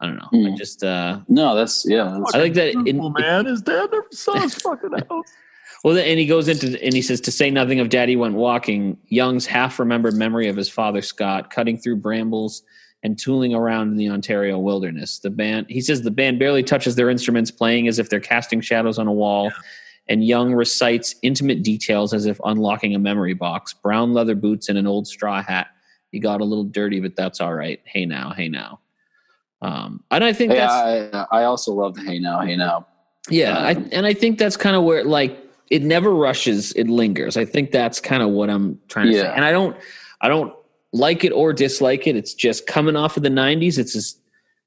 [0.02, 0.28] I don't know.
[0.34, 0.58] I Mm.
[0.58, 2.18] just, uh, No, that's yeah.
[2.20, 2.70] That's, I like that.
[2.70, 3.46] it- Simple, man.
[3.46, 5.28] His dad never saw his fucking house.
[5.84, 8.98] Well, and he goes into and he says to say nothing of Daddy went walking.
[9.08, 12.64] Young's half remembered memory of his father Scott cutting through brambles
[13.04, 15.18] and tooling around in the Ontario wilderness.
[15.20, 18.62] The band, he says, the band barely touches their instruments, playing as if they're casting
[18.62, 19.52] shadows on a wall.
[20.08, 23.74] And Young recites intimate details as if unlocking a memory box.
[23.74, 25.68] Brown leather boots and an old straw hat.
[26.12, 27.80] He got a little dirty, but that's all right.
[27.86, 28.82] Hey now, hey now.
[29.62, 32.88] Um, and I think that's I, I also love the Hey Now, Hey Now.
[33.30, 35.38] yeah, I, and I think that's kind of where like
[35.70, 37.38] it never rushes, it lingers.
[37.38, 39.28] I think that's kind of what I'm trying to say.
[39.34, 39.78] And I don't,
[40.22, 40.54] I don't
[40.94, 42.16] like it or dislike it.
[42.16, 43.78] It's just coming off of the '90s.
[43.78, 44.20] It's just,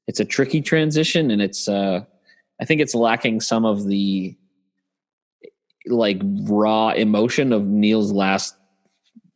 [0.06, 2.04] it's a tricky transition, and it's, uh
[2.60, 4.36] I think it's lacking some of the
[5.86, 8.54] like raw emotion of Neil's last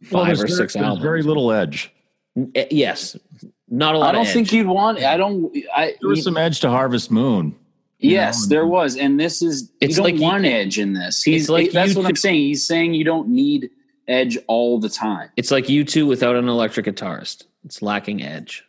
[0.05, 1.03] five there's or very- six there's albums.
[1.03, 1.93] Very little edge.
[2.37, 3.17] N- eh, Yes,
[3.71, 4.09] not a lot.
[4.11, 4.53] I don't of think edge.
[4.55, 4.99] you'd want.
[5.03, 5.55] I don't.
[5.75, 7.55] I There was some edge to Harvest Moon.
[7.99, 9.71] yes, know, there was, and this is.
[9.81, 11.23] It's you don't like you- want edge in this.
[11.23, 12.37] He's like that's you what I'm saying.
[12.41, 13.71] He's saying you don't need
[14.07, 15.31] edge all the time.
[15.37, 17.45] It's like U2 without an electric guitarist.
[17.65, 18.65] It's lacking edge.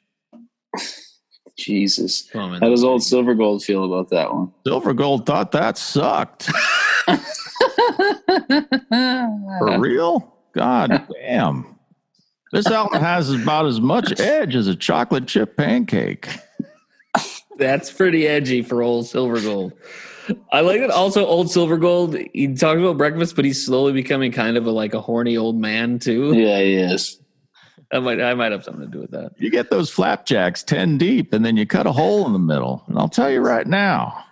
[1.58, 2.62] Jesus, Come on, man.
[2.62, 4.52] how does old Silver Gold feel about that one?
[4.66, 6.50] Silver Gold thought that sucked.
[8.28, 10.34] For real?
[10.54, 11.76] God damn.
[12.52, 16.28] This album has about as much edge as a chocolate chip pancake.
[17.58, 19.74] That's pretty edgy for old Silver Gold.
[20.52, 20.90] I like it.
[20.92, 22.16] Also, old Silver Gold.
[22.34, 25.60] He talks about breakfast, but he's slowly becoming kind of a, like a horny old
[25.60, 26.34] man too.
[26.34, 27.20] yeah, he is.
[27.92, 29.32] I might, I might have something to do with that.
[29.40, 32.84] You get those flapjacks 10 deep and then you cut a hole in the middle.
[32.88, 34.24] And I'll tell you right now,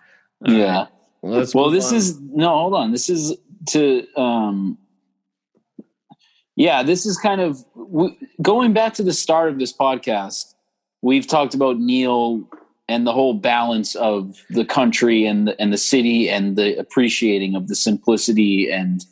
[0.45, 0.87] Yeah.
[1.21, 1.97] Well, well this on.
[1.97, 3.35] is no hold on this is
[3.69, 4.77] to um
[6.57, 7.63] yeah this is kind of
[8.41, 10.55] going back to the start of this podcast
[11.01, 12.43] we've talked about neil
[12.89, 17.55] and the whole balance of the country and the, and the city and the appreciating
[17.55, 19.05] of the simplicity and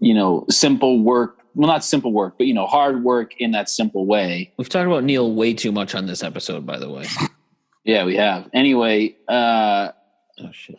[0.00, 3.70] you know simple work well not simple work but you know hard work in that
[3.70, 7.06] simple way We've talked about Neil way too much on this episode, by the way.
[7.84, 9.92] yeah we have anyway uh
[10.40, 10.78] Oh shit!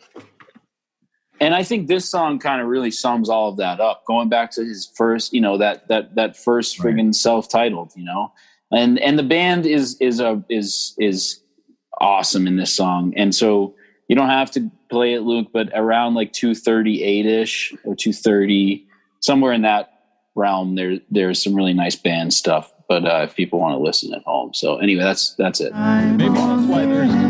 [1.40, 4.04] And I think this song kind of really sums all of that up.
[4.06, 6.94] Going back to his first, you know, that that that first Right.
[6.94, 8.32] friggin' self-titled, you know,
[8.70, 11.40] and and the band is is a is is
[12.00, 13.74] awesome in this song, and so
[14.08, 17.94] you don't have to play it, Luke, but around like two thirty eight ish or
[17.94, 18.86] two thirty,
[19.20, 19.92] somewhere in that
[20.34, 22.72] realm, there there's some really nice band stuff.
[22.88, 25.72] But uh, if people want to listen at home, so anyway, that's that's it.
[25.74, 27.29] maybe that's why there's.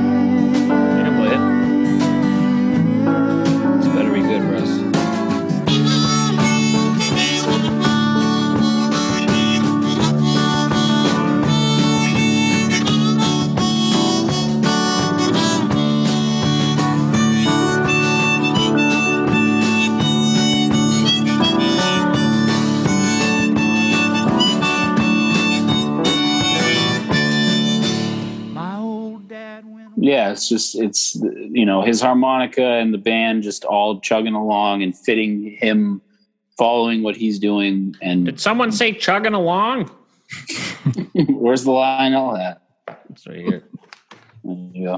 [30.31, 34.83] Yeah it's just it's you know his harmonica and the band just all chugging along
[34.83, 36.01] and fitting him
[36.59, 39.91] following what he's doing and Did someone say chugging along?
[41.29, 42.63] where's the line all that
[43.11, 43.65] It's right here.
[44.45, 44.93] there you go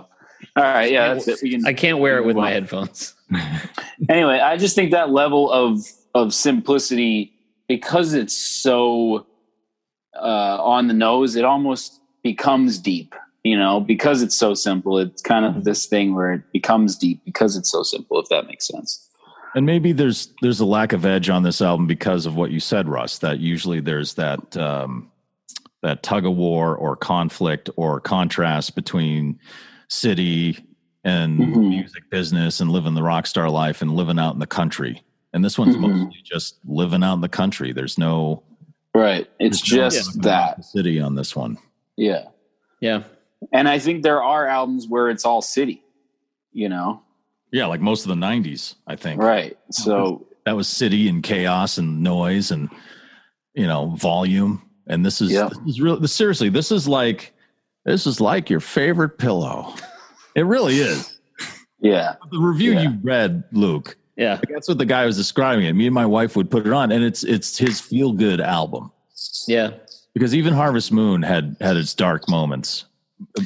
[0.57, 3.15] all right yeah that's it we can I can't wear it with my headphones.
[4.09, 5.81] anyway i just think that level of
[6.15, 7.33] of simplicity
[7.69, 9.27] because it's so
[10.15, 13.15] uh on the nose it almost becomes deep
[13.45, 17.21] you know because it's so simple it's kind of this thing where it becomes deep
[17.25, 19.09] because it's so simple if that makes sense
[19.55, 22.59] And maybe there's there's a lack of edge on this album because of what you
[22.61, 23.19] said, Russ.
[23.19, 25.11] That usually there's that um,
[25.83, 29.39] that tug of war or conflict or contrast between
[29.89, 30.57] city
[31.05, 31.69] and Mhm.
[31.69, 35.03] music business and living the rock star life and living out in the country.
[35.35, 35.81] And this one's Mhm.
[35.81, 37.73] mostly just living out in the country.
[37.75, 38.43] There's no
[38.95, 41.59] right it's there's just talking about that city on this one.
[41.99, 42.25] Yeah.
[42.81, 43.03] Yeah.
[43.53, 45.83] And I think there are albums where it's all city,
[46.53, 47.03] you know?
[47.53, 49.21] Yeah, like most of the '90s, I think.
[49.21, 49.57] Right.
[49.71, 52.69] So, That was city and chaos and noise and
[53.55, 54.63] you know volume.
[54.89, 55.49] And this is Yeah.
[55.51, 56.01] this is real.
[56.01, 57.33] This, seriously, this is like
[57.85, 59.75] this is like your favorite pillow.
[60.35, 61.21] It really is.
[61.81, 62.15] yeah.
[62.31, 62.83] The review Yeah.
[62.83, 63.97] you read, Luke.
[64.17, 64.35] Yeah.
[64.35, 65.75] Like that's what the guy was describing it.
[65.75, 68.91] Me and my wife would put it on, and it's it's his feel good album
[69.47, 69.73] Yeah.
[70.15, 72.87] because even Harvest Moon had had its dark moments.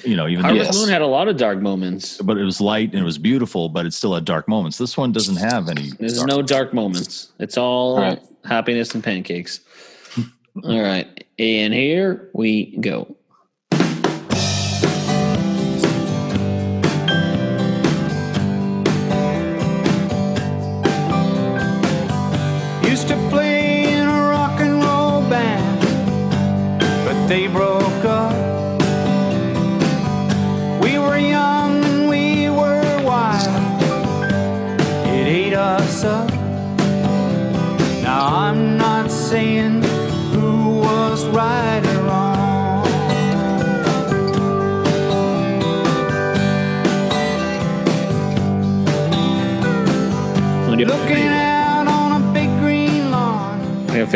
[0.04, 0.78] You know, even though Harvest Yes.
[0.80, 2.18] Moon had a lot of dark moments.
[2.22, 4.78] but it was light and it was beautiful, but it still had dark moments.
[4.78, 5.90] This one doesn't have any.
[5.98, 7.32] There's dark- no dark moments.
[7.38, 8.20] It's all Right.
[8.44, 9.60] happiness and pancakes.
[10.64, 11.24] all right.
[11.38, 13.14] And here we go.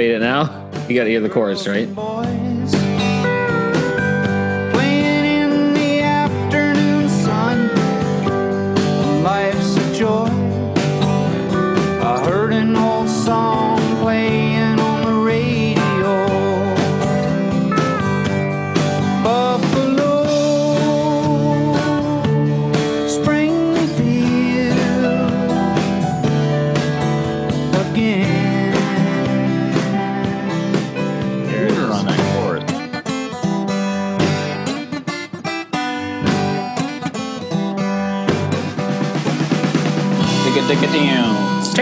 [0.01, 0.45] Fade it now.
[0.89, 1.87] You gotta hear the chorus, right?
[9.23, 10.25] Life's a joy.
[12.03, 13.70] I heard an old song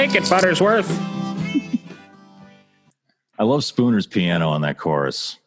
[0.09, 0.12] down.
[0.12, 1.04] Take it, Buttersworth.
[3.38, 5.38] I love Spooner's piano on that chorus.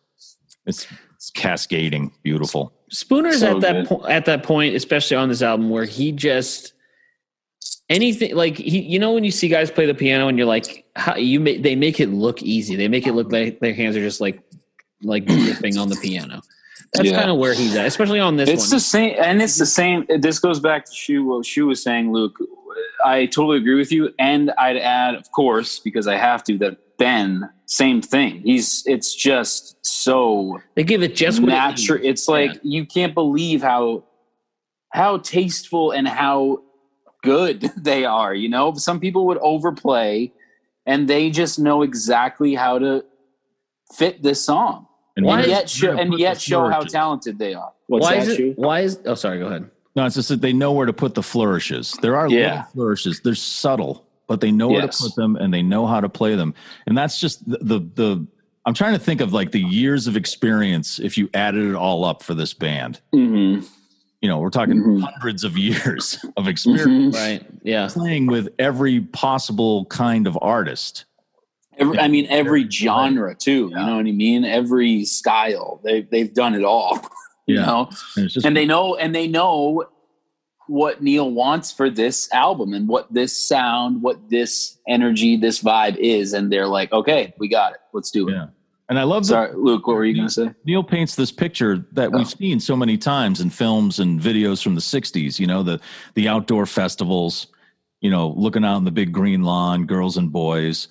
[0.66, 2.74] It's, it's cascading, beautiful.
[2.92, 6.74] Spooner's So at that po- at that point, especially on this album, where he just
[7.90, 10.86] anything like he, you know, when you see guys play the piano and you're like,
[10.96, 12.76] how you make they make it look easy.
[12.76, 14.42] They make it look like their hands are just like
[15.04, 16.42] like gripping on the piano.
[16.94, 17.18] That's Yeah.
[17.18, 18.70] kind of where he's at, especially on this It's one.
[18.72, 20.06] the same, and it's the same.
[20.20, 22.38] This goes back to Shu, what Shu was saying, Luke.
[23.06, 26.78] I totally agree with you, and I'd add, of course, because I have to, that
[26.98, 28.42] Ben, same thing.
[28.42, 28.84] He's.
[28.86, 32.00] It's just so they give it just what it natural.
[32.04, 32.60] It's like Yeah.
[32.64, 34.04] you can't believe how
[34.90, 36.60] how tasteful and how
[37.24, 38.36] good they are.
[38.36, 40.32] You know, some people would overplay,
[40.86, 43.04] and they just know exactly how to
[43.96, 44.86] fit this song,
[45.18, 47.74] And and yet show, and yet show how talented they are.
[47.88, 48.58] why that, is it?
[48.60, 49.00] Why is?
[49.06, 49.40] Oh, sorry.
[49.40, 49.70] Go ahead.
[49.96, 51.92] No, it's just that they know where to put the flourishes.
[52.02, 52.50] There are Yeah.
[52.50, 53.20] little flourishes.
[53.20, 54.98] They're subtle, but they know where Yes.
[55.00, 56.54] to put them and they know how to play them.
[56.88, 58.28] And that's just the, the the
[58.66, 62.06] I'm trying to think of like the years of experience if you added it all
[62.06, 63.02] up for this band.
[63.14, 63.66] Mm-hmm.
[64.22, 65.02] You know, we're talking Mhm.
[65.02, 67.44] hundreds of years of experience Right.
[67.64, 67.88] Yeah.
[67.92, 71.06] playing with every possible kind of artist.
[71.78, 73.70] Every, I mean, every genre too.
[73.70, 74.46] You know what I mean?
[74.46, 75.82] Every style.
[75.84, 77.00] They they've done it all.
[77.52, 77.66] You Yeah.
[77.66, 79.86] know, And just and they know and they know
[80.68, 85.98] what Neil wants for this album and what this sound, what this energy, this vibe
[85.98, 87.80] is, and they're like, okay, we got it.
[87.94, 88.34] Let's do it.
[88.34, 88.48] yeah.
[88.90, 89.88] And I love that Sorry, Luke.
[89.88, 90.52] What were you going to say?
[90.66, 92.18] Neil paints this picture that Oh.
[92.18, 95.80] we've seen so many times in films and videos from the 60s, you know, the
[96.16, 97.48] the outdoor festivals,
[98.02, 100.88] you know, looking out on the big green lawn, girls and boys.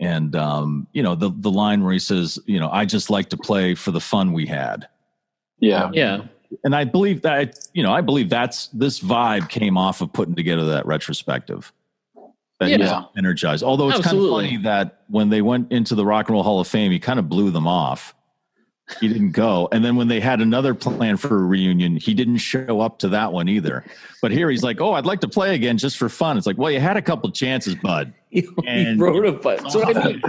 [0.00, 3.28] And um, you know, the the line where he says, you know, I just like
[3.30, 4.88] to play for the fun we had.
[5.62, 6.22] Yeah, Yeah.
[6.64, 10.34] And I believe that you know, I believe that's this vibe came off of putting
[10.34, 11.72] together that retrospective.
[12.60, 13.04] That he was Yeah.
[13.16, 13.64] energized.
[13.64, 14.44] Although it's Absolutely.
[14.44, 16.92] kind of funny that when they went into the Rock and Roll Hall of Fame,
[16.92, 18.14] he kind of blew them off.
[19.00, 19.68] He didn't go.
[19.72, 23.08] And then when they had another plan for a reunion, he didn't show up to
[23.08, 23.84] that one either.
[24.20, 26.58] But here he's like, "Oh, I'd like to play again just for fun." It's like,
[26.58, 28.46] "Well, you had a couple chances, bud." He,
[28.98, 30.22] wrote a fu- that's what I mean.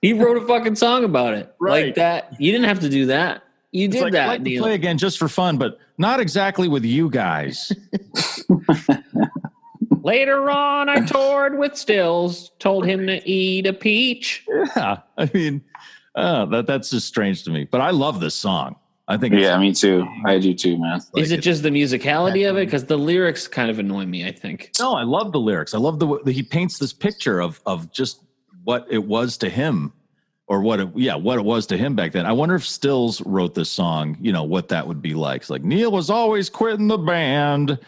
[0.00, 1.54] He wrote a fucking song about it.
[1.60, 1.86] Right.
[1.86, 2.34] Like that.
[2.40, 3.42] You didn't have to do that.
[3.72, 6.66] You did like, I'd that, like to play again just for fun, but not exactly
[6.66, 7.72] with you guys.
[10.02, 14.44] Later on, I toured with Stills, told him to eat a peach.
[14.76, 15.62] yeah, I mean,
[16.14, 17.64] uh, that that's just strange to me.
[17.64, 18.76] But I love this song.
[19.06, 20.06] I think it's yeah, me too.
[20.24, 21.00] I do too, man.
[21.12, 22.64] like Is it just the musicality of it?
[22.64, 24.70] Because the lyrics kind of annoy me, I think.
[24.78, 25.74] No, I love the lyrics.
[25.74, 28.22] I love the way he paints this picture of of just
[28.64, 29.92] what it was to him
[30.50, 32.26] or what it, yeah, what it was to him back then.
[32.26, 35.42] I wonder if Stills wrote this song, you know, what that would be like.
[35.42, 37.78] It's like Neil was always quitting the band.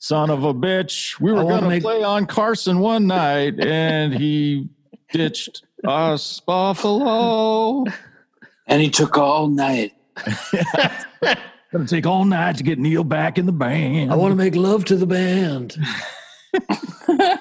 [0.00, 1.18] Son of a bitch.
[1.18, 4.68] We were I going to make- play on Carson one night and he
[5.12, 7.86] ditched us Buffalo.
[8.66, 9.94] And he took all night.
[11.72, 14.12] Gonna take all night to get Neil back in the band.
[14.12, 15.74] I want to make love to the band.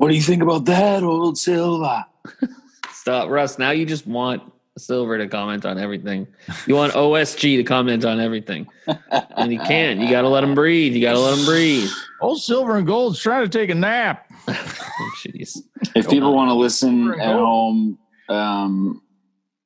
[0.00, 2.06] What do you think about that, old Silver?
[2.92, 3.58] Stop, Russ.
[3.58, 4.42] Now you just want
[4.78, 6.26] Silver to comment on everything.
[6.66, 8.66] You want OSG to comment on everything,
[9.10, 10.00] and you can't.
[10.00, 10.94] You got to let him breathe.
[10.94, 11.90] You got to let him breathe.
[12.20, 14.30] Old Silver and Gold's trying to take a nap.
[15.02, 15.56] Oh, jeez.
[15.96, 19.00] If people want to listen at home, um,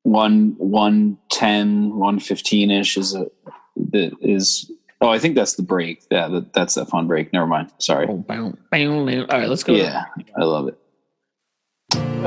[0.04, 3.26] one one ten, one fifteen ish is a
[3.90, 4.70] that is.
[5.00, 6.04] Oh, I think that's the break.
[6.10, 7.32] Yeah, that, that's that fun break.
[7.32, 7.72] Never mind.
[7.78, 8.06] Sorry.
[8.08, 9.20] Oh, bow, bow, bow.
[9.22, 9.72] All right, let's go.
[9.72, 10.04] Yeah,
[10.38, 10.78] I love it.
[12.24, 12.26] I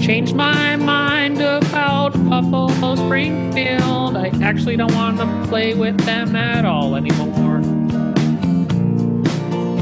[0.00, 4.16] changed my mind about Buffalo Springfield.
[4.16, 7.56] I actually don't want to play with them at all anymore.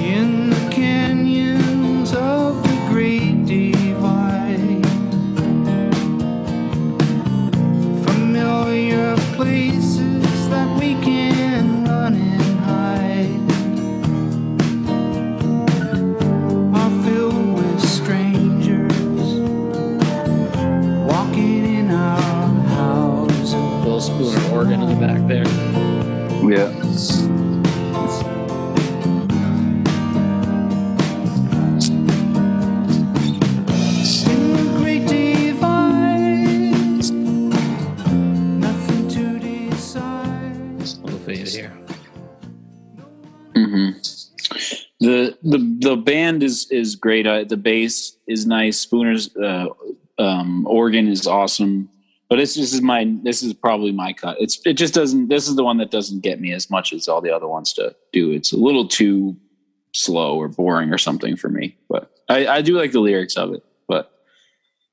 [0.01, 4.57] In the canyons of the Great Divide,
[8.07, 9.98] familiar places
[46.99, 47.27] great.
[47.27, 48.85] Uh, the bass is nice.
[48.85, 49.69] Spooner's uh,
[50.19, 51.89] um, organ is awesome.
[52.29, 54.37] But it's this is my this is probably my cut.
[54.39, 55.29] It's it just doesn't.
[55.29, 57.73] This is the one that doesn't get me as much as all the other ones
[57.75, 58.33] to do.
[58.33, 59.35] It's a little too
[59.93, 61.77] slow or boring or something for me.
[61.89, 63.65] But I, I do like the lyrics of it.
[63.87, 64.13] But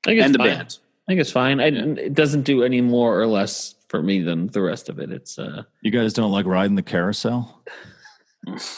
[0.06, 0.48] I think it's and the fine.
[0.48, 0.78] band.
[1.06, 1.60] I think it's fine.
[1.60, 5.12] I, It doesn't do any more or less for me than the rest of it.
[5.12, 7.62] It's uh, You guys don't like riding the carousel?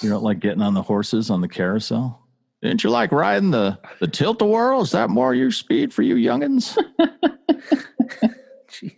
[0.03, 2.27] You don't like getting on the horses on the carousel?
[2.63, 4.81] Didn't you like riding the the tilt a whirl?
[4.83, 6.77] Is that more your speed for you youngins?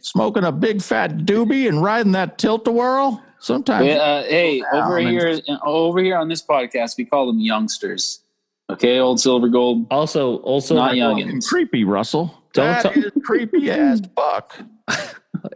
[0.01, 3.23] Smoking a big fat doobie and riding that tilt a whirl?
[3.39, 7.27] Sometimes Yeah, uh, hey, down over and- here, over here on this podcast, we call
[7.27, 8.21] them youngsters.
[8.69, 9.87] Okay, old silver gold.
[9.91, 11.17] also also Not young.
[11.21, 12.35] fucking creepy, Russell.
[12.53, 14.57] Don't That tell- is creepy as fuck.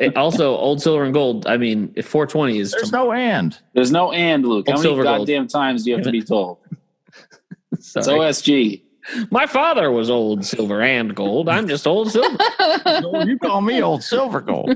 [0.00, 1.46] It- also old silver and gold.
[1.46, 3.58] I mean, if 420 is There's no and.
[3.74, 4.66] There's no and Luke.
[4.68, 5.18] How many silver gold.
[5.20, 6.58] goddamn times do you have to be told?
[7.96, 8.08] It's.
[8.08, 8.82] OSG.
[9.30, 11.48] My father was old silver and gold.
[11.48, 12.38] I'm just old silver.
[13.26, 14.74] you call me old silver gold.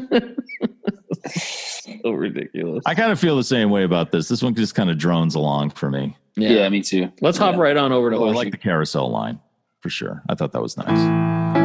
[1.30, 2.82] so ridiculous.
[2.86, 4.28] I kind of feel the same way about this.
[4.28, 6.14] This one just kind of drones along for me.
[6.36, 6.50] Yeah.
[6.50, 7.10] Yeah, me too.
[7.22, 9.40] Let's hop right on over to Oh, I like the carousel line
[9.80, 10.22] for sure.
[10.28, 11.57] I thought that was nice.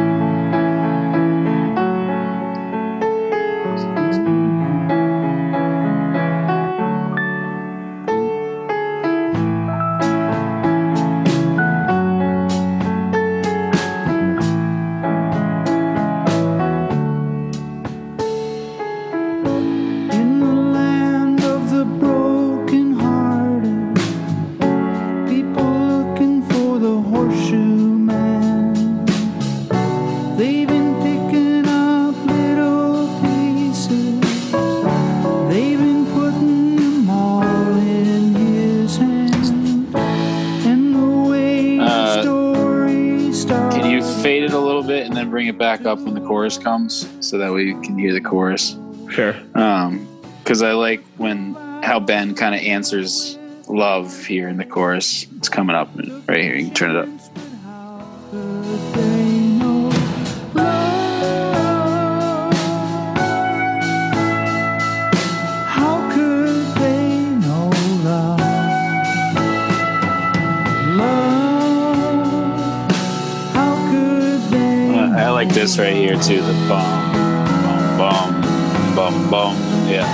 [46.25, 48.77] Chorus comes, so that we can hear the chorus?
[49.09, 49.35] Sure.
[49.55, 50.07] Um,
[50.43, 53.37] because I like when how Ben kind of answers
[53.67, 55.25] love here in the chorus.
[55.37, 55.89] It's coming up
[56.27, 56.55] right here.
[56.55, 57.22] You can turn it up.
[75.45, 76.41] Like this right here too.
[76.41, 77.11] The bum,
[77.97, 79.55] bum, bum, bum, bum.
[79.89, 80.07] Yeah,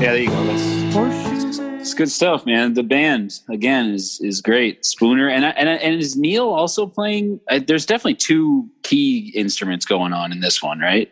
[0.00, 0.12] yeah.
[0.12, 0.44] There you go.
[0.44, 2.74] That's, it's good stuff, man.
[2.74, 4.84] The band again is is great.
[4.84, 7.40] Spooner and and and is Neil also playing?
[7.50, 11.10] I, there's definitely two key instruments going on in this one, right?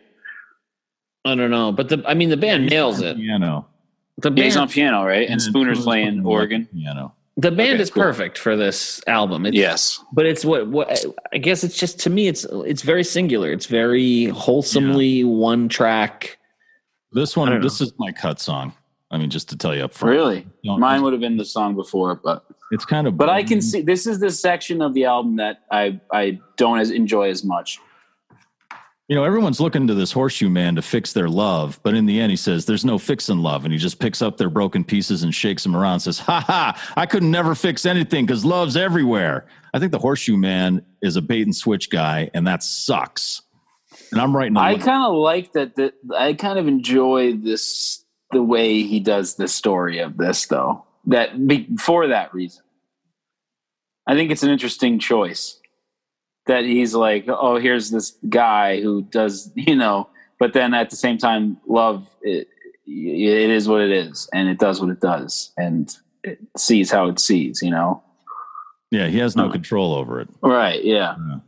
[1.25, 3.17] I don't know, but the I mean the band nails it.
[3.17, 3.67] Piano.
[4.19, 5.29] The Yeah, he's on piano, right?
[5.29, 6.65] And Spooner's playing organ.
[6.67, 7.13] Piano.
[7.37, 8.03] The band Okay, is cool.
[8.03, 9.45] perfect for this album.
[9.45, 10.03] It's, Yes.
[10.11, 13.51] but it's what what I guess it's just to me it's it's very singular.
[13.51, 16.37] It's very wholesomely one track.
[17.13, 18.73] This one, don't this is my cut song.
[19.09, 20.11] I mean, just to tell you up front.
[20.13, 20.45] Really?
[20.65, 23.61] Don't- Mine would have been the song before, but It's kind of, but I can
[23.61, 27.43] see this is the section of the album that I I don't as enjoy as
[27.45, 27.79] much.
[29.07, 32.19] You know, everyone's looking to this horseshoe man to fix their love, but in the
[32.19, 33.63] end, he says, There's no fixing love.
[33.63, 36.41] And he just picks up their broken pieces and shakes them around and says, Ha
[36.41, 39.47] ha, I could never fix anything because love's everywhere.
[39.73, 43.41] I think the horseshoe man is a bait and switch guy, and that sucks.
[44.11, 45.77] And I'm writing, a I kind of like that.
[45.77, 50.83] That I kind of enjoy this the way he does the story of this, though.
[51.05, 52.63] That be, for that reason,
[54.05, 55.56] I think it's an interesting choice.
[56.47, 60.09] That he's like, oh, here's this guy who does, you know,
[60.39, 62.47] but then at the same time, love it,
[62.85, 67.07] it is what it is, and it does what it does, and it sees how
[67.07, 68.01] it sees, you know.
[68.91, 69.53] yeah, he has no uh-huh.
[69.53, 70.29] control over it.
[70.41, 70.83] Right?
[70.83, 71.15] Yeah.
[71.17, 71.39] Yeah.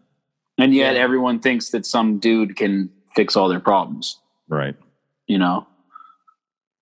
[0.57, 1.01] And yet, Yeah.
[1.01, 4.19] everyone thinks that some dude can fix all their problems.
[4.49, 4.75] Right.
[5.27, 5.67] you know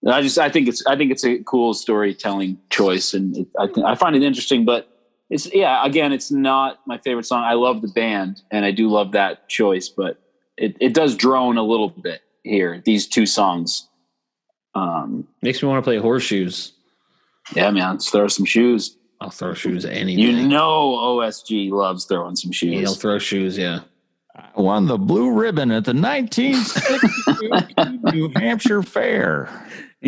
[0.10, 3.68] i just i think it's i think it's a cool storytelling choice and it, i
[3.68, 4.97] think i find it interesting but
[5.30, 8.90] it's yeah again it's not my favorite song i love the band and i do
[8.90, 10.20] love that choice but
[10.58, 13.88] it, it does drone a little bit here these two songs
[14.76, 16.74] um Makes me want to play horseshoes.
[17.56, 20.46] yeah man let's throw some shoes I'll throw shoes any you day.
[20.46, 22.80] know osg loves throwing some shoes.
[22.80, 23.58] He'll throw shoes.
[23.58, 23.80] Yeah.
[24.36, 29.50] I won the blue ribbon at the 1962 New Hampshire Fair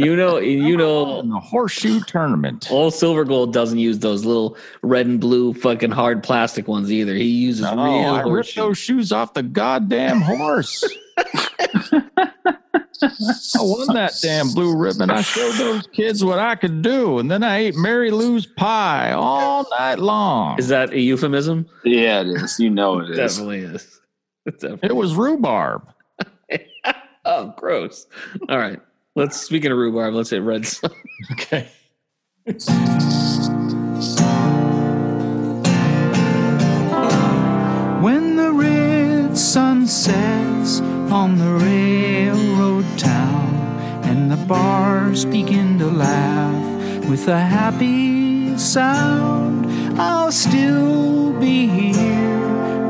[0.04, 0.38] You know.
[0.40, 1.20] You know.
[1.20, 2.68] in the horseshoe tournament.
[2.72, 7.14] Old Silver Gold doesn't use those little red and blue fucking hard plastic ones either.
[7.16, 10.84] He uses Oh, real I ripped those shoes off the goddamn horse.
[13.02, 15.10] I won that damn blue ribbon.
[15.10, 19.12] I showed those kids what I could do, and then I ate Mary Lou's pie
[19.14, 20.60] all night long.
[20.60, 21.66] Is that a euphemism?
[21.86, 24.02] yeah it is you know it is Definitely is.
[24.46, 25.84] It definitely- It was rhubarb.
[27.26, 28.08] Oh, gross.
[28.50, 28.80] All right.
[29.20, 30.66] Let's speaking of rhubarb, let's hit red.
[30.66, 30.92] Sun.
[31.34, 31.68] Okay.
[38.02, 40.80] When the red sun sets
[41.12, 43.54] on the railroad town
[44.06, 49.66] and the bars begin to laugh with a happy sound,
[50.00, 52.38] I'll still be here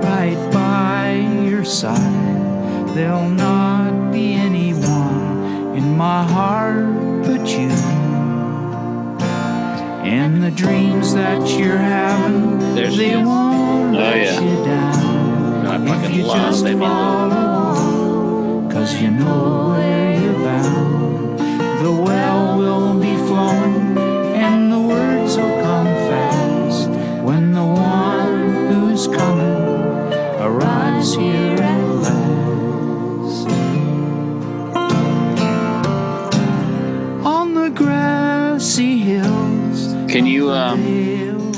[0.04, 2.96] right by your side.
[2.96, 3.79] They'll not be anyone in
[6.00, 6.86] my heart
[7.24, 7.68] but you.
[10.16, 13.28] And the dreams that you're having, There she they is.
[13.28, 14.40] won't Oh, let yeah.
[14.40, 15.68] you down.
[15.68, 21.38] I If you just follow Cause you know where you're bound.
[21.84, 23.79] The well will be flowing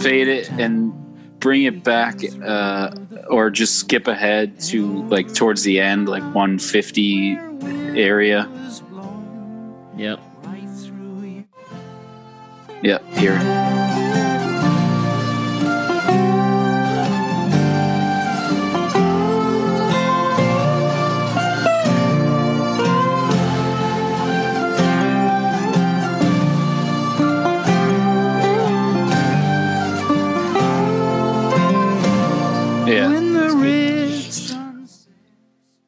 [0.02, 0.94] fade it and
[1.40, 2.94] bring it back uh
[3.30, 7.38] or just skip ahead to like towards the end like 150
[7.98, 8.48] area
[9.98, 10.20] Yep.
[10.44, 11.46] right through you.
[12.82, 13.38] yep here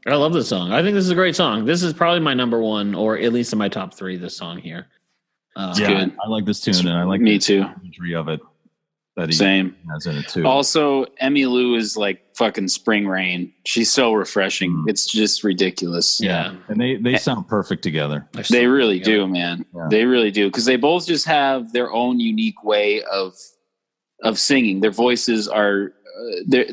[0.05, 0.71] I love this song.
[0.73, 1.65] I think this is a great song.
[1.65, 4.17] This is probably my number one, or at least in my top three.
[4.17, 4.87] This song here.
[5.55, 6.17] Uh, Yeah, good.
[6.23, 8.41] I like this tune, and I like me the too imagery of it
[9.15, 10.43] that he same has in it too.
[10.43, 14.89] also Emmylou is like fucking spring rain she's so refreshing Mm.
[14.89, 16.55] it's just ridiculous Yeah.
[16.67, 18.27] and they they sound perfect together.
[18.31, 19.17] They're They really together.
[19.17, 19.65] do, man.
[19.75, 19.87] Yeah.
[19.91, 23.35] They really do because they both just have their own unique way of
[24.23, 24.79] of singing.
[24.79, 26.65] Their voices are uh, they're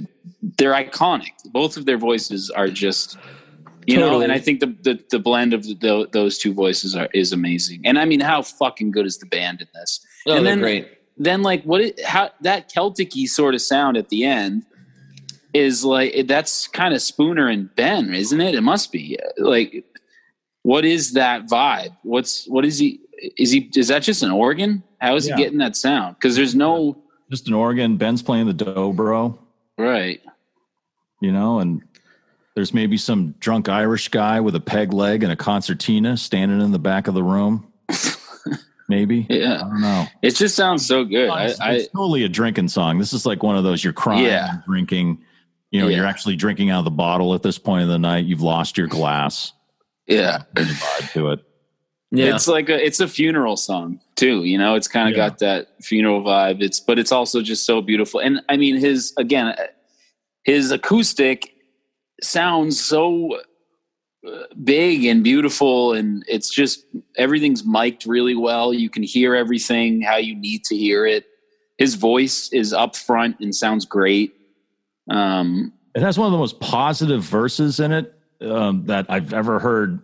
[0.42, 1.30] they're iconic.
[1.52, 3.16] Both of their voices are just
[3.86, 7.08] you know, and I think the the, the blend of the, those two voices are
[7.14, 7.80] is amazing.
[7.84, 10.00] And I mean, how fucking good is the band in this?
[10.26, 10.88] Oh, And they're then- great.
[11.16, 14.64] Then like what it, how that Celtic-y sort of sound at the end
[15.52, 18.54] is like that's kind of Spooner and Ben, isn't it?
[18.54, 19.84] It must be like
[20.62, 21.94] what is that vibe?
[22.04, 23.00] What's what is he?
[23.36, 23.70] Is he?
[23.76, 24.82] Is that just an organ?
[24.98, 25.36] How is Yeah.
[25.36, 26.16] he getting that sound?
[26.16, 27.96] Because there's no Just an organ.
[27.98, 29.36] Ben's playing the dobro,
[29.76, 30.20] right.
[31.20, 31.82] You know, and
[32.54, 36.72] there's maybe some drunk Irish guy with a peg leg and a concertina standing in
[36.72, 37.70] the back of the room.
[38.88, 39.26] maybe.
[39.30, 39.54] Yeah.
[39.56, 40.06] I don't know.
[40.22, 41.28] it just sounds so good.
[41.30, 42.98] I, it's, I it's totally a drinking song.
[42.98, 44.54] This is like one of those you're crying, Yeah.
[44.54, 45.18] and drinking.
[45.70, 45.98] You know, Yeah.
[45.98, 48.24] you're actually drinking out of the bottle at this point of the night.
[48.24, 49.52] You've lost your glass.
[50.08, 50.82] yeah, There's
[51.12, 51.40] to it.
[52.12, 52.34] Yeah.
[52.34, 54.42] it's like a it's a funeral song too.
[54.42, 55.28] You know, it's kind of Yeah.
[55.28, 56.60] got that funeral vibe.
[56.60, 58.18] It's but it's also just so beautiful.
[58.18, 59.54] And I mean, his again,
[60.44, 61.54] his acoustic
[62.22, 63.40] sounds so
[64.26, 66.84] uh, big and beautiful, and it's just
[67.16, 68.74] everything's mic'd really well.
[68.74, 71.26] You can hear everything how you need to hear it.
[71.78, 74.34] His voice is up front and sounds great.
[75.08, 79.58] Um, It has one of the most positive verses in it um, that I've ever
[79.58, 80.00] heard.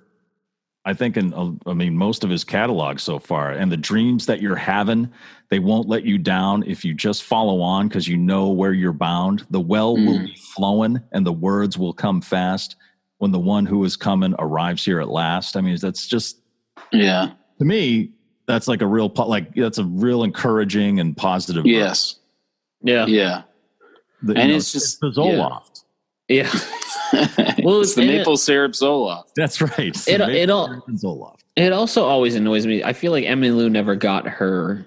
[0.86, 4.24] I think in uh, I mean most of his catalog so far, and the dreams
[4.26, 5.10] that you're having,
[5.50, 8.92] they won't let you down if you just follow on because you know where you're
[8.92, 9.44] bound.
[9.50, 10.26] The well will Mm.
[10.26, 12.76] be flowing, and the words will come fast
[13.18, 15.56] when the one who is coming arrives here at last.
[15.56, 16.38] I mean, that's just
[16.92, 17.32] yeah.
[17.58, 18.12] to me.
[18.46, 21.64] That's like a real po- like that's a real encouraging and positive.
[21.64, 21.72] verse.
[21.72, 22.16] Yes.
[22.80, 23.06] yeah.
[23.06, 23.42] Yeah.
[24.22, 25.62] The- And know, it's just- the Zoloft.
[25.74, 25.75] Yeah.
[27.62, 29.30] Well, it's the and it- maple syrup Zoloft.
[29.36, 29.78] That's right.
[29.78, 31.40] It's It- it all- Zoloft.
[31.56, 32.82] It also always annoys me.
[32.84, 34.86] I feel like Emmylou never got her.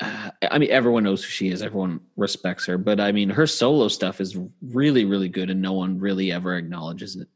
[0.00, 1.60] Uh, I mean, everyone knows who she is.
[1.62, 5.72] Everyone respects her, but I mean, her solo stuff is really, really good, and no
[5.72, 7.26] one really ever acknowledges it.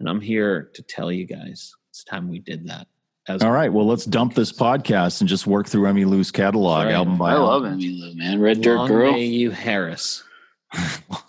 [0.00, 2.88] And I'm here to tell you guys, it's time we did that.
[3.28, 3.72] As All right.
[3.72, 6.94] Well, let's dump this podcast and just work through Emmylou's catalog Sorry.
[6.94, 7.64] album by I love.
[7.64, 8.40] Emmy Lou, man.
[8.40, 9.12] Red Dirt long Girl.
[9.12, 10.22] may you Harris,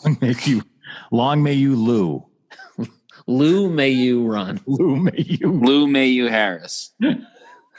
[0.06, 0.64] long may you,
[1.12, 2.26] long may you, Lou.
[3.28, 4.62] Lou may you run.
[4.68, 5.52] Lou may you.
[5.52, 6.94] Lou may you Harris.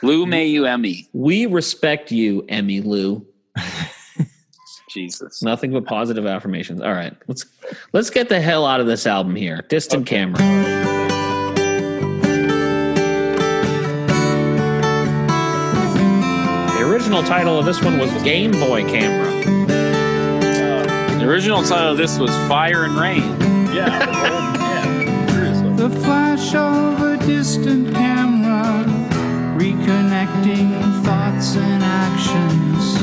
[0.03, 1.09] Lou may you Emmy.
[1.13, 3.25] We respect you, Emmylou.
[4.91, 5.43] Jesus.
[5.43, 6.81] Nothing but positive affirmations.
[6.81, 7.45] All right, let's
[7.93, 9.65] let's get the hell out of this album here.
[9.69, 10.39] Distant camera.
[16.77, 19.58] The original title of this one was Game Boy Camera.
[21.29, 23.21] The original title of this was Fire and Rain.
[23.77, 24.17] Yeah.
[25.77, 28.87] The flash of a distant camera,
[29.55, 32.97] reconnecting thoughts and actions,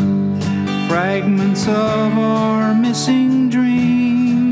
[0.90, 4.52] fragments of our missing dream.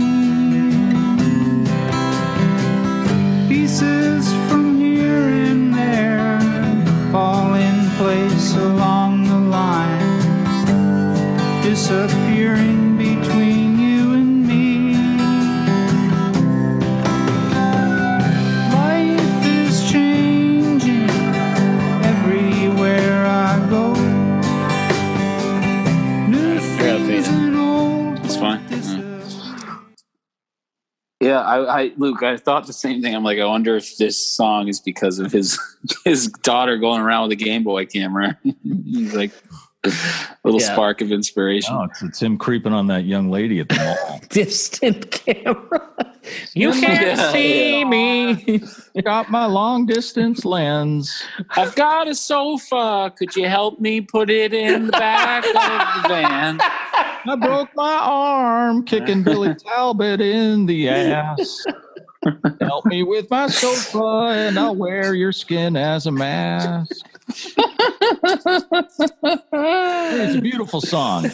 [3.48, 6.40] Pieces from here and there
[7.12, 10.26] fall in place along the lines,
[11.66, 12.23] disappearing
[31.24, 33.16] Yeah, I, I Luke, I thought the same thing.
[33.16, 35.58] I'm like, I wonder if this song is because of his
[36.06, 38.38] his daughter going around with a Game Boy camera.
[38.64, 39.32] He's like
[39.86, 39.92] a
[40.44, 40.74] little Yeah.
[40.74, 41.76] spark of inspiration.
[41.76, 44.22] No, it's, it's him creeping on that young lady at the mall.
[44.30, 45.90] Distant camera.
[46.54, 47.32] You can't yeah.
[47.32, 48.64] see me.
[49.04, 51.24] Got my long distance lens.
[51.52, 53.14] I've got a sofa.
[53.18, 56.60] Could you help me put it in the back of the van?
[57.26, 61.66] I broke my arm kicking Billy Talbot in the ass.
[62.62, 67.06] Help me with my sofa, and I'll wear your skin as a mask.
[69.54, 71.26] It's a beautiful song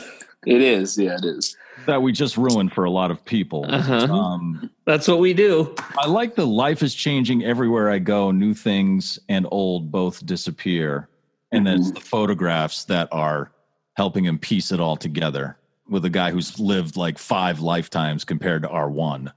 [0.45, 0.97] It is.
[0.97, 1.55] Yeah, it is.
[1.85, 3.65] that we just ruined for a lot of people.
[3.69, 4.13] Uh-huh.
[4.13, 5.75] Um, That's what we do.
[5.97, 8.31] I like the life is changing everywhere I go.
[8.31, 11.07] New things and old both disappear.
[11.51, 13.51] And then it's the photographs that are
[13.95, 15.57] helping him piece it all together
[15.89, 19.31] with a guy who's lived like five lifetimes compared to our one.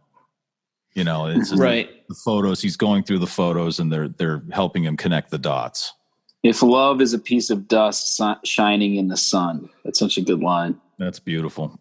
[0.95, 2.07] You know, it's Right.
[2.09, 2.61] the photos.
[2.61, 5.93] He's going through the photos and they're they're helping him connect the dots.
[6.43, 10.41] If love is a piece of dust shining in the sun, that's such a good
[10.41, 10.81] line.
[10.99, 11.79] That's beautiful.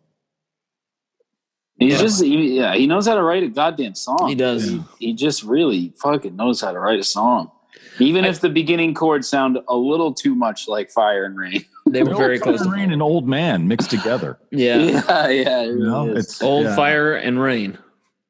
[1.80, 1.99] He's Yeah.
[1.99, 4.27] just, he, yeah, he knows how to write a goddamn song.
[4.30, 4.64] He does.
[4.69, 7.52] He, he just really fucking knows how to write a song.
[8.01, 11.65] Even if the beginning chords sound a little too much like fire and rain.
[11.87, 12.59] They were very close.
[12.59, 14.37] Fire and To, rain and old man mixed together.
[14.51, 14.77] yeah.
[14.77, 15.61] yeah, yeah.
[15.63, 16.75] It You know, it's Old yeah.
[16.75, 17.77] fire and rain.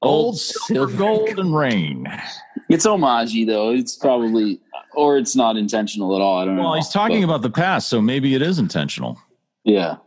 [0.02, 2.08] old silver, gold, and rain.
[2.70, 3.70] It's homage though.
[3.72, 4.60] It's probably,
[4.96, 6.40] or it's not intentional at all.
[6.40, 6.64] I don't know.
[6.64, 9.20] Well, he's talking But, about the past, so maybe it is intentional.
[9.64, 9.98] yeah.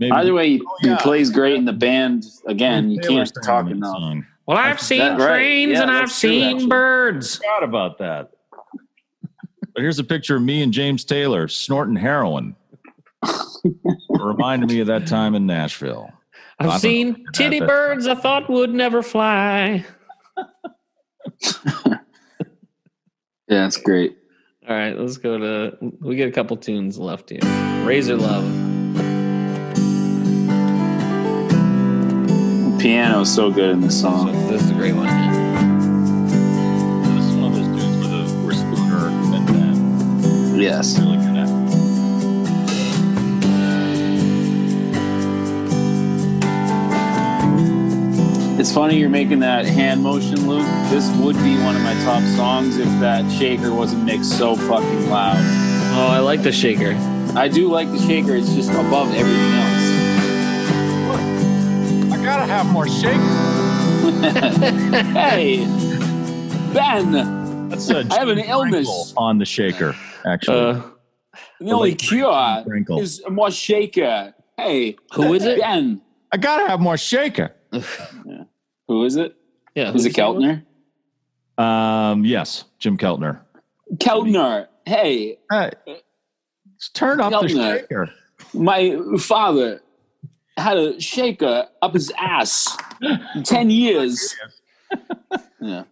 [0.00, 0.96] Maybe Either way, he, Oh, yeah.
[0.96, 2.24] he plays great in the band.
[2.46, 3.96] Again, you Taylor can't talk enough.
[3.96, 4.26] song.
[4.46, 5.28] Well, I've That's- seen that- right.
[5.28, 6.68] trains Yeah, and I've that's true, seen actually.
[6.68, 7.36] birds.
[7.36, 8.30] Forgot about that.
[9.78, 12.56] But here's a picture of me and James Taylor snorting heroin.
[14.10, 16.10] Reminded me of that time in Nashville.
[16.58, 19.86] I I've seen titty birds I thought would never fly.
[23.48, 24.18] Yeah, it's great.
[24.68, 25.78] All right, let's go to.
[26.00, 27.38] We get a couple tunes left here.
[27.86, 28.44] Razor Love.
[32.80, 34.32] Piano is so good in this So song.
[34.48, 35.06] this is a great one.
[40.58, 40.98] Yes.
[48.58, 50.66] It's funny you're making that hand motion, Luke.
[50.90, 55.08] This would be one of my top songs if that shaker wasn't mixed so fucking
[55.08, 55.36] loud.
[55.94, 56.94] Oh, I like the shaker.
[57.36, 58.34] I do like the shaker.
[58.34, 59.88] It's just above everything else.
[62.12, 63.20] I gotta have more shaker.
[65.12, 65.64] hey,
[66.74, 69.14] Ben, That's a I have an Jim illness.
[69.16, 69.94] On the shaker,
[70.28, 70.58] actually.
[70.70, 70.82] Uh,
[71.60, 73.00] the only like cure Frankel.
[73.00, 74.34] is more shaker.
[74.56, 75.60] Hey, Who is it?
[75.60, 76.00] Ben.
[76.32, 77.52] I gotta have more shaker.
[78.88, 79.34] Who is it?
[79.74, 80.64] yeah, Is it Keltner?
[81.56, 83.40] Um, yes, Jim Keltner.
[83.94, 84.66] Keltner.
[84.86, 85.70] Hey, Hey,
[86.94, 88.10] turn up the shaker.
[88.54, 89.82] my father
[90.56, 92.76] had a shaker up his ass.
[93.44, 94.34] Ten years.
[95.60, 95.84] Yeah.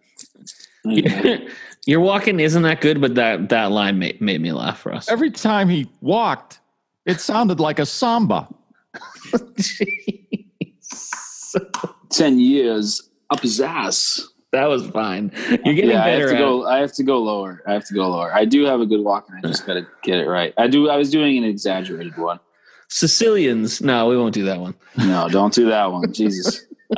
[0.85, 1.47] Anyway.
[1.87, 5.07] Your walking isn't that good, but that that line made, made me laugh for us.
[5.07, 6.59] Every time he walked,
[7.05, 8.49] it sounded like a samba.
[12.09, 14.27] Ten years up his ass.
[14.51, 15.31] that was fine.
[15.49, 16.67] You're getting yeah, I have better to at go.
[16.67, 17.63] I have to go lower.
[17.65, 18.33] I have to go lower.
[18.33, 20.53] I do have a good walk, and I just got to get it right.
[20.57, 20.89] I do.
[20.89, 22.41] I was doing an exaggerated one.
[22.89, 23.81] Sicilians.
[23.81, 24.75] No, we won't do that one.
[24.97, 26.11] No, don't do that one.
[26.11, 26.65] Jesus,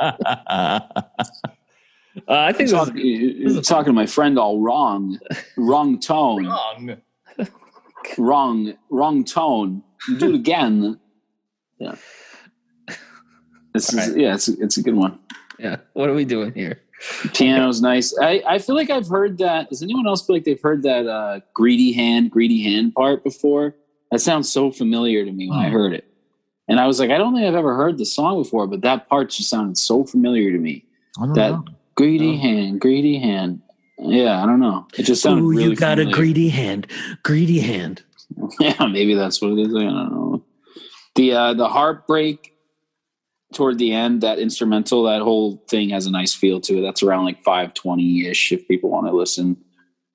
[2.16, 5.18] Uh, I think this Talk, you're talking to my friend all wrong.
[5.56, 6.46] Wrong tone.
[6.46, 6.96] Wrong.
[8.18, 8.74] Wrong.
[8.90, 9.82] Wrong tone.
[10.18, 10.98] Do it again.
[11.78, 11.94] Yeah.
[13.72, 14.16] This is, All right.
[14.20, 15.16] yeah, it's a, it's a good one.
[15.56, 15.76] yeah.
[15.92, 16.80] What are we doing here?
[17.34, 18.12] Piano's nice.
[18.20, 19.68] I, I feel like I've heard that.
[19.68, 23.76] Does anyone else feel like they've heard that uh, greedy hand, greedy hand part before?
[24.10, 25.72] That sounds so familiar to me when I Hmm.
[25.74, 26.04] heard it.
[26.66, 29.08] And I was like, I don't think I've ever heard the song before, but that
[29.08, 30.84] part just sounded so familiar to me.
[31.20, 31.64] I don't That know.
[32.00, 32.38] Greedy Oh.
[32.38, 33.60] hand, greedy hand.
[33.98, 34.86] Yeah, I don't know.
[34.96, 36.14] It just sounded Ooh, really you got familiar.
[36.14, 36.86] a greedy hand.
[37.22, 38.02] Greedy hand.
[38.60, 39.74] Yeah, maybe that's what it is.
[39.74, 40.44] I don't know.
[41.16, 42.54] The uh, the heartbreak
[43.52, 46.82] toward the end, that instrumental, that whole thing has a nice feel to it.
[46.82, 48.52] That's around like five twenty ish.
[48.52, 49.56] If people want to listen,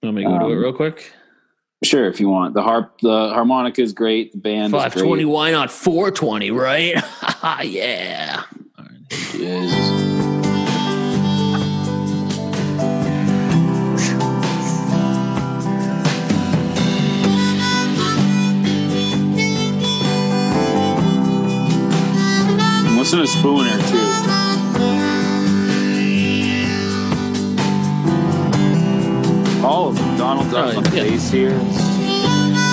[0.01, 1.11] Let me go to it Um, real quick.
[1.83, 2.07] sure.
[2.07, 4.31] If you want, the harp, the harmonica is great.
[4.31, 5.25] The band is Five twenty.
[5.25, 6.49] Why not four twenty?
[6.51, 6.95] Right?
[7.63, 8.43] yeah.
[8.79, 10.14] All right.
[23.05, 25.05] Listen to Spooner too.
[29.63, 30.17] All of them.
[30.17, 31.03] Donald Duck Oh, on the yeah.
[31.03, 32.65] bass here.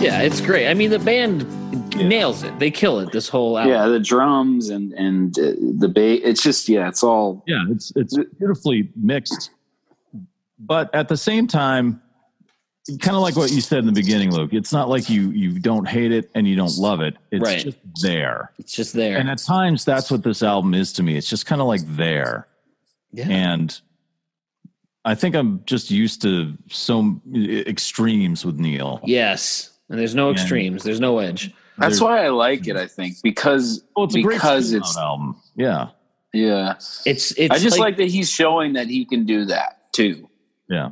[0.00, 0.66] Yeah, it's great.
[0.66, 1.44] I mean, the band
[1.96, 2.58] nails it.
[2.58, 3.12] They kill it.
[3.12, 3.70] This whole album.
[3.74, 6.22] Yeah, the drums and and uh, the bass.
[6.24, 9.50] It's just yeah, it's all Yeah, it's it's beautifully mixed,
[10.58, 12.00] but at the same time,
[13.00, 14.50] kind of like what you said in the beginning, Luke.
[14.52, 17.16] It's not like you you don't hate it and you don't love it.
[17.30, 17.62] It's Right.
[17.62, 18.52] just there.
[18.58, 19.16] It's just there.
[19.18, 21.16] And at times, that's what this album is to me.
[21.16, 22.46] It's just kind of like there.
[23.12, 23.28] yeah.
[23.28, 23.78] And
[25.04, 29.00] I think I'm just used to so extremes with Neil.
[29.04, 29.70] yes.
[29.88, 30.84] And there's no And- extremes.
[30.84, 31.52] There's no edge.
[31.78, 32.76] That's There- why I like it.
[32.76, 35.36] I think because Well, it's a great because it's album.
[35.56, 35.88] Yeah,
[36.32, 36.74] yeah.
[37.06, 40.28] It's it's I just like, that he's showing that he can do that too.
[40.68, 40.90] yeah.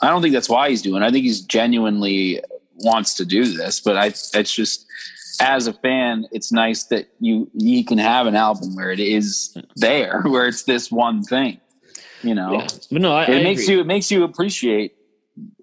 [0.00, 1.02] I don't think that's why he's doing.
[1.02, 1.06] it.
[1.06, 2.40] I think he's genuinely
[2.76, 4.86] wants to do this, but I it's just
[5.40, 9.56] as a fan, it's nice that you you can have an album where it is
[9.76, 11.60] there, where it's this one thing.
[12.22, 12.66] You know, yeah.
[12.90, 13.74] But no, I, it I makes agree.
[13.76, 14.94] you it makes you appreciate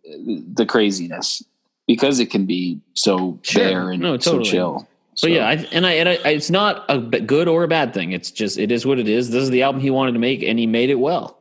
[0.03, 1.43] the craziness
[1.87, 3.63] because it can be so Sure.
[3.63, 4.45] there and No, totally.
[4.45, 4.87] so chill.
[5.21, 8.13] But yeah, I, and I and I, it's not a good or a bad thing.
[8.13, 9.29] It's just it is what it is.
[9.29, 11.37] This is the album he wanted to make, and he made it well.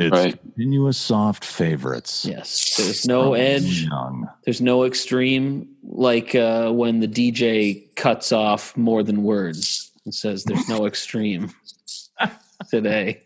[0.00, 0.40] It's Right.
[0.40, 2.24] continuous soft favorites.
[2.24, 3.82] Yes, there's no edge.
[3.82, 4.28] Young.
[4.44, 10.44] There's no extreme like uh, when the DJ cuts off more than words and says
[10.44, 11.50] there's no extreme
[12.70, 13.22] today.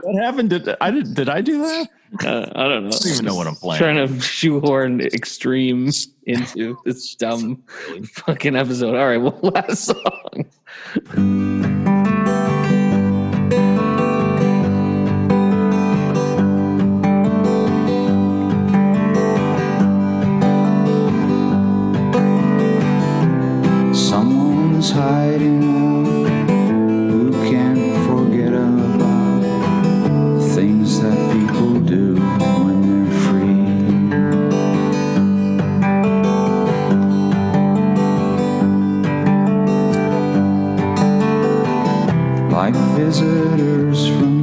[0.00, 0.50] What happened?
[0.50, 1.88] Did I did, did I do that?
[2.24, 2.88] Uh, I don't know.
[2.88, 3.78] I don't even know what I'm playing.
[3.78, 5.90] Trying to shoehorn extreme
[6.24, 7.62] into this dumb
[8.14, 8.96] fucking episode.
[8.96, 11.95] All right, well, last song.
[24.86, 25.60] one's hiding
[26.02, 26.48] one
[27.10, 29.42] who can't forget about
[30.54, 32.14] things that people do
[32.64, 33.62] when they're free.
[42.50, 44.35] Like visitors from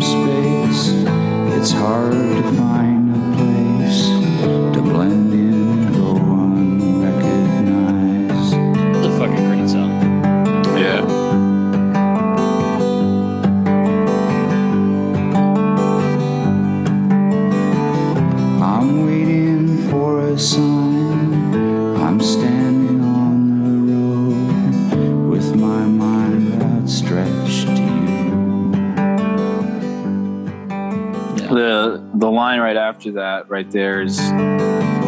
[33.03, 34.17] after that right there is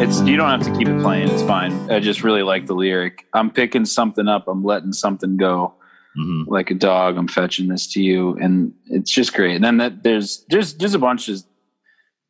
[0.02, 2.74] it's you don't have to keep it playing it's fine i just really like the
[2.74, 5.74] lyric i'm picking something up i'm letting something go
[6.18, 6.46] Mhm.
[6.48, 10.04] like a dog i'm fetching this to you and it's just great and then that
[10.04, 11.38] there's there's just a bunch of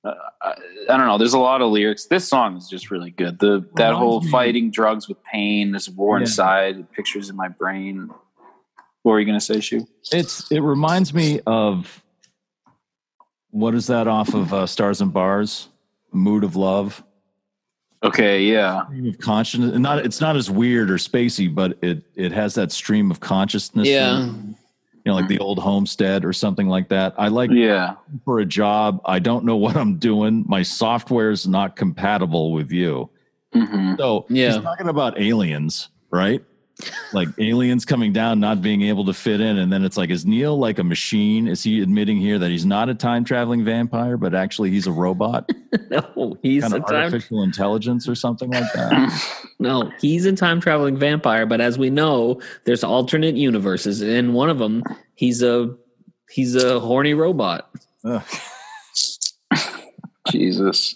[0.04, 0.14] uh,
[0.44, 0.54] I,
[0.98, 3.90] don't know there's a lot of lyrics this song is just really good the that
[3.90, 6.26] Reminds whole me- fighting drugs with pain this war Yeah.
[6.26, 8.10] inside pictures in my brain
[9.02, 9.88] what were you gonna say Shu?
[10.12, 12.04] It's it reminds me of
[13.56, 15.70] what is that off of uh, Stars and Bars?
[16.12, 17.02] Mood of Love.
[18.04, 19.74] okay yeah Stream of consciousness.
[19.74, 23.20] and Not it's not as weird or spacey, but it it has that stream of
[23.20, 23.88] consciousness.
[23.88, 24.26] Yeah.
[24.26, 27.14] You know, like the old homestead or something like that.
[27.18, 27.96] I like yeah
[28.26, 29.00] for a job.
[29.06, 30.44] I don't know what I'm doing.
[30.48, 33.10] My software is not compatible with you.
[33.54, 34.54] hmm So Yeah.
[34.54, 36.44] he's talking about aliens, right?
[37.14, 40.26] Like aliens coming down, not being able to fit in, and then it's like, is
[40.26, 41.48] Neil like a machine?
[41.48, 44.92] Is he admitting here that he's not a time traveling vampire, but actually he's a
[44.92, 45.50] robot,
[45.90, 46.96] No, he's kind a of time.
[47.06, 49.42] artificial intelligence or something like that?
[49.58, 51.46] No, he's a time traveling vampire.
[51.46, 54.02] But as we know, there's alternate universes.
[54.02, 54.84] And in one of them,
[55.16, 55.74] he's a
[56.30, 57.72] he's a horny robot.
[60.30, 60.94] Jesus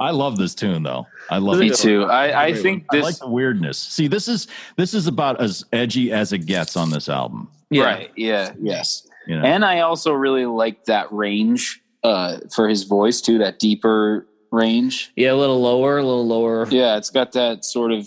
[0.00, 1.06] I love this tune though.
[1.30, 1.74] I love Me it.
[1.76, 2.04] too.
[2.04, 3.78] I, I think I this like the weirdness.
[3.78, 4.46] See, this is
[4.76, 7.48] this is about as edgy as it gets on this album.
[7.70, 7.84] Yeah.
[7.84, 8.10] right.
[8.16, 8.52] Yeah.
[8.60, 9.06] Yes.
[9.26, 13.38] You know, And I also really like that range uh, for his voice too.
[13.38, 15.10] That deeper range.
[15.16, 16.68] Yeah, a little lower, a little lower.
[16.68, 18.02] Yeah, it's got that sort of.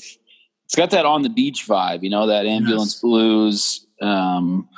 [0.66, 2.04] It's got that on the beach vibe.
[2.04, 3.02] You know that ambulance Yes.
[3.02, 4.70] blues um,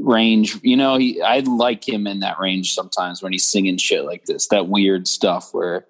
[0.00, 0.56] range.
[0.62, 1.20] You know, he.
[1.20, 4.48] I like him in that range sometimes when he's singing shit like this.
[4.48, 5.86] That weird stuff where.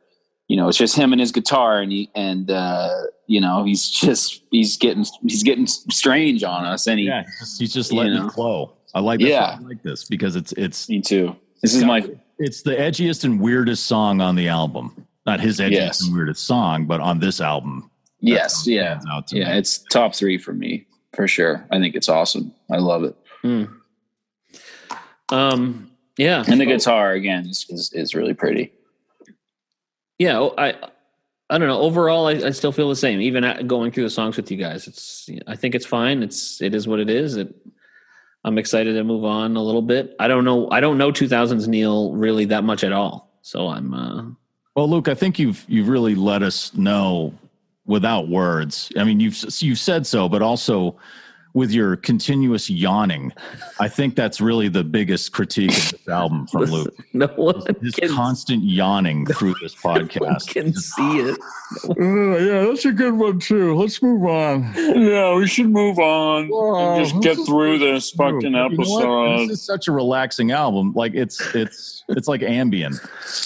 [0.48, 2.90] You know, it's just him and his guitar, and he and uh,
[3.26, 7.38] you know he's just he's getting he's getting strange on us, and he yeah, he's
[7.38, 8.26] just, he's just you letting know.
[8.28, 8.72] it flow.
[8.94, 9.58] I like that's Yeah.
[9.60, 11.36] I like this because it's it's Me too.
[11.62, 12.08] This is my
[12.38, 15.06] it's the edgiest and weirdest song on the album.
[15.26, 16.02] Not his edgiest Yes.
[16.06, 17.90] and weirdest song, but on this album.
[18.20, 19.52] yes, yeah, to yeah.
[19.52, 19.58] me.
[19.58, 21.66] It's top three for me for sure.
[21.70, 22.54] I think it's awesome.
[22.70, 23.64] I love it, Hmm.
[25.28, 25.90] Um.
[26.16, 26.42] Yeah.
[26.48, 28.72] and the guitar again is is, is really pretty.
[30.18, 30.74] Yeah oh, i
[31.50, 31.80] i don't know.
[31.80, 33.20] Overall I, I still feel the same.
[33.20, 36.22] Even going through the songs with you guys it's i think it's fine.
[36.22, 37.36] It's it is what it is.
[37.36, 37.54] It
[38.44, 40.14] i'm excited to move on a little bit.
[40.18, 43.38] I don't know i don't know 2000s neil really that much at all.
[43.42, 44.24] So i'm uh
[44.74, 47.32] Well, Luke, I think you've you've really let us know
[47.88, 48.92] without words.
[48.96, 50.94] I mean, you've you've said so, but also
[51.58, 53.32] with your continuous yawning.
[53.80, 56.94] I think that's really the biggest critique of this album from Luke.
[57.12, 60.48] no one His can, constant yawning through this no one podcast.
[60.48, 61.38] can see it
[61.86, 63.74] Oh, yeah, that's a good one too.
[63.74, 64.72] Let's move on.
[64.74, 66.44] Yeah, we should move on.
[66.50, 69.48] and Just get through this fucking You know episode.
[69.50, 70.92] This is such a relaxing album.
[70.94, 72.96] Like it's it's it's like ambient.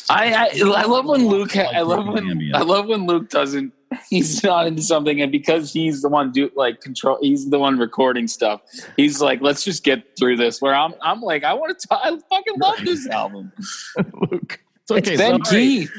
[0.08, 1.52] I, I I love when Luke.
[1.54, 2.54] Ha- I love when ambient.
[2.54, 3.72] I love when Luke doesn't.
[4.10, 7.18] He's not into something, and because he's the one do like control.
[7.20, 8.60] He's the one recording stuff.
[8.96, 10.60] He's like, let's just get through this.
[10.60, 11.88] Where I'm, I'm like, I want to.
[11.90, 13.52] I fucking love this album.
[14.30, 14.60] Luke.
[14.96, 15.18] It's It's.
[15.20, 15.60] Ben sorry.
[15.60, 15.90] Keith.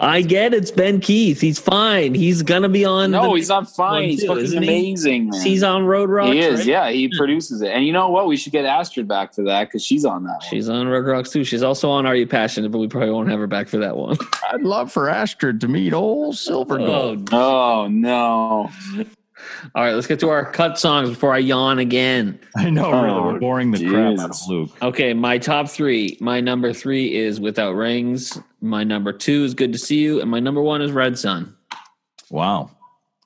[0.00, 4.08] I get it's ben keith he's fine he's gonna be on No, he's not fine.
[4.10, 4.68] He's too, fucking isn't he?
[4.68, 6.58] amazing, he's on road rocks he is.
[6.60, 6.66] right?
[6.66, 7.68] Yeah, he produces it.
[7.72, 8.26] And you know what?
[8.26, 10.30] We should get Astrid back for that because she's on that.
[10.32, 10.40] one.
[10.50, 11.44] She's on Road Rocks too.
[11.44, 13.96] She's also on Are You Passionate, but we probably won't have her back for that
[13.96, 14.16] one.
[14.52, 17.28] I'd love for Astrid to meet old Silver Gold.
[17.32, 18.70] Oh, Oh no!
[19.74, 22.38] All right, let's get to our cut songs before I yawn again.
[22.56, 23.10] I know, really.
[23.14, 24.48] Oh, We're boring the crap out of Jesus.
[24.48, 24.70] Luke.
[24.82, 26.16] Okay, my top three.
[26.20, 28.38] My number three is Without Rings.
[28.60, 31.56] My number two is Good to See You, and my number one is Red Sun.
[32.30, 32.70] Wow.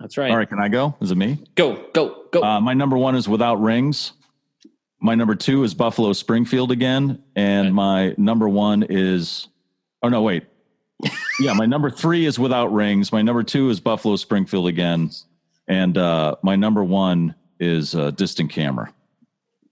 [0.01, 0.31] That's right.
[0.31, 0.95] All right, can I go?
[1.01, 1.39] Is it me?
[1.55, 2.43] Go, go, go.
[2.43, 4.13] Uh, my number one is Without Rings.
[5.01, 7.23] My number two is Buffalo Springfield again.
[7.35, 7.73] And Okay.
[7.73, 9.49] my number one is,
[10.03, 10.45] oh, no, wait.
[11.41, 13.13] yeah, my number three is Without Rings.
[13.13, 15.11] My number two is Buffalo Springfield again.
[15.69, 18.93] And uh, my number one is uh, Distant Camera.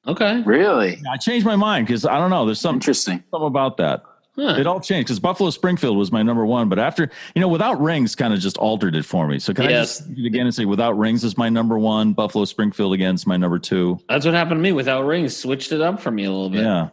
[0.07, 0.43] okay.
[0.43, 2.45] Really I changed my mind because I don't know.
[2.47, 3.23] There's something interesting.
[3.31, 4.03] something about that.
[4.37, 4.57] Huh.
[4.59, 7.81] It all changed because Buffalo Springfield was my number one, but after you know, without
[7.81, 9.39] rings, kind of just altered it for me.
[9.39, 10.03] So can Yes.
[10.03, 13.29] I just again and say without rings is my number one, Buffalo Springfield again is
[13.29, 14.01] my number two.
[14.09, 14.73] That's what happened to me.
[14.73, 16.63] Without Rings, switched it up for me a little bit.
[16.63, 16.89] Yeah,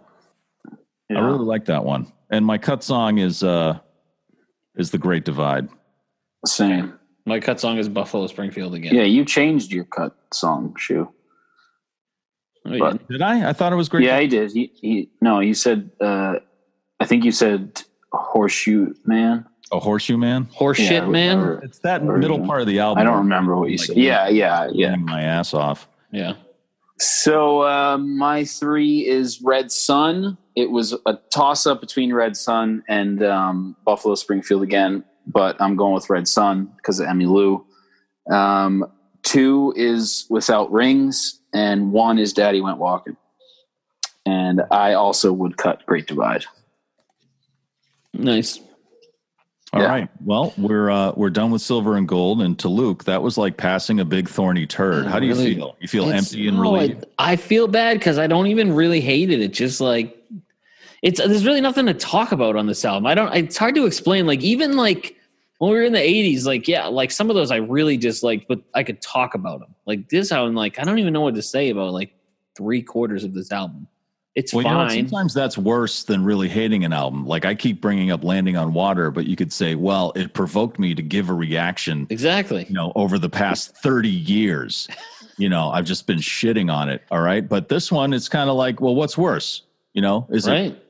[1.10, 2.12] I really like that one.
[2.30, 3.80] And my cut song is uh
[4.76, 5.68] is the Great Divide.
[6.46, 6.94] Same.
[7.26, 8.96] My cut song is Buffalo Springfield again.
[8.96, 11.10] Yeah, you changed your cut song, Shoe.
[12.66, 13.22] Oh, you but- didn't?
[13.24, 13.50] I?
[13.50, 14.04] I thought it was Great.
[14.06, 14.52] Yeah, he did.
[14.52, 15.92] He, he no, you said.
[16.00, 16.36] uh
[17.00, 17.82] I think you said
[18.14, 19.46] horseshoe man.
[19.72, 20.46] A horseshoe man.
[20.56, 21.40] Horseshit Yeah, man.
[21.40, 23.02] or- It's that Or, middle part of the album.
[23.02, 23.98] I don't remember what you Like, said.
[23.98, 24.96] Yeah, yeah, yeah.
[24.98, 25.88] My ass off.
[26.12, 26.34] Yeah.
[27.00, 30.38] So uh, my three is Red Sun.
[30.56, 35.76] It was a toss up between Red Sun and um, Buffalo Springfield again, but I'm
[35.76, 37.64] going with Red Sun because of Emmylou.
[38.32, 38.86] Um,
[39.24, 43.18] two is Without Rings, and one is Daddy Went Walking.
[44.26, 46.46] And I also would cut Great Divide.
[48.14, 48.60] Nice.
[49.74, 49.88] All Yeah.
[49.88, 50.10] right.
[50.24, 53.56] Well, we're uh, we're done with silver and gold, and to Luke, that was like
[53.58, 55.06] passing a big thorny turd.
[55.08, 55.56] How do you Really?
[55.56, 55.78] feel?
[55.80, 57.06] You feel empty and no, I- relieved?
[57.18, 59.40] I, feel bad because I don't even really hate it.
[59.42, 60.18] It's just like
[61.02, 63.06] it's there's really nothing to talk about on this album.
[63.08, 63.34] I don't.
[63.36, 64.28] It's hard to explain.
[64.28, 65.16] Like even like
[65.58, 68.24] when we were in the '80s, like yeah, like some of those I really just
[68.24, 69.74] like, but I could talk about them.
[69.86, 72.14] Like this album, like I don't even know what to say about like
[72.56, 73.88] three quarters of this album.
[74.34, 75.10] It's Well, you know, fine.
[75.10, 77.26] sometimes that's worse than really hating an album.
[77.26, 80.80] Like I keep bringing up "Landing on Water," but you could say, "Well, it provoked
[80.80, 82.66] me to give a reaction." exactly.
[82.68, 84.88] You know, over the past thirty years,
[85.38, 87.02] you know, I've just been shitting on it.
[87.12, 89.64] All right, but this one, it's kind of like, well, what's worse?
[89.94, 90.84] You know, is it Right.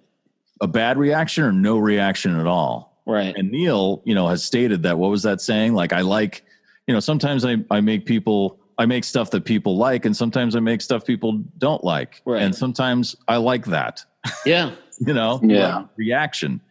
[0.61, 3.01] A bad reaction or no reaction at all?
[3.05, 3.35] Right.
[3.35, 4.97] And Neil, you know, has stated that.
[4.97, 5.73] What was that saying?
[5.73, 6.43] Like, I like,
[6.87, 10.55] you know, sometimes I, I make people, I make stuff that people like, and sometimes
[10.55, 12.21] I make stuff people don't like.
[12.25, 12.41] Right.
[12.41, 14.05] And sometimes I like that,
[14.45, 14.71] Yeah.
[14.99, 15.77] you know, Yeah.
[15.77, 16.61] like reaction.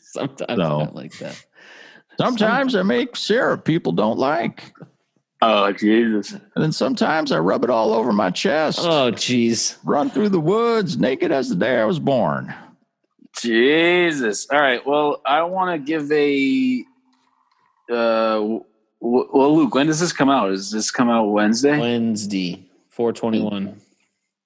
[0.00, 1.44] Sometimes So- I like that.
[2.18, 4.72] Sometimes I make syrup people don't like.
[5.42, 6.32] Oh, Jesus.
[6.32, 9.76] And then sometimes I rub it all over my chest, Oh, jeez.
[9.84, 12.54] run through the woods naked as the day I was born.
[13.40, 14.46] Jesus.
[14.50, 14.84] All right.
[14.86, 16.84] Well, I want to give a.
[17.90, 18.58] Uh,
[19.00, 20.48] well, Luke, when does this come out?
[20.48, 21.78] Does this come out Wednesday?
[21.78, 23.80] Wednesday, 421.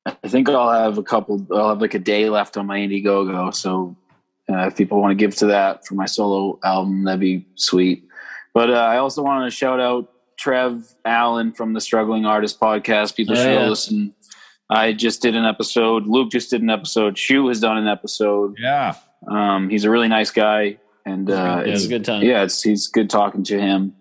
[0.07, 1.47] I think I'll have a couple.
[1.55, 3.55] I'll have like a day left on my Indiegogo.
[3.55, 3.95] So
[4.51, 8.05] uh, if people want to give to that for my solo album, that'd be sweet.
[8.55, 13.15] But uh, I also want to shout out Trev Allen from the Struggling Artist Podcast.
[13.17, 13.69] People Oh, should yeah.
[13.69, 14.15] listen.
[14.71, 16.07] I just did an episode.
[16.07, 17.17] Luke just did an episode.
[17.17, 18.57] Shu has done an episode.
[18.59, 18.95] Yeah.
[19.27, 22.23] Um, he's a really nice guy, and uh, yeah, it's, a good time.
[22.23, 23.95] yeah, it's he's good talking to him.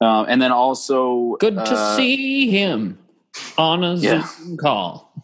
[0.00, 2.98] Um, and then also Good to uh, see him
[3.58, 4.26] on a yeah.
[4.26, 5.08] Zoom call.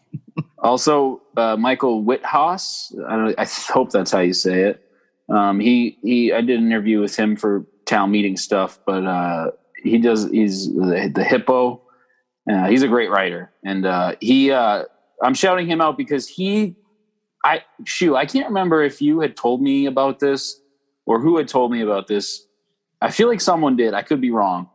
[0.58, 2.92] Also, uh, Michael Whithouse.
[3.06, 4.82] I, I hope that's how you say it.
[5.28, 6.32] Um, he he.
[6.32, 9.50] I did an interview with him for town meeting stuff, but uh,
[9.82, 10.28] he does.
[10.30, 11.82] He's the, the hippo.
[12.50, 14.50] Uh, he's a great writer, and uh, he.
[14.52, 14.84] Uh,
[15.22, 16.76] I'm shouting him out because he.
[17.44, 18.14] I shoot.
[18.16, 20.60] I can't remember if you had told me about this
[21.06, 22.46] or who had told me about this.
[23.00, 23.94] I feel like someone did.
[23.94, 24.68] I could be wrong,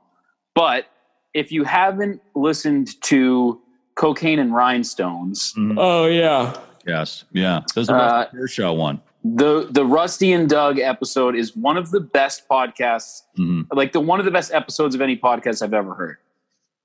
[0.55, 0.85] but
[1.33, 3.61] if you haven't listened to
[3.95, 5.53] Cocaine and Rhinestones.
[5.77, 6.57] Oh, yeah.
[6.85, 7.23] Yes.
[7.31, 7.61] Yeah.
[7.75, 9.01] There's a Uh, Kershaw one.
[9.23, 13.67] the the Rusty and Doug episode is one of the best podcasts, Mhm.
[13.73, 16.17] like the one of the best episodes of any podcast I've ever heard.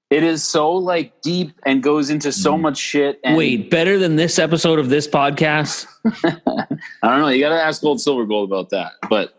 [0.08, 2.60] It is so like deep and goes into so Mhm.
[2.60, 3.18] much shit.
[3.24, 5.86] And Wait, better than this episode of this podcast?
[6.24, 7.28] I don't know.
[7.28, 8.92] You got to ask Gold Silver Gold about that.
[9.10, 9.34] But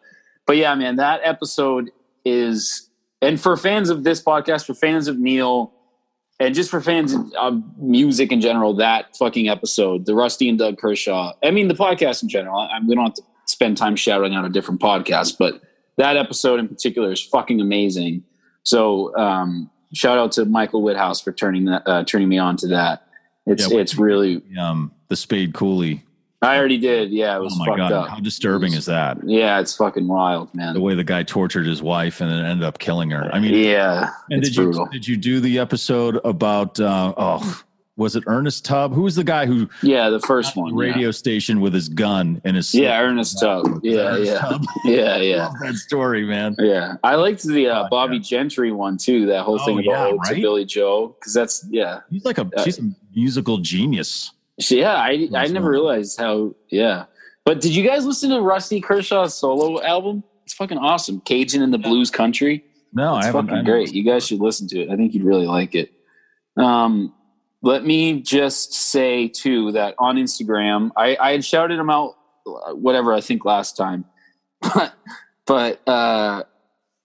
[0.45, 1.91] but yeah, man, that episode
[2.25, 2.89] is
[3.21, 5.71] and for fans of this podcast, for fans of Neil,
[6.39, 10.59] and just for fans of of music in general, that fucking episode, the Rusty and
[10.59, 11.31] Doug Kershaw.
[11.43, 12.59] I mean, the podcast in general.
[12.59, 15.61] I, we don't have to spend time shouting out a different podcast, but
[15.97, 18.23] that episode in particular is fucking amazing.
[18.63, 22.67] So um, shout out to Michael Whithouse for turning that uh, turning me on to
[22.67, 23.07] that.
[23.45, 24.41] It's Yeah, it's really.
[24.59, 26.03] Um, the Spade Cooley.
[26.41, 27.09] I already did.
[27.09, 27.91] Yeah, it was Oh my fucked god!
[27.91, 28.09] up.
[28.09, 29.17] How disturbing is that?
[29.23, 30.75] Yeah, it's fucking wild, man.
[30.75, 33.33] The way the guy tortured his wife and then ended up killing her.
[33.33, 36.79] I mean, yeah, and did you did you do the episode about?
[36.79, 37.61] Uh, oh,
[37.97, 38.93] was it Ernest Tubb?
[38.93, 40.73] Who was the guy who Yeah, the first one.
[40.75, 43.79] radio station with his gun and his Yeah, yeah Ernest Tubb.
[43.83, 44.63] Yeah, Ernest yeah, Tubb?
[44.85, 46.55] yeah, I yeah, love that story, man.
[46.59, 46.95] yeah.
[47.03, 48.21] I liked the uh, Oh, Bobbie yeah.
[48.21, 49.25] Gentry one too.
[49.25, 50.41] That whole Oh, thing about yeah, right?
[50.41, 54.31] Billie Joe, because that's yeah, He's like a Uh, she's a musical genius.
[54.69, 54.95] Yeah.
[54.95, 57.05] I I never realized how yeah.
[57.45, 60.23] But did you guys listen to Rusty Kershaw's solo album?
[60.45, 61.19] It's fucking awesome.
[61.21, 62.63] Cajun in the Blues Country.
[62.93, 63.39] No, I it's haven't.
[63.39, 63.93] I fucking haven't great.
[63.93, 64.89] You guys should listen to it.
[64.89, 65.91] I think you'd really like it.
[66.57, 67.13] Um,
[67.61, 72.15] let me just say too that on Instagram, I, I had shouted him out,
[72.45, 74.05] uh, whatever I think last time,
[74.61, 74.93] but
[75.45, 76.43] but uh,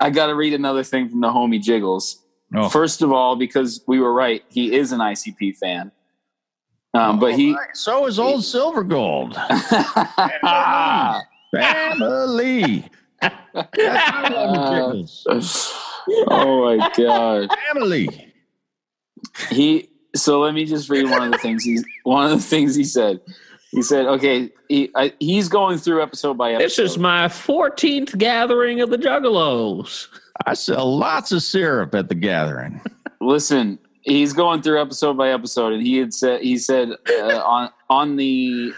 [0.01, 2.19] I got to read another thing from the homie Jiggles.
[2.55, 2.69] Oh.
[2.69, 5.91] First of all, because we were right, he is an ICP fan.
[6.95, 7.57] Um, but he.
[7.73, 9.35] So is old Silver Gold.
[11.55, 12.85] Family.
[16.31, 17.51] oh my god.
[17.73, 18.33] Family.
[19.51, 22.75] he so let me just read one of the things he's one of the things
[22.75, 23.21] he said
[23.73, 28.19] He said, "Okay, he, I, he's going through episode by episode." This is my 14th
[28.19, 30.09] gathering of the Juggalos.
[30.47, 32.83] I sell lots of syrup at the gathering.
[33.23, 37.71] Listen, he's going through episode by episode, and he had said he said uh, on
[37.89, 38.75] on the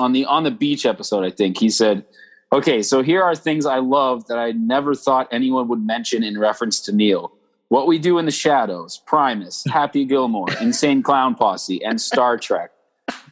[0.00, 2.04] on the on the beach episode, I think he said,
[2.52, 6.40] "Okay, so here are things I love that I never thought anyone would mention in
[6.40, 7.32] reference to Neil."
[7.68, 12.70] What We Do in the Shadows, Primus, Happy Gilmore, Insane Clown Posse, and Star Trek.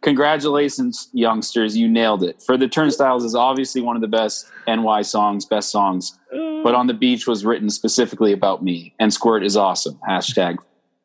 [0.02, 1.76] Congratulations, youngsters.
[1.76, 2.42] You nailed it.
[2.42, 6.18] For the Turnstiles is obviously one of the best NY songs, best songs.
[6.30, 8.94] But On the Beach was written specifically about me.
[8.98, 9.98] And Squirt is awesome.
[10.08, 10.58] Hashtag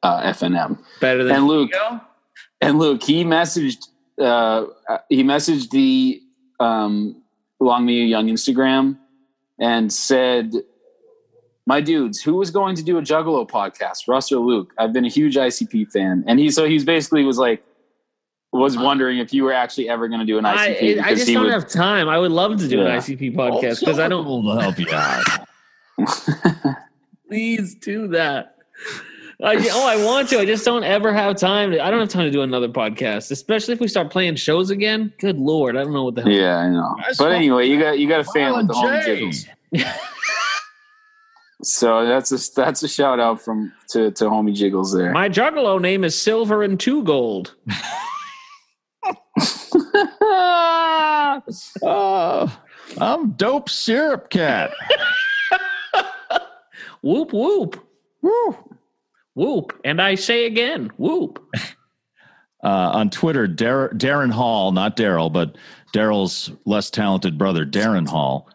[0.03, 0.80] uh, FNM.
[0.99, 2.02] Better than And Luke, Ego?
[2.62, 3.88] and Luke, he messaged
[4.22, 4.66] uh,
[5.10, 6.22] he messaged the
[6.60, 7.22] um,
[7.60, 8.98] Long Me Young Instagram
[9.60, 10.52] and said,
[11.73, 13.99] "My dudes, who was going to do a Juggalo podcast?
[14.07, 14.69] Russ or Luke?
[14.77, 17.64] I've been a huge ICP fan." And he so he's basically was like
[18.53, 21.19] was wondering if you were actually ever going to do an ICP I, I because
[21.19, 21.53] just don't would.
[21.53, 22.10] have time.
[22.10, 22.88] I would love to do Yeah.
[22.95, 24.26] an ICP podcast because I don't.
[24.26, 25.26] will help you out.
[27.30, 28.57] Please do that.
[29.43, 30.39] I, oh, I want to.
[30.39, 31.72] I just don't ever have time.
[31.72, 34.69] To, I don't have time to do another podcast, especially if we start playing shows
[34.69, 35.11] again.
[35.19, 36.31] Good lord, I don't know what the hell.
[36.31, 36.93] yeah, I know.
[37.02, 39.15] Guys, But anyway, you got you got a fan with Violent the home J.
[39.15, 39.45] jiggles.
[41.64, 45.12] So that's a that's a shout out from to to homie jiggles there.
[45.12, 47.56] My Juggalo name is Silver and Two Gold.
[51.84, 52.60] Oh,
[53.00, 54.72] I'm dope syrup cat.
[57.04, 57.84] Whoop whoop
[58.22, 58.56] Woo.
[59.34, 61.44] whoop, and I say again, whoop.
[62.64, 65.56] Uh, on Twitter, Dar- Darren Hall, not Daryl, but
[65.96, 68.48] Daryl's less talented brother, Darren Hall,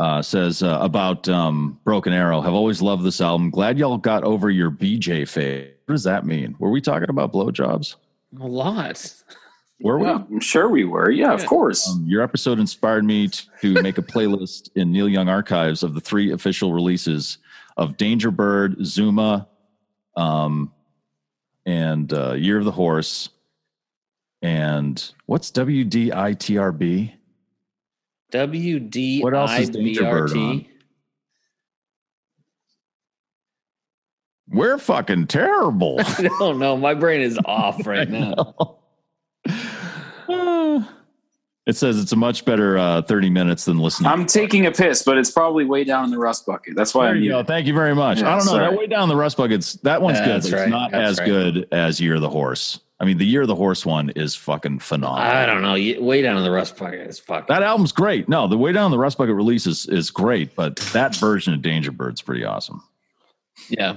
[0.00, 2.40] uh, says uh, about um, Broken Arrow.
[2.40, 3.50] Have always loved this album.
[3.50, 5.72] Glad y'all got over your BJ phase.
[5.84, 6.56] What does that mean?
[6.58, 7.96] Were we talking about blowjobs?
[8.40, 9.14] A lot.
[9.82, 10.06] Were we?
[10.06, 11.10] Yeah, I'm sure we were.
[11.10, 11.86] Yeah, of course.
[11.86, 15.92] Um, your episode inspired me to, to make a playlist in Neil Young archives of
[15.92, 17.36] the three official releases
[17.76, 19.48] of Danger Bird, Zuma,
[20.16, 20.72] um,
[21.66, 23.28] and uh, Year of the Horse.
[24.40, 27.12] And what's WDITRB?
[28.30, 30.34] W D What else I is B Danger Bird on?
[30.36, 30.68] T.
[34.48, 35.96] We're fucking terrible.
[36.00, 36.76] I don't know.
[36.76, 38.76] My brain is off right now.
[40.28, 40.84] Uh,
[41.66, 44.10] it says it's a much better uh, 30 minutes than listening.
[44.10, 46.74] I'm taking a piss, but it's probably way down in the rust bucket.
[46.74, 47.36] That's why There I'm you go.
[47.36, 47.44] here.
[47.44, 48.20] Thank you very much.
[48.20, 48.52] Yeah, I don't know.
[48.52, 48.70] sorry.
[48.70, 50.42] That way down the rust buckets, that one's Yeah, good.
[50.42, 50.62] but right.
[50.62, 51.26] It's not That's as right.
[51.26, 52.80] good as Year of the Horse.
[53.00, 55.26] I mean, the Year of the Horse one is fucking phenomenal.
[55.26, 56.04] I don't know.
[56.04, 57.46] Way down in the rust bucket is fucking.
[57.48, 58.28] that album's great.
[58.28, 61.54] No, the way down in the rust bucket release is, is great, but that version
[61.54, 62.82] of Danger Bird's pretty awesome.
[63.70, 63.96] yeah.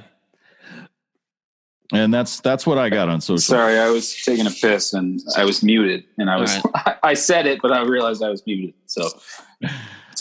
[1.91, 3.39] And that's that's what I got on social.
[3.39, 6.57] Sorry, I was taking a piss and I was muted, and I was
[7.03, 8.73] I said it, but I realized I was muted.
[8.87, 9.09] So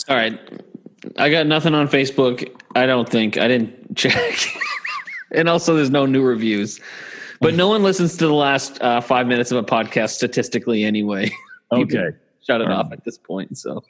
[0.07, 0.37] All right.
[1.17, 2.53] I got nothing on Facebook.
[2.75, 3.37] I don't think.
[3.37, 4.45] I didn't check.
[5.31, 6.79] and also, there's no new reviews.
[7.43, 11.29] But no one listens to the last uh, five minutes of a podcast statistically anyway.
[11.71, 12.09] Okay.
[12.45, 12.93] Shut it All off right.
[12.99, 13.57] at this point.
[13.57, 13.83] So,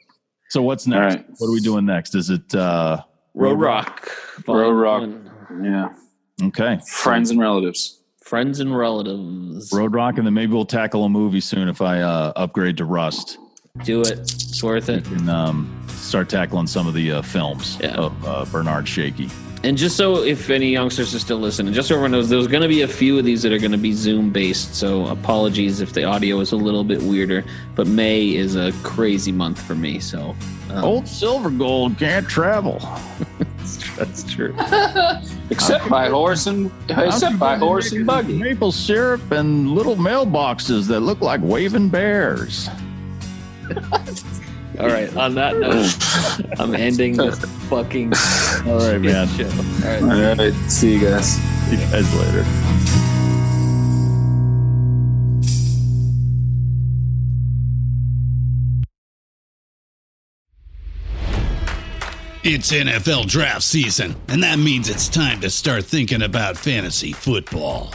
[0.48, 1.16] So what's next?
[1.16, 1.26] All right.
[1.38, 2.14] What are we doing next?
[2.14, 3.02] Is it uh
[3.34, 4.10] Road Rock.
[4.48, 5.00] Road Rock.
[5.02, 5.30] One.
[5.62, 6.78] yeah, okay.
[6.86, 8.00] friends and relatives.
[8.22, 9.70] Friends and relatives.
[9.70, 12.86] Road Rock, and then maybe we'll tackle a movie soon if I uh, upgrade to
[12.86, 13.36] Rust.
[13.84, 14.12] Do it.
[14.20, 15.06] It's worth it.
[15.08, 17.96] and um, start tackling some of the uh, films Yeah.
[17.96, 19.28] of uh, Bernard Shakey.
[19.64, 22.62] And just so if any youngsters are still listening, just so everyone knows, there's going
[22.62, 24.74] to be a few of these that are going to be Zoom based.
[24.74, 27.44] So apologies if the audio is a little bit weirder.
[27.74, 30.00] But May is a crazy month for me.
[30.00, 30.36] So
[30.68, 32.78] um, Old Silver Gold can't travel.
[33.96, 34.54] that's true.
[35.50, 38.34] Except by horse and except by horse and buggy.
[38.34, 42.68] Maple syrup and little mailboxes that look like waving bears.
[44.78, 45.14] All right.
[45.16, 47.38] On that note, I'm ending this
[47.68, 48.12] fucking
[48.66, 49.28] All right, man.
[49.28, 49.44] show.
[49.46, 49.52] All
[49.84, 50.02] right.
[50.02, 51.34] All right, see you guys.
[51.36, 52.44] See you guys later.
[62.46, 67.94] It's NFL draft season, and that means it's time to start thinking about fantasy football.